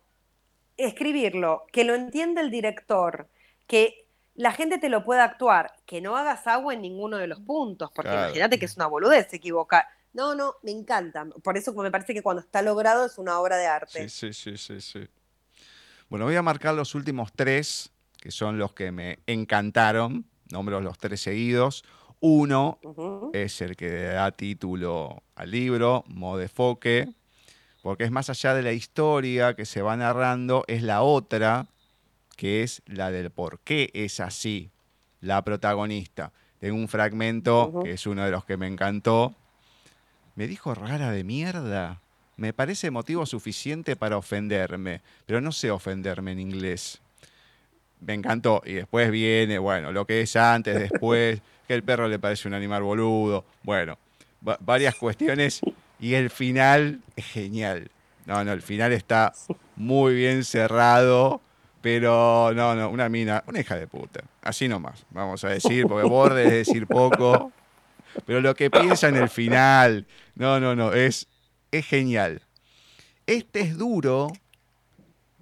[0.87, 3.29] escribirlo, que lo entienda el director,
[3.67, 7.41] que la gente te lo pueda actuar, que no hagas agua en ninguno de los
[7.41, 8.27] puntos, porque Claro.
[8.29, 9.85] imagínate que es una boludez equivocar.
[10.13, 11.25] No, no, me encanta.
[11.43, 14.09] Por eso me parece que cuando está logrado es una obra de arte.
[14.09, 15.09] Sí, sí, sí, sí, sí.
[16.09, 20.25] Bueno, voy a marcar los últimos tres, que son los que me encantaron.
[20.51, 21.85] Nombro los tres seguidos.
[22.19, 22.79] Uno
[23.33, 27.09] es el que da título al libro, Modefoque,
[27.83, 31.67] porque es más allá de la historia que se va narrando, es la otra,
[32.37, 34.71] que es la del por qué es así,
[35.21, 36.33] la protagonista.
[36.59, 39.35] Tengo un fragmento que es uno de los que me encantó.
[40.37, 42.01] Me dijo rara de mierda.
[42.37, 47.01] Me parece motivo suficiente para ofenderme, pero no sé ofenderme en inglés.
[48.01, 48.63] Me encantó.
[48.65, 52.55] Y después viene, bueno, lo que es antes, después, que el perro le parece un
[52.55, 53.45] animal boludo.
[53.63, 53.99] Bueno,
[54.47, 55.61] va- varias cuestiones.
[56.01, 57.91] Y el final es genial.
[58.27, 59.33] No, no, el final está
[59.77, 61.41] muy bien cerrado.
[61.83, 64.21] Pero no, no, una mina, una hija de puta.
[64.43, 67.53] Así nomás, vamos a decir, porque borde es decir poco.
[68.27, 71.27] Pero lo que piensa en el final, no, no, no, es,
[71.71, 72.43] es genial.
[73.27, 74.33] Este es duro,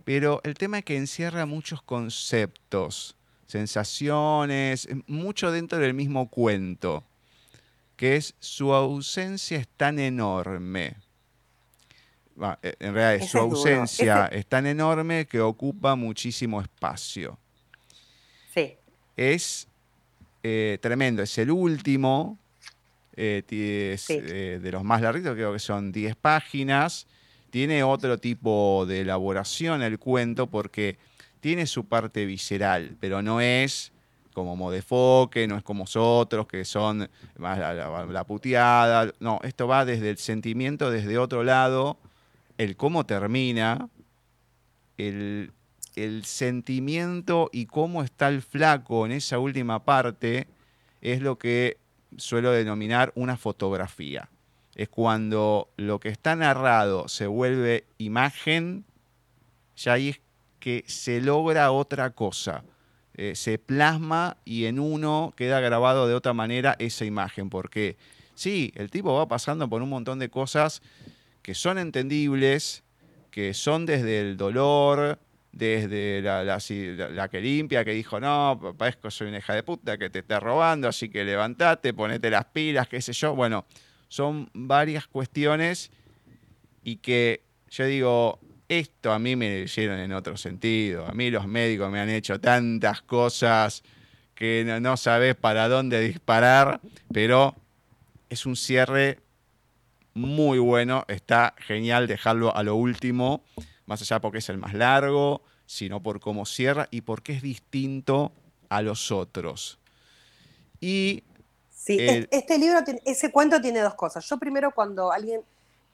[0.05, 3.17] pero el tema es que encierra muchos conceptos,
[3.47, 7.05] sensaciones, mucho dentro del mismo cuento.
[7.99, 10.95] Que es su ausencia es tan enorme.
[12.63, 17.37] Eh, en realidad, su ausencia es tan enorme que ocupa muchísimo espacio.
[18.55, 18.77] Sí.
[19.17, 19.67] Es
[20.45, 22.39] eh, tremendo, es el último,
[23.17, 23.43] eh,
[24.63, 27.09] de los más largos, creo que son 10 páginas.
[27.51, 30.99] Tiene otro tipo de elaboración el cuento porque
[31.41, 33.91] tiene su parte visceral, pero no es
[34.39, 39.13] como Modefoque, no es como otros que son más la, puteada.
[39.19, 41.99] No, esto va desde el sentimiento, desde otro lado,
[42.57, 43.89] el cómo termina,
[44.97, 45.51] el,
[45.97, 50.47] el sentimiento y cómo está el flaco en esa última parte
[51.01, 51.79] es lo que
[52.17, 54.29] suelo denominar una fotografía.
[54.77, 58.85] Es cuando lo que está narrado se vuelve imagen,
[59.75, 60.21] ya ahí es
[60.61, 62.63] que se logra otra cosa.
[63.21, 67.51] Eh, se plasma y en uno queda grabado de otra manera esa imagen.
[67.51, 67.97] Porque
[68.37, 70.83] sí, el tipo va pasando por un montón de cosas
[71.43, 72.85] que son entendibles,
[73.33, 75.19] que son desde el dolor,
[75.51, 80.21] desde la, que limpia, que dijo, no, que soy una hija de puta que te
[80.21, 83.35] está robando, así que levantate, ponete las pilas, qué sé yo.
[83.35, 83.67] Bueno,
[84.07, 85.91] son varias cuestiones
[86.85, 88.39] y que yo digo,
[88.69, 91.07] esto a mí me lo hicieron en otro sentido.
[91.07, 93.83] A mí los médicos me han hecho tantas cosas
[94.35, 96.81] que no, sabes para dónde disparar,
[97.13, 97.57] pero
[98.29, 99.19] es un cierre
[100.15, 101.05] muy bueno.
[101.09, 103.43] Está genial dejarlo a lo último,
[103.87, 108.33] más allá porque es el más largo, sino por cómo cierra y porque es distinto
[108.69, 109.79] a los otros.
[110.81, 111.25] Y
[111.89, 111.97] Sí,
[112.31, 114.29] este libro, ese cuento tiene dos cosas.
[114.29, 115.41] Yo primero cuando alguien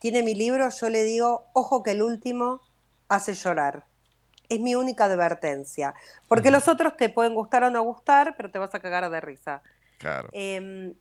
[0.04, 2.60] tiene mi libro, yo le digo, ojo que el último
[3.08, 3.86] hace llorar.
[4.50, 5.94] Es mi única advertencia.
[6.28, 9.22] Porque los otros te pueden gustar o no gustar, pero te vas a cagar de
[9.22, 9.62] risa.
[9.96, 10.28] Claro.
[10.32, 10.92] Em,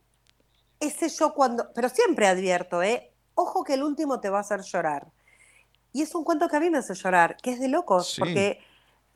[0.80, 3.12] ese yo cuando, pero siempre advierto, ¿eh?
[3.34, 5.08] Ojo que el último te va a hacer llorar.
[5.92, 8.58] Y es un cuento que a mí me hace llorar, que es de locos, porque,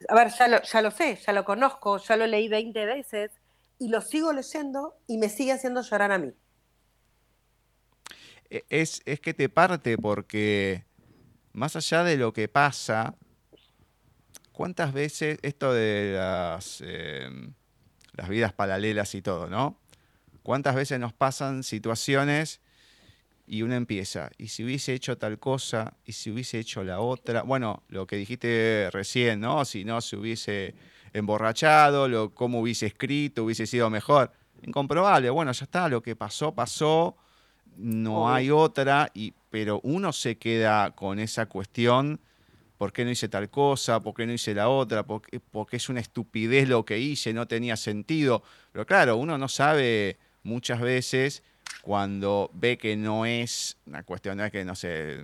[0.06, 3.31] a ver, ya lo, ya lo sé, ya lo conozco, ya lo leí 20 veces
[3.78, 6.35] y lo sigo leyendo y me sigue haciendo llorar a mí.
[8.51, 10.85] E, es, es que te parte porque
[11.53, 13.15] más allá de lo que pasa,
[14.53, 17.55] ¿cuántas veces esto de las, em,
[18.12, 19.79] las vidas paralelas y todo, ¿no?
[20.43, 22.61] ¿Cuántas veces nos pasan situaciones
[23.49, 27.43] y uno empieza, y si hubiese hecho tal cosa, y si hubiese hecho la otra,
[27.43, 29.65] bueno, lo que dijiste recién, ¿no?
[29.65, 30.75] Si no se hubiese
[31.15, 34.33] emborrachado, lo, cómo hubiese escrito, hubiese sido mejor.
[34.62, 37.16] Incomprobable, bueno, ya está, lo que pasó, pasó,
[37.79, 42.21] no hay otra, y, pero uno se queda con esa cuestión,
[42.77, 44.03] ¿por qué no hice tal cosa?
[44.03, 45.05] ¿Por qué no hice la otra?
[45.05, 48.43] Porque, porque es una estupidez lo que hice, no tenía sentido.
[48.73, 51.43] Pero claro, uno no sabe muchas veces
[51.83, 55.21] cuando ve que no es una cuestión, no es que, no sé,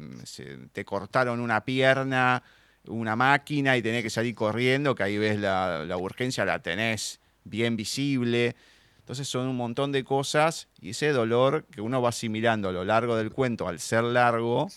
[0.73, 2.43] te cortaron una pierna,
[2.87, 7.21] una máquina y tenés que salir corriendo, que ahí ves la, la urgencia, la tenés
[7.45, 8.55] bien visible.
[9.05, 12.87] Entonces son un montón de cosas y ese dolor que uno va asimilando a lo
[12.87, 14.71] largo del cuento al ser largo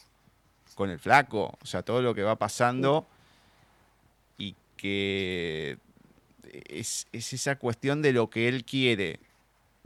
[0.76, 3.08] con el flaco, o sea, todo lo que va pasando
[4.38, 5.78] y que
[6.68, 9.22] es, esa cuestión de lo que él quiere.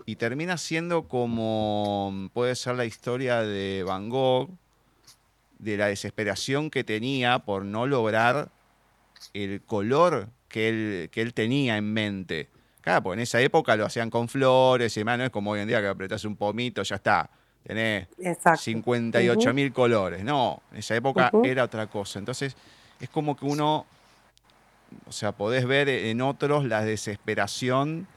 [0.07, 4.49] Y termina siendo como puede ser la historia de Van Gogh,
[5.59, 8.49] de la desesperación que tenía por no lograr
[9.35, 12.49] el color que él, que él tenía en mente.
[12.81, 15.59] Claro, pues en esa época lo hacían con flores y demás, no es como hoy
[15.59, 17.29] en día que apretas un pomito, ya está.
[17.63, 18.07] Tenés
[18.57, 20.23] 58 mil colores.
[20.23, 22.17] No, en esa época era otra cosa.
[22.17, 22.55] Entonces,
[22.99, 23.85] es como que uno,
[25.05, 28.07] o sea, podés ver en otros la desesperación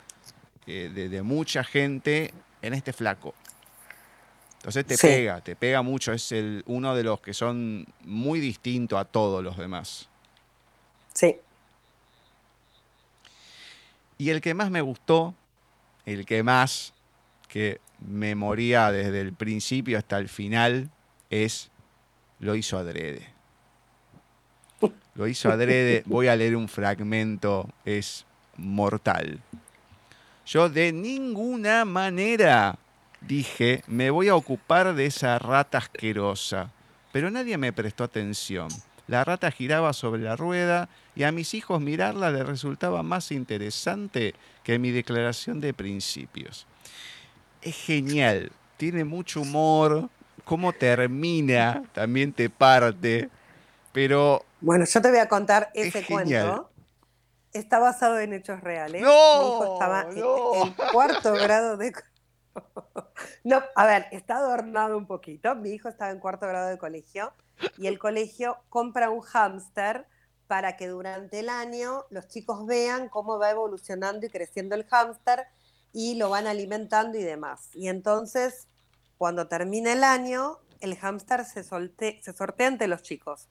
[0.66, 2.32] eh, de, mucha gente
[2.62, 3.34] en este flaco.
[4.56, 6.12] Entonces te pega, te pega mucho.
[6.14, 10.08] Es el, uno de los que son muy distintos a todos los demás.
[11.12, 11.36] Sí.
[14.18, 15.34] Y el que más me gustó,
[16.06, 16.92] el que más
[17.48, 20.90] que me moría desde el principio hasta el final,
[21.30, 21.70] es
[22.40, 23.32] Lo hizo adrede.
[25.14, 28.26] Lo hizo adrede, voy a leer un fragmento, es
[28.56, 29.40] mortal.
[30.46, 32.78] Yo de ninguna manera
[33.20, 36.70] dije, me voy a ocupar de esa rata asquerosa,
[37.12, 38.68] pero nadie me prestó atención.
[39.06, 44.34] La rata giraba sobre la rueda y a mis hijos mirarla les resultaba más interesante
[44.62, 46.66] que mi declaración de principios.
[47.62, 50.08] Es genial, tiene mucho humor,
[50.44, 53.30] cómo termina también te parte,
[53.92, 54.44] pero...
[54.60, 56.70] Bueno, yo te voy a contar ese cuento.
[57.52, 59.02] Está basado en hechos reales.
[59.02, 61.92] No, Mi hijo estaba en cuarto grado de...
[63.44, 65.54] No, a ver, está adornado un poquito.
[65.54, 67.32] Mi hijo estaba en cuarto grado de colegio
[67.78, 70.06] y el colegio compra un hámster
[70.46, 75.46] para que durante el año los chicos vean cómo va evolucionando y creciendo el hámster
[75.92, 77.70] y lo van alimentando y demás.
[77.72, 78.68] Y entonces,
[79.16, 83.48] cuando termine el año, el hámster se, se sortea entre los chicos.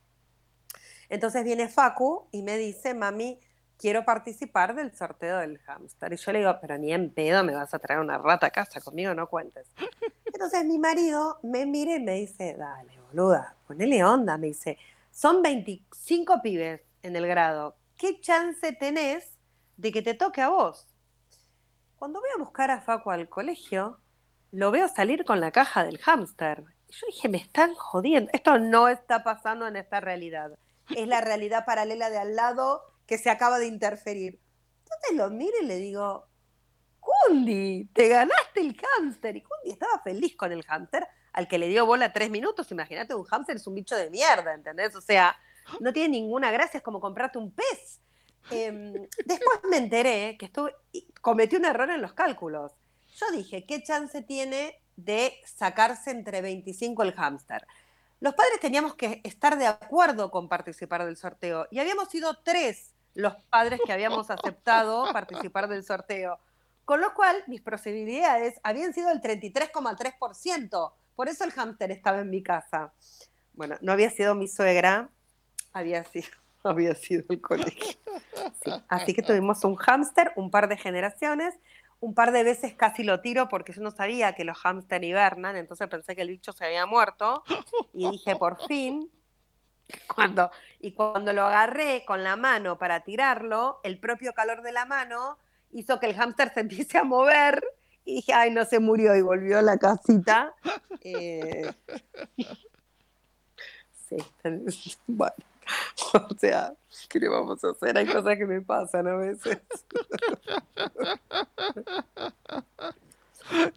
[1.09, 3.39] Entonces viene Facu y me dice, mami,
[3.77, 6.13] quiero participar del sorteo del hámster.
[6.13, 8.49] Y yo le digo, pero ni en pedo me vas a traer una rata a
[8.49, 9.67] casa, conmigo no cuentes.
[10.25, 14.37] Entonces mi marido me mira y me dice, dale, boluda, ponele onda.
[14.37, 14.77] Me dice,
[15.13, 17.77] son 25 pibes en el grado.
[17.95, 19.37] ¿Qué chance tenés
[19.77, 20.87] de que te toque a vos?
[21.95, 24.01] Cuando voy a buscar a Facu al colegio,
[24.51, 26.63] lo veo salir con la caja del hámster.
[26.89, 28.31] Yo dije, me están jodiendo.
[28.33, 30.57] Esto no está pasando en esta realidad.
[30.89, 34.41] Es la realidad paralela de al lado que se acaba de interferir.
[34.79, 36.27] Entonces lo miro y le digo,
[36.99, 39.37] Kundi, te ganaste el hámster.
[39.37, 42.71] Y Kundi estaba feliz con el hámster, al que le dio bola tres minutos.
[42.71, 44.95] Imagínate, un hámster es un bicho de mierda, ¿entendés?
[44.95, 45.35] O sea,
[45.79, 47.99] no tiene ninguna gracia, es como comprarte un pez.
[48.51, 48.93] Em,
[49.25, 50.75] después me enteré que estuve,
[51.21, 52.73] cometí un error en los cálculos.
[53.15, 57.65] Yo dije, ¿qué chance tiene de sacarse entre 25 el hámster?
[58.19, 62.93] Los padres teníamos que estar de acuerdo con participar del sorteo y habíamos sido tres
[63.13, 66.39] los padres que habíamos aceptado participar del sorteo.
[66.85, 70.93] Con lo cual, mis posibilidades habían sido el 33,3%.
[71.15, 72.93] Por eso el hámster estaba en mi casa.
[73.53, 75.09] Bueno, no había sido mi suegra,
[75.71, 76.27] había sido,
[76.63, 77.97] había sido el colegio.
[78.87, 81.55] Así que tuvimos un hámster, un par de generaciones.
[81.99, 85.55] Un par de veces casi lo tiro porque yo no sabía que los hámster hibernan,
[85.55, 87.45] entonces pensé que el bicho se había muerto.
[87.93, 89.09] Y dije, por fin,
[90.13, 94.85] cuando, y cuando lo agarré con la mano para tirarlo, el propio calor de la
[94.85, 95.37] mano
[95.71, 97.63] hizo que el hámster se empiece a mover
[98.05, 100.53] y dije, ay, no se murió y volvió a la casita.
[101.05, 101.69] Eh,
[104.07, 104.15] sí,
[105.05, 105.33] bueno,
[106.13, 106.73] o sea,
[107.09, 107.97] ¿qué le vamos a hacer?
[107.97, 109.59] Hay cosas que me pasan a veces.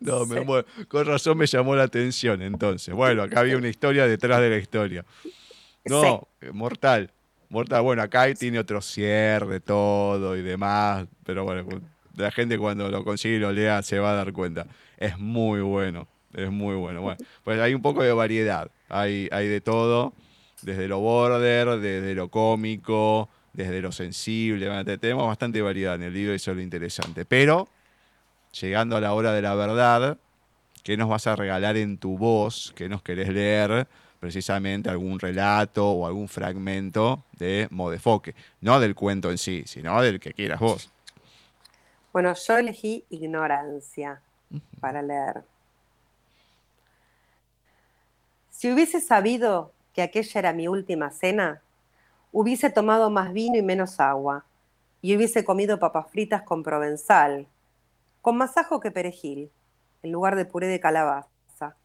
[0.01, 0.47] No, me
[0.87, 2.95] con razón me llamó la atención entonces.
[2.95, 5.05] Bueno, acá había una historia detrás de la historia.
[5.85, 7.11] No, eh, mortal.
[7.49, 7.83] Mortal.
[7.83, 11.09] Bueno, acá tiene otro cierre, todo y demás.
[11.25, 11.67] Pero bueno,
[12.17, 14.67] la gente cuando lo consigue y lo lea se va a dar cuenta.
[14.99, 16.09] Es muy bueno.
[16.35, 17.03] Es muy bueno.
[17.03, 18.71] Bueno, pues hay un poco de variedad.
[18.89, 20.13] Hay, hay de todo.
[20.63, 24.69] Desde lo border, desde lo cómico, desde lo sensible.
[24.99, 27.25] tenemos bastante variedad en el libro y eso es lo interesante.
[27.25, 27.69] Pero,
[28.59, 30.19] llegando a la hora de la verdad,
[30.83, 32.73] ¿qué nos vas a regalar en tu voz?
[32.75, 33.87] ¿Qué nos querés leer?
[34.19, 38.35] precisamente algún relato o algún fragmento de Modefoque.
[38.61, 40.91] No del cuento en sí, sino del que quieras vos.
[42.17, 44.23] Bueno, yo elegí ignorancia
[44.81, 45.45] para leer.
[48.49, 51.61] Si hubiese sabido que aquella era mi última cena,
[52.33, 54.47] hubiese tomado más vino y menos agua,
[55.03, 57.47] y hubiese comido papas fritas con provenzal,
[58.23, 59.51] con más ajo que perejil,
[60.03, 61.77] en lugar de puré de calabaza,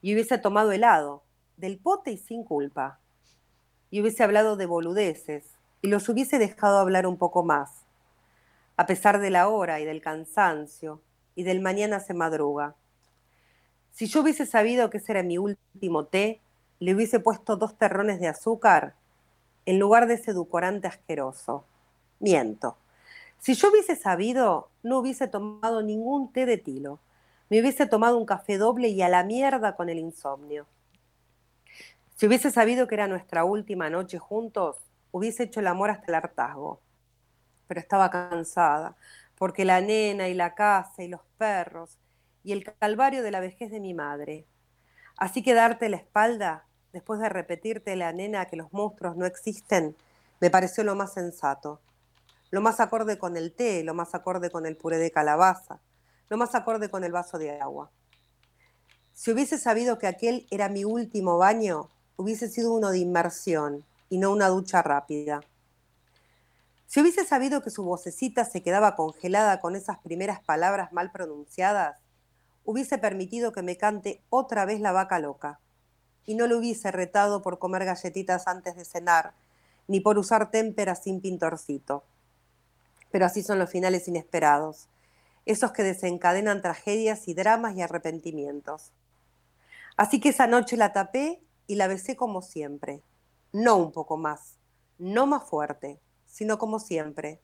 [0.00, 1.24] y hubiese tomado helado,
[1.56, 3.00] del pote y sin culpa,
[3.90, 7.85] y hubiese hablado de boludeces, y los hubiese dejado hablar un poco más,
[8.76, 11.02] a pesar de la hora y del cansancio,
[11.34, 12.74] y del mañana se madruga.
[13.92, 16.40] Si yo hubiese sabido que ese era mi último té,
[16.78, 18.94] le hubiese puesto dos terrones de azúcar
[19.64, 21.64] en lugar de ese edulcorante asqueroso.
[22.20, 22.76] Miento.
[23.38, 26.98] Si yo hubiese sabido, no hubiese tomado ningún té de tilo.
[27.48, 30.66] Me hubiese tomado un café doble y a la mierda con el insomnio.
[32.16, 34.76] Si hubiese sabido que era nuestra última noche juntos,
[35.12, 36.80] hubiese hecho el amor hasta el hartazgo.
[37.66, 38.96] Pero estaba cansada,
[39.36, 41.98] porque la nena y la casa y los perros
[42.42, 44.46] y el calvario de la vejez de mi madre.
[45.16, 49.96] Así que darte la espalda, después de repetirte la nena que los monstruos no existen,
[50.40, 51.80] me pareció lo más sensato.
[52.50, 55.80] Lo más acorde con el té, lo más acorde con el puré de calabaza,
[56.28, 57.90] lo más acorde con el vaso de agua.
[59.12, 64.18] Si hubiese sabido que aquel era mi último baño, hubiese sido uno de inmersión y
[64.18, 65.40] no una ducha rápida.
[66.86, 71.98] Si hubiese sabido que su vocecita se quedaba congelada con esas primeras palabras mal pronunciadas,
[72.64, 75.60] hubiese permitido que me cante otra vez la vaca loca
[76.24, 79.34] y no lo hubiese retado por comer galletitas antes de cenar,
[79.88, 82.04] ni por usar témperas sin pintorcito.
[83.10, 84.88] Pero así son los finales inesperados,
[85.44, 88.92] esos que desencadenan tragedias y dramas y arrepentimientos.
[89.96, 93.02] Así que esa noche la tapé y la besé como siempre,
[93.52, 94.56] no un poco más,
[94.98, 96.00] no más fuerte,
[96.36, 97.40] sino como siempre.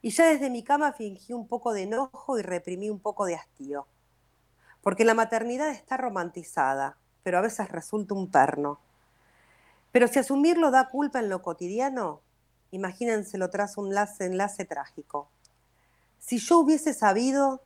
[0.00, 3.34] Y ya desde mi cama fingí un poco de enojo y reprimí un poco de
[3.34, 3.88] hastío.
[4.80, 8.78] porque la maternidad está romantizada, pero a veces resulta un perno.
[9.90, 12.20] Pero si asumirlo da culpa en lo cotidiano,
[12.70, 15.28] imagínenselo tras un enlace, enlace trágico.
[16.20, 17.62] Si yo hubiese sabido,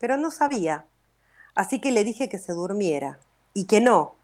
[0.00, 0.86] pero no sabía,
[1.54, 3.20] así que le dije que se durmiera,
[3.54, 4.16] y que no,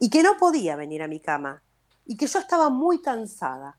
[0.00, 1.62] y que no podía venir a mi cama,
[2.04, 3.76] y que yo estaba muy cansada,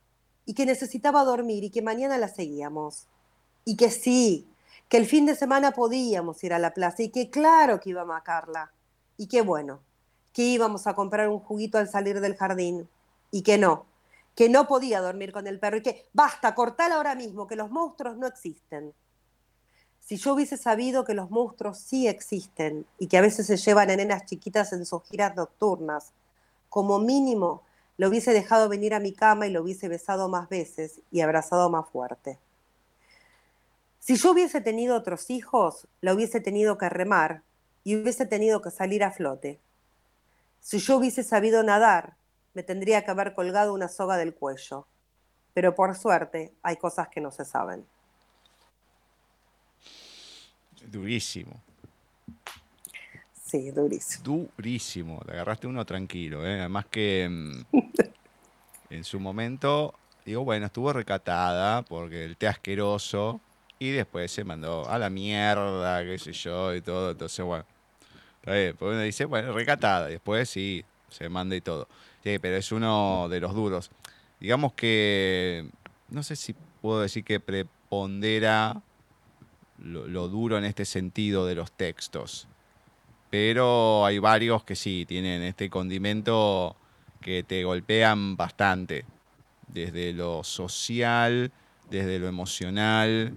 [0.49, 3.05] y que necesitaba dormir, y que mañana la seguíamos,
[3.65, 4.49] y que sí,
[4.87, 8.17] que el fin de semana podíamos ir a la plaza, y que claro que íbamos
[8.17, 8.71] a Carla,
[9.15, 9.79] y que bueno,
[10.33, 12.89] que íbamos a comprar un juguito al salir del jardín,
[13.29, 13.85] y que no,
[14.33, 17.69] que no podía dormir con el perro, y que basta, cortala ahora mismo, que los
[17.69, 18.95] monstruos no existen.
[19.99, 23.91] Si yo hubiese sabido que los monstruos sí existen y que a veces se llevan
[23.91, 26.11] a chiquitas en sus giras nocturnas,
[26.69, 27.61] como mínimo
[27.99, 31.69] lo hubiese dejado venir a mi cama y lo hubiese besado más veces y abrazado
[31.69, 32.39] más fuerte.
[33.99, 37.41] Si yo hubiese tenido otros hijos, lo hubiese tenido que remar
[37.83, 39.59] y hubiese tenido que salir a flote.
[40.61, 42.15] Si yo hubiese sabido nadar,
[42.53, 44.87] me tendría que haber colgado una soga del cuello.
[45.53, 47.85] Pero por suerte hay cosas que no se saben.
[50.89, 51.61] Durísimo.
[53.49, 54.23] Sí, durísimo.
[54.23, 55.21] Durísimo.
[55.25, 56.59] Te agarraste uno tranquilo, ¿eh?
[56.59, 57.78] Además que mm,
[58.89, 59.93] en su momento,
[60.25, 63.41] digo, bueno, estuvo recatada porque el té asqueroso
[63.79, 67.11] y después se mandó a la mierda, qué sé yo, y todo.
[67.11, 67.65] Entonces, bueno.
[68.43, 70.07] Porque uno dice, bueno, recatada.
[70.07, 71.87] Después sí, se manda y todo.
[72.23, 73.91] Sí, pero es uno de los duros.
[74.39, 75.69] Digamos que,
[76.09, 78.81] no sé si puedo decir que prepondera
[79.77, 82.47] lo duro en este sentido de los textos.
[83.29, 86.75] Pero hay varios que sí, tienen este condimento
[87.21, 89.05] que te golpean bastante.
[89.67, 91.51] Desde lo social,
[91.89, 93.33] desde lo emocional,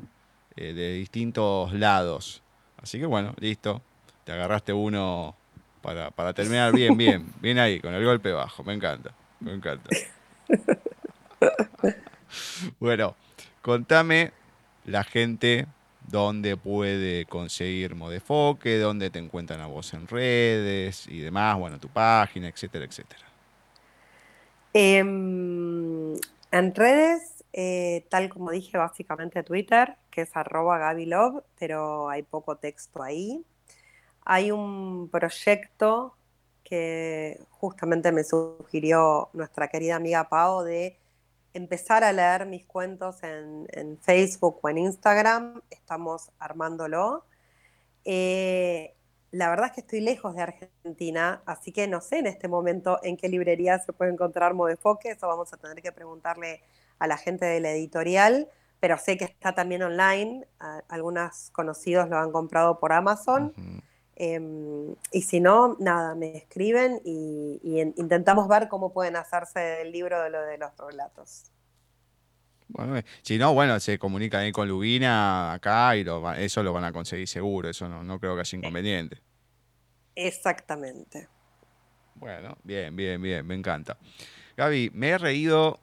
[0.57, 2.43] eh, de distintos lados.
[2.83, 3.83] Así que bueno, listo.
[4.25, 5.37] Te agarraste uno
[5.83, 7.33] para, para terminar bien, bien.
[7.41, 8.63] Bien ahí, con el golpe bajo.
[8.65, 9.13] Me encanta.
[9.41, 9.91] Me encanta.
[12.79, 13.17] Bueno,
[13.61, 14.33] contame
[14.85, 15.67] la gente
[16.09, 21.89] dónde puede conseguir Modefoque, dónde te encuentran a vos en redes y demás, bueno, tu
[21.89, 23.32] página, etcétera, etcétera.
[24.75, 26.15] Em,
[26.51, 32.57] en redes, eh, tal como dije, básicamente Twitter, que es arroba gabilove, pero hay poco
[32.57, 33.45] texto ahí.
[34.25, 36.17] Hay un proyecto
[36.65, 40.99] que justamente me sugirió nuestra querida amiga Pau de
[41.55, 45.61] empezar a leer mis cuentos en, en Facebook o en Instagram.
[45.71, 47.25] Estamos armándolo.
[48.05, 48.95] Eh,
[49.33, 53.01] la verdad es que estoy lejos de Argentina, así que no sé en este momento
[53.03, 56.63] en qué librería se puede encontrar Modefoque, eso vamos a tener que preguntarle
[56.99, 58.49] a la gente de la editorial,
[58.79, 60.47] pero sé que está también online,
[60.89, 63.55] algunos conocidos lo han comprado por Amazon.
[64.17, 67.61] Em, y si no, nada, me escriben y,
[67.97, 71.52] intentamos ver cómo pueden hacerse el libro de lo de los relatos.
[72.73, 76.05] Bueno, eh, si no, bueno, se comunican ahí con Lubina acá y
[76.39, 79.19] eso lo van a conseguir seguro, eso no, no creo que haya inconveniente.
[80.15, 81.29] Exactamente.
[82.15, 83.99] Bueno, bien, bien, bien, me encanta.
[84.57, 85.81] Gaby, me he reído,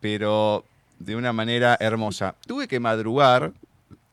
[0.00, 0.64] pero
[0.98, 2.34] de una manera hermosa.
[2.46, 3.52] Tuve que madrugar,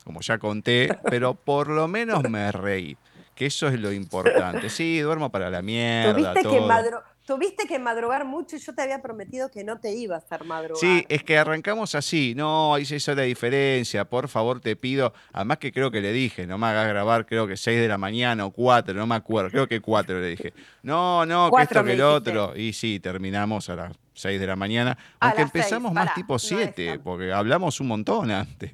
[0.03, 2.97] como ya conté, pero por lo menos me reí
[3.35, 4.69] que eso es lo importante.
[4.69, 6.33] Sí, duermo para la mierda.
[6.33, 6.59] Tuviste, Que,
[7.25, 10.43] tuviste que madrugar mucho y yo te había prometido que no te iba a hacer
[10.43, 10.77] madrugar.
[10.77, 12.33] Sí, es que arrancamos así.
[12.35, 14.05] No, ahí se hizo la diferencia.
[14.05, 15.13] Por favor, te pido.
[15.31, 17.97] Además que creo que le dije, no me hagas grabar, creo que 6 de la
[17.97, 19.49] mañana o 4, no me acuerdo.
[19.51, 20.53] Creo que 4 le dije.
[20.81, 22.55] No, no, que esto, que el otro.
[22.55, 24.97] Y sí, terminamos a las 6 de la mañana.
[25.19, 28.71] Aunque empezamos más tipo 7, porque hablamos un montón antes.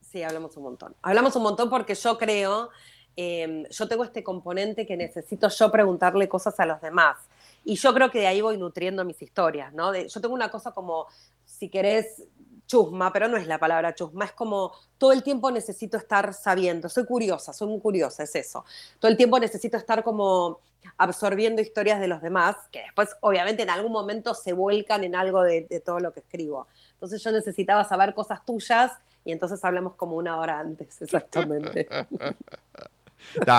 [0.00, 0.96] Sí, hablamos un montón.
[1.02, 2.70] Hablamos un montón porque yo creo
[3.16, 7.18] Em, yo tengo este componente que necesito yo preguntarle cosas a los demás.
[7.64, 9.94] Y yo creo que de ahí voy nutriendo mis historias, ¿no?
[9.94, 11.06] yo tengo una cosa como,
[11.44, 12.22] si querés,
[12.66, 16.88] chusma, pero no es la palabra chusma, es como todo el tiempo necesito estar sabiendo,
[16.88, 18.64] soy curiosa, soy muy curiosa, es eso.
[19.00, 20.60] Todo el tiempo necesito estar como
[20.96, 25.42] absorbiendo historias de los demás, que después obviamente en algún momento se vuelcan en algo
[25.42, 26.68] de, de todo lo que escribo.
[26.92, 28.92] Entonces yo necesitaba saber cosas tuyas
[29.24, 31.88] y entonces hablamos como una hora antes, exactamente.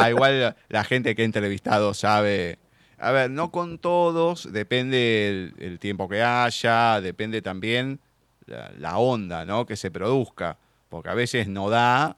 [0.09, 2.59] igual la gente que he entrevistado sabe.
[2.97, 7.99] A ver, no con todos, depende el, tiempo que haya, depende también
[8.45, 9.65] la, onda ¿no?
[9.65, 10.57] que se produzca,
[10.87, 12.15] porque a veces no da,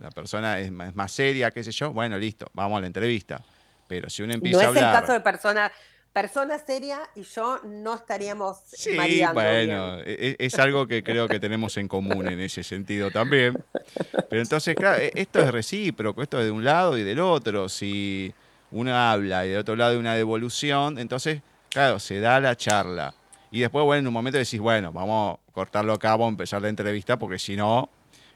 [0.00, 3.40] la persona es más, seria, qué sé yo, bueno, listo, vamos a la entrevista.
[3.86, 4.82] Pero si uno empieza a hablar...
[4.82, 5.70] No es el caso de personas
[6.12, 10.08] persona seria y yo no estaríamos Sí, mareando bueno, bien.
[10.08, 13.62] e- e- es algo que creo que tenemos en común en ese sentido también.
[14.28, 17.68] Pero entonces, claro, e- esto es recíproco, esto es de un lado y del otro.
[17.68, 18.32] Si
[18.70, 21.40] uno habla y del otro lado hay una devolución, entonces,
[21.70, 23.14] claro, se da la charla.
[23.50, 27.18] Y después, bueno, en un momento decís, bueno, vamos a cortarlo a empezar la entrevista,
[27.18, 27.88] porque si no,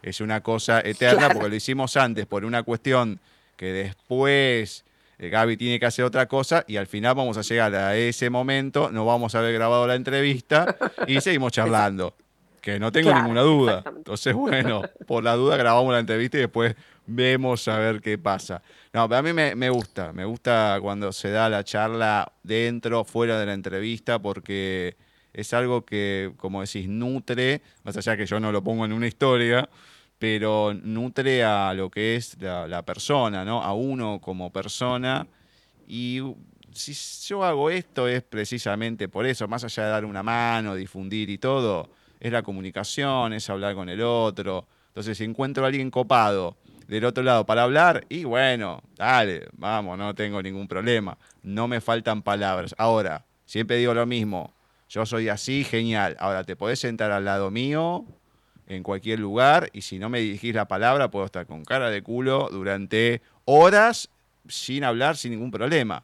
[0.02, 1.34] es una cosa eterna, Claro.
[1.34, 3.20] porque lo hicimos antes por una cuestión
[3.56, 4.84] que después
[5.30, 8.90] Gaby tiene que hacer otra cosa y al final vamos a llegar a ese momento,
[8.90, 10.76] no vamos a haber grabado la entrevista
[11.06, 12.14] y seguimos charlando.
[12.60, 13.82] Que no tengo Claro, ninguna duda.
[13.96, 16.76] Entonces, bueno, por la duda grabamos la entrevista y después
[17.06, 18.62] vemos a ver qué pasa.
[18.92, 23.02] No, pero a mí me, me gusta, me gusta cuando se da la charla dentro,
[23.04, 24.94] fuera de la entrevista, porque
[25.32, 29.08] es algo que, como decís, nutre, más allá que yo no lo pongo en una
[29.08, 29.68] historia,
[30.22, 33.60] pero nutre a lo que es la, persona, ¿no?
[33.60, 35.26] A uno como persona.
[35.88, 36.20] Y
[36.72, 36.94] si
[37.26, 41.38] yo hago esto es precisamente por eso, más allá de dar una mano, difundir y
[41.38, 41.90] todo,
[42.20, 44.68] es la comunicación, es hablar con el otro.
[44.86, 49.98] Entonces, si encuentro a alguien copado del otro lado para hablar, y bueno, dale, vamos,
[49.98, 51.18] no tengo ningún problema.
[51.42, 52.76] No me faltan palabras.
[52.78, 54.54] Ahora, siempre digo lo mismo,
[54.88, 56.14] yo soy así, genial.
[56.20, 58.06] Ahora, te podés sentar al lado mío
[58.66, 62.02] en cualquier lugar y si no me dirigís la palabra, puedo estar con cara de
[62.02, 64.08] culo durante horas
[64.48, 66.02] sin hablar, sin ningún problema.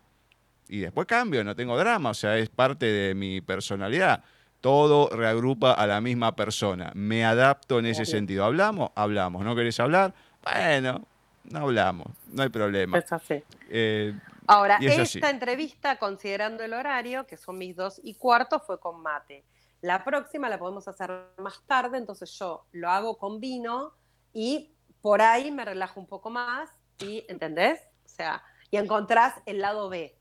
[0.69, 4.23] Y después cambio, no tengo drama, o sea, es parte de mi personalidad.
[4.61, 6.91] Todo reagrupa a la misma persona.
[6.95, 8.45] Me adapto en ese sentido.
[8.45, 8.91] ¿Hablamos?
[8.97, 9.45] Hablamos.
[9.45, 10.13] ¿No querés hablar?
[10.43, 11.07] Bueno,
[11.45, 12.09] no hablamos.
[12.33, 12.99] No hay problema.
[12.99, 13.43] Es así.
[13.71, 14.15] Eh,
[14.49, 15.35] Ahora, es esta así.
[15.35, 19.45] entrevista, considerando el horario, que son mis dos y cuarto, fue con mate.
[19.81, 23.95] La próxima la podemos hacer más tarde, entonces yo lo hago con vino
[24.33, 26.69] y por ahí me relajo un poco más
[27.01, 27.81] y, ¿entendés?
[28.05, 30.17] O sea, y encontrás el lado B.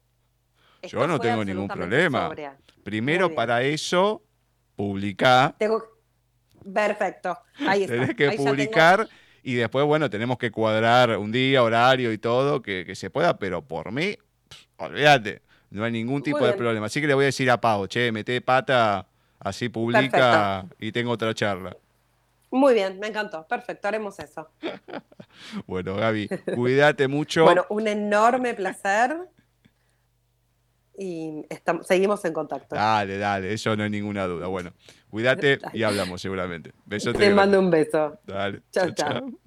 [0.82, 2.28] Esto Yo no tengo ningún problema.
[2.28, 2.58] sobria.
[2.84, 4.24] primero, para eso,
[4.76, 5.56] publicá.
[5.58, 5.84] Tengo...
[6.74, 7.38] Perfecto.
[7.68, 7.94] Ahí está.
[7.96, 9.08] Tenés que Ahí ya tengo- publicar
[9.42, 13.38] y después, bueno, tenemos que cuadrar un día, horario y todo, que, que se pueda,
[13.40, 14.18] pero por mí,
[14.50, 16.86] pff, olvídate, no hay ningún tipo de problema.
[16.88, 19.08] Así que le voy a decir a Pau, che, mete pata,
[19.40, 21.76] así publica y tengo otra charla.
[22.50, 23.46] Muy bien, me encantó.
[23.48, 24.50] Perfecto, haremos eso.
[25.68, 27.44] Bueno, Gaby, cuídate mucho.
[27.44, 29.16] Bueno, un enorme placer.
[30.98, 32.76] Y estamos, seguimos en contacto.
[32.76, 34.48] Dale, dale, eso no hay ninguna duda.
[34.48, 34.74] Bueno,
[35.10, 36.74] cuídate y hablamos seguramente.
[36.86, 37.20] Besote.
[37.20, 38.20] Te mando un beso.
[38.26, 38.62] Dale.
[38.72, 39.40] Chau, chau.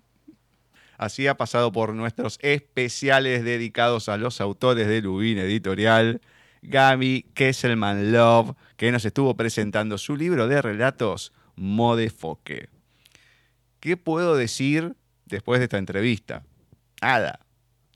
[0.97, 6.21] Así ha pasado por nuestros especiales dedicados a los autores de Lubin Editorial,
[6.63, 12.69] Gaby Kesselman Love, que nos estuvo presentando su libro de relatos Modefoque.
[13.81, 14.95] ¿Qué puedo decir
[15.27, 16.43] después de esta entrevista?
[17.01, 17.41] Nada.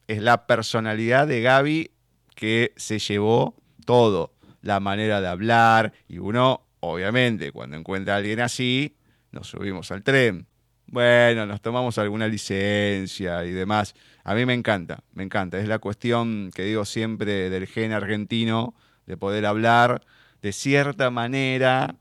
[0.07, 1.91] Es la personalidad de Gaby
[2.35, 3.55] que se llevó
[3.85, 4.33] todo.
[4.63, 5.93] La manera de hablar.
[6.09, 8.97] Y uno, obviamente, cuando encuentra a alguien así,
[9.31, 10.47] nos subimos al tren.
[10.87, 13.95] Bueno, nos tomamos alguna licencia y demás.
[14.23, 15.59] A mí me encanta, me encanta.
[15.59, 18.75] Es la cuestión que digo siempre del gen argentino,
[19.07, 20.03] de poder hablar
[20.43, 21.97] de cierta manera,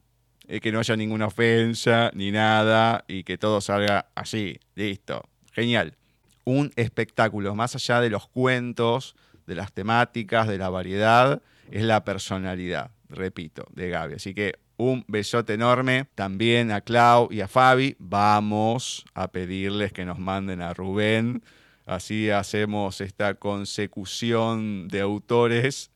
[0.47, 4.59] eh, que no haya ninguna ofensa ni nada y que todo salga así.
[4.75, 5.23] Listo.
[5.53, 5.95] Genial.
[6.43, 9.15] Un espectáculo, más allá de los cuentos,
[9.47, 11.41] de las temáticas, de la variedad,
[11.71, 14.15] es la personalidad, repito, de Gaby.
[14.15, 17.95] Así que un besote enorme también a Clau y a Fabi.
[17.99, 21.43] Vamos a pedirles que nos manden a Rubén.
[21.85, 25.91] Así hacemos esta consecución de autores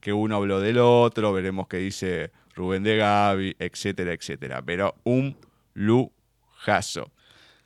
[0.00, 4.62] que uno habló del otro, veremos qué dice Rubén de Gaby, etcétera, etcétera.
[4.62, 5.36] Pero un
[5.74, 7.10] lujazo.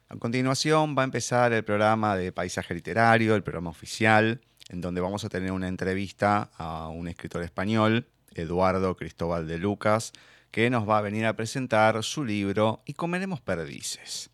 [0.09, 5.01] A continuación va a empezar el programa de Paisaje Literario, el programa oficial, en donde
[5.01, 10.13] vamos a tener una entrevista a un escritor español, Eduardo Cristóbal de Lucas,
[10.53, 14.31] que nos va a venir a presentar su libro Y comeremos perdices.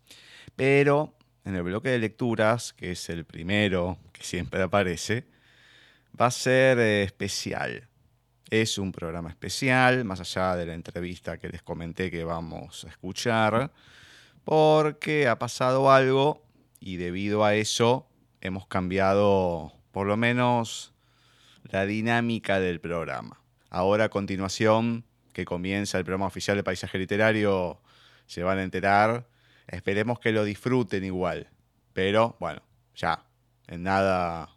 [0.55, 1.15] Pero
[1.45, 5.25] en el bloque de lecturas, que es el primero que siempre aparece,
[6.19, 7.87] va a ser eh, especial.
[8.49, 12.89] Es un programa especial, más allá de la entrevista que les comenté que vamos a
[12.89, 13.71] escuchar,
[14.43, 16.43] porque ha pasado algo
[16.81, 18.09] y debido a eso
[18.41, 20.93] hemos cambiado por lo menos
[21.63, 23.39] la dinámica del programa.
[23.69, 25.05] Ahora a continuación,
[25.39, 27.79] que comienza el programa oficial de Paisaje Literario,
[28.25, 29.25] se van a enterar.
[29.67, 31.47] Esperemos que lo disfruten igual.
[31.93, 32.61] Pero bueno,
[32.93, 33.23] ya,
[33.67, 34.49] en nada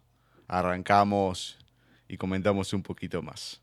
[0.47, 1.57] arrancamos
[2.09, 3.62] y comentamos un poquito más.